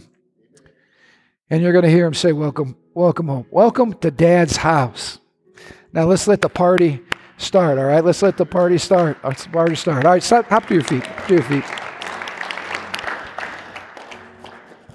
And 1.50 1.64
you're 1.64 1.72
going 1.72 1.86
to 1.86 1.90
hear 1.90 2.06
him 2.06 2.14
say, 2.14 2.34
Welcome, 2.34 2.76
welcome 2.94 3.30
home. 3.30 3.46
Welcome 3.50 3.94
to 4.00 4.12
Dad's 4.12 4.58
house. 4.58 5.20
Now 5.94 6.04
let's 6.04 6.28
let 6.28 6.42
the 6.42 6.50
party 6.50 7.00
start, 7.38 7.78
all 7.78 7.86
right? 7.86 8.04
Let's 8.04 8.22
let 8.22 8.36
the 8.36 8.46
party 8.46 8.78
start. 8.78 9.18
Let's 9.24 9.48
party 9.48 9.76
start. 9.76 10.06
All 10.06 10.12
right, 10.12 10.22
stop, 10.22 10.48
hop 10.48 10.68
to 10.68 10.74
your 10.74 10.84
feet. 10.84 11.06
To 11.30 11.34
your 11.34 11.44
feet. 11.44 11.64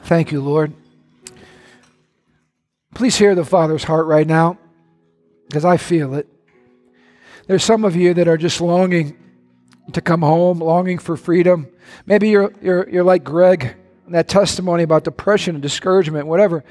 Thank 0.02 0.30
you, 0.30 0.42
Lord. 0.42 0.74
Please 2.94 3.16
hear 3.16 3.34
the 3.34 3.44
Father's 3.44 3.84
heart 3.84 4.04
right 4.04 4.26
now, 4.26 4.58
because 5.48 5.64
I 5.64 5.78
feel 5.78 6.12
it. 6.12 6.28
There's 7.46 7.64
some 7.64 7.84
of 7.84 7.94
you 7.94 8.14
that 8.14 8.26
are 8.28 8.36
just 8.36 8.60
longing 8.60 9.16
to 9.92 10.00
come 10.00 10.22
home, 10.22 10.58
longing 10.58 10.98
for 10.98 11.16
freedom. 11.16 11.68
Maybe 12.04 12.28
you're, 12.28 12.52
you're, 12.60 12.88
you're 12.88 13.04
like 13.04 13.22
Greg 13.24 13.76
that 14.08 14.28
testimony 14.28 14.82
about 14.82 15.04
depression 15.04 15.56
and 15.56 15.62
discouragement, 15.62 16.26
whatever. 16.26 16.64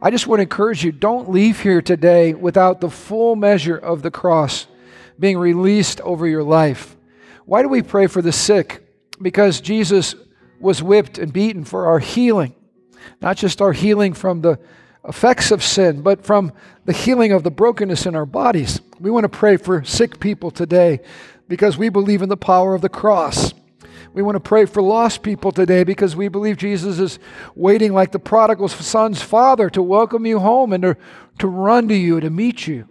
I 0.00 0.10
just 0.10 0.26
want 0.26 0.38
to 0.38 0.42
encourage 0.42 0.84
you 0.84 0.92
don't 0.92 1.30
leave 1.30 1.60
here 1.60 1.80
today 1.80 2.34
without 2.34 2.80
the 2.80 2.90
full 2.90 3.36
measure 3.36 3.76
of 3.76 4.02
the 4.02 4.10
cross 4.10 4.66
being 5.18 5.38
released 5.38 6.00
over 6.02 6.26
your 6.26 6.42
life. 6.42 6.96
Why 7.44 7.62
do 7.62 7.68
we 7.68 7.82
pray 7.82 8.06
for 8.06 8.22
the 8.22 8.32
sick? 8.32 8.86
Because 9.20 9.60
Jesus 9.60 10.14
was 10.60 10.82
whipped 10.82 11.18
and 11.18 11.32
beaten 11.32 11.64
for 11.64 11.86
our 11.86 11.98
healing, 11.98 12.54
not 13.20 13.36
just 13.36 13.62
our 13.62 13.72
healing 13.72 14.12
from 14.12 14.42
the 14.42 14.58
effects 15.08 15.50
of 15.50 15.62
sin, 15.62 16.02
but 16.02 16.24
from 16.24 16.52
the 16.84 16.92
healing 16.92 17.32
of 17.32 17.42
the 17.42 17.50
brokenness 17.50 18.06
in 18.06 18.14
our 18.14 18.26
bodies. 18.26 18.80
We 19.00 19.10
want 19.10 19.24
to 19.24 19.28
pray 19.28 19.56
for 19.56 19.82
sick 19.84 20.20
people 20.20 20.50
today 20.50 21.00
because 21.48 21.76
we 21.76 21.88
believe 21.88 22.22
in 22.22 22.28
the 22.28 22.36
power 22.36 22.74
of 22.74 22.82
the 22.82 22.88
cross. 22.88 23.52
We 24.14 24.22
want 24.22 24.36
to 24.36 24.40
pray 24.40 24.66
for 24.66 24.82
lost 24.82 25.22
people 25.22 25.52
today 25.52 25.84
because 25.84 26.14
we 26.14 26.28
believe 26.28 26.58
Jesus 26.58 26.98
is 26.98 27.18
waiting 27.54 27.94
like 27.94 28.12
the 28.12 28.18
prodigal 28.18 28.68
son's 28.68 29.22
father 29.22 29.70
to 29.70 29.82
welcome 29.82 30.26
you 30.26 30.38
home 30.38 30.72
and 30.72 30.82
to, 30.82 30.96
to 31.38 31.48
run 31.48 31.88
to 31.88 31.94
you, 31.94 32.20
to 32.20 32.30
meet 32.30 32.66
you. 32.66 32.86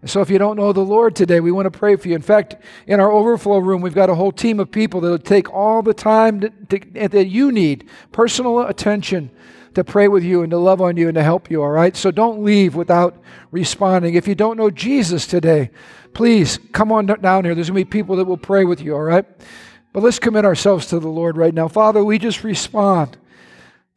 And 0.00 0.10
so 0.10 0.20
if 0.20 0.30
you 0.30 0.38
don't 0.38 0.56
know 0.56 0.72
the 0.72 0.80
Lord 0.80 1.14
today, 1.14 1.40
we 1.40 1.52
want 1.52 1.66
to 1.66 1.76
pray 1.78 1.96
for 1.96 2.08
you. 2.08 2.14
In 2.14 2.22
fact, 2.22 2.56
in 2.86 3.00
our 3.00 3.10
overflow 3.10 3.58
room, 3.58 3.82
we've 3.82 3.94
got 3.94 4.10
a 4.10 4.14
whole 4.14 4.32
team 4.32 4.58
of 4.58 4.70
people 4.70 5.00
that 5.00 5.10
will 5.10 5.18
take 5.18 5.52
all 5.52 5.82
the 5.82 5.94
time 5.94 6.40
to, 6.40 6.50
to, 6.50 7.08
that 7.08 7.26
you 7.26 7.52
need, 7.52 7.88
personal 8.10 8.60
attention 8.60 9.30
to 9.74 9.84
pray 9.84 10.08
with 10.08 10.22
you 10.22 10.42
and 10.42 10.50
to 10.50 10.58
love 10.58 10.80
on 10.80 10.96
you 10.96 11.08
and 11.08 11.14
to 11.14 11.22
help 11.22 11.50
you, 11.50 11.62
all 11.62 11.70
right? 11.70 11.96
So 11.96 12.10
don't 12.10 12.44
leave 12.44 12.74
without 12.74 13.20
responding. 13.50 14.14
If 14.14 14.28
you 14.28 14.34
don't 14.34 14.56
know 14.56 14.70
Jesus 14.70 15.26
today, 15.26 15.70
please 16.14 16.58
come 16.72 16.92
on 16.92 17.06
down 17.06 17.44
here. 17.44 17.54
There's 17.54 17.70
going 17.70 17.82
to 17.82 17.86
be 17.86 17.90
people 17.90 18.16
that 18.16 18.24
will 18.24 18.36
pray 18.36 18.64
with 18.64 18.80
you, 18.80 18.94
all 18.94 19.02
right? 19.02 19.24
But 19.92 20.02
let's 20.02 20.18
commit 20.18 20.44
ourselves 20.44 20.86
to 20.86 21.00
the 21.00 21.08
Lord 21.08 21.36
right 21.36 21.54
now. 21.54 21.68
Father, 21.68 22.04
we 22.04 22.18
just 22.18 22.44
respond 22.44 23.18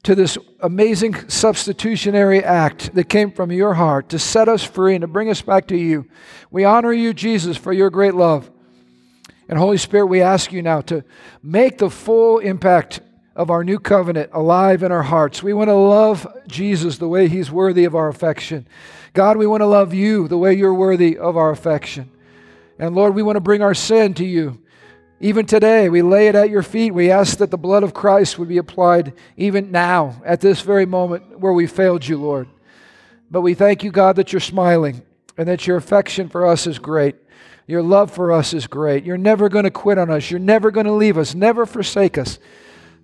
to 0.03 0.13
this 0.13 0.38
amazing 0.59 1.30
substitutionary 1.30 2.43
act 2.43 2.93
that 2.93 3.09
came 3.09 3.32
from 3.32 3.51
your 3.51 3.73
heart 3.73 4.09
to 4.09 4.19
set 4.19 4.47
us 4.47 4.63
free 4.63 4.93
and 4.93 5.01
to 5.01 5.07
bring 5.07 5.30
us 5.30 5.41
back 5.41 5.67
to 5.67 5.78
you. 5.78 6.07
We 6.51 6.63
honor 6.63 6.93
you, 6.93 7.13
Jesus, 7.13 7.57
for 7.57 7.73
your 7.73 7.89
great 7.89 8.13
love. 8.13 8.51
And 9.49 9.57
Holy 9.57 9.78
Spirit, 9.78 10.07
we 10.07 10.21
ask 10.21 10.51
you 10.51 10.61
now 10.61 10.82
to 10.82 11.03
make 11.41 11.80
the 11.80 11.89
full 11.89 12.39
impact 12.39 12.99
of 13.36 13.49
our 13.49 13.63
new 13.63 13.79
covenant 13.79 14.29
alive 14.33 14.81
in 14.81 14.91
our 14.91 15.03
hearts. 15.03 15.43
We 15.43 15.53
want 15.53 15.69
to 15.69 15.75
love 15.75 16.25
Jesus 16.47 16.97
the 16.97 17.07
way 17.07 17.27
he's 17.27 17.51
worthy 17.51 17.83
of 17.83 17.95
our 17.95 18.07
affection. 18.07 18.67
God, 19.13 19.38
we 19.38 19.47
want 19.47 19.61
to 19.61 19.67
love 19.67 19.93
you 19.93 20.27
the 20.27 20.38
way 20.38 20.53
you're 20.53 20.73
worthy 20.73 21.17
of 21.17 21.36
our 21.36 21.51
affection. 21.51 22.11
And 22.79 22.95
Lord, 22.95 23.13
we 23.15 23.23
want 23.23 23.36
to 23.36 23.41
bring 23.41 23.61
our 23.61 23.73
sin 23.73 24.13
to 24.15 24.25
you. 24.25 24.61
Even 25.19 25.45
today, 25.45 25.89
we 25.89 26.01
lay 26.01 26.27
it 26.27 26.36
at 26.36 26.49
your 26.49 26.63
feet. 26.63 26.93
We 26.93 27.09
ask 27.09 27.38
that 27.38 27.51
the 27.51 27.57
blood 27.57 27.83
of 27.83 27.93
Christ 27.93 28.38
would 28.38 28.49
be 28.49 28.57
applied 28.57 29.13
even 29.38 29.71
now, 29.71 30.21
at 30.25 30.41
this 30.41 30.61
very 30.61 30.86
moment 30.86 31.39
where 31.39 31.53
we 31.53 31.67
failed 31.67 32.05
you, 32.05 32.17
Lord. 32.17 32.47
But 33.31 33.41
we 33.41 33.53
thank 33.53 33.83
you, 33.83 33.91
God, 33.91 34.17
that 34.17 34.33
you're 34.33 34.39
smiling 34.41 35.01
and 35.38 35.47
that 35.47 35.67
your 35.67 35.77
affection 35.77 36.29
for 36.29 36.45
us 36.45 36.67
is 36.67 36.79
great. 36.79 37.15
Your 37.67 37.81
love 37.81 38.11
for 38.11 38.31
us 38.31 38.53
is 38.53 38.67
great. 38.67 39.05
You're 39.05 39.17
never 39.17 39.49
going 39.49 39.63
to 39.63 39.71
quit 39.71 39.97
on 39.97 40.11
us. 40.11 40.29
You're 40.29 40.39
never 40.39 40.69
going 40.69 40.86
to 40.86 40.91
leave 40.91 41.17
us, 41.17 41.33
never 41.33 41.65
forsake 41.65 42.17
us. 42.17 42.38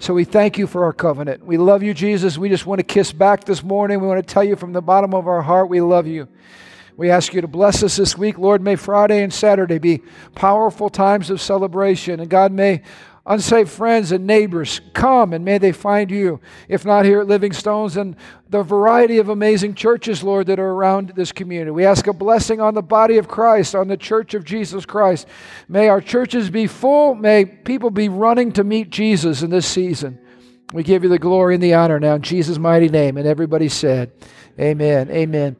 So 0.01 0.15
we 0.15 0.23
thank 0.23 0.57
you 0.57 0.65
for 0.65 0.83
our 0.85 0.93
covenant. 0.93 1.45
We 1.45 1.57
love 1.57 1.83
you, 1.83 1.93
Jesus. 1.93 2.35
We 2.35 2.49
just 2.49 2.65
want 2.65 2.79
to 2.79 2.83
kiss 2.83 3.13
back 3.13 3.43
this 3.43 3.61
morning. 3.61 4.01
We 4.01 4.07
want 4.07 4.27
to 4.27 4.33
tell 4.33 4.43
you 4.43 4.55
from 4.55 4.73
the 4.73 4.81
bottom 4.81 5.13
of 5.13 5.27
our 5.27 5.43
heart, 5.43 5.69
we 5.69 5.79
love 5.79 6.07
you. 6.07 6.27
We 6.97 7.11
ask 7.11 7.35
you 7.35 7.41
to 7.41 7.47
bless 7.47 7.83
us 7.83 7.97
this 7.97 8.17
week. 8.17 8.39
Lord, 8.39 8.63
may 8.63 8.75
Friday 8.75 9.21
and 9.21 9.31
Saturday 9.31 9.77
be 9.77 10.01
powerful 10.33 10.89
times 10.89 11.29
of 11.29 11.39
celebration. 11.39 12.19
And 12.19 12.31
God, 12.31 12.51
may 12.51 12.81
unsaved 13.25 13.69
friends 13.69 14.11
and 14.11 14.25
neighbors 14.25 14.81
come 14.93 15.33
and 15.33 15.45
may 15.45 15.57
they 15.57 15.71
find 15.71 16.09
you. 16.09 16.39
If 16.67 16.85
not 16.85 17.05
here 17.05 17.21
at 17.21 17.27
Living 17.27 17.53
Stones, 17.53 17.97
and 17.97 18.15
the 18.49 18.63
variety 18.63 19.19
of 19.19 19.29
amazing 19.29 19.75
churches, 19.75 20.23
Lord, 20.23 20.47
that 20.47 20.59
are 20.59 20.71
around 20.71 21.13
this 21.15 21.31
community. 21.31 21.71
We 21.71 21.85
ask 21.85 22.07
a 22.07 22.13
blessing 22.13 22.59
on 22.59 22.73
the 22.73 22.81
body 22.81 23.17
of 23.17 23.27
Christ, 23.27 23.75
on 23.75 23.87
the 23.87 23.97
church 23.97 24.33
of 24.33 24.43
Jesus 24.43 24.85
Christ. 24.85 25.27
May 25.67 25.87
our 25.87 26.01
churches 26.01 26.49
be 26.49 26.67
full. 26.67 27.15
May 27.15 27.45
people 27.45 27.91
be 27.91 28.09
running 28.09 28.51
to 28.53 28.63
meet 28.63 28.89
Jesus 28.89 29.41
in 29.41 29.49
this 29.49 29.67
season. 29.67 30.19
We 30.73 30.83
give 30.83 31.03
you 31.03 31.09
the 31.09 31.19
glory 31.19 31.55
and 31.55 31.63
the 31.63 31.73
honor 31.73 31.99
now 31.99 32.15
in 32.15 32.21
Jesus' 32.21 32.57
mighty 32.57 32.89
name. 32.89 33.17
And 33.17 33.27
everybody 33.27 33.69
said, 33.69 34.11
Amen. 34.59 35.09
Amen. 35.11 35.49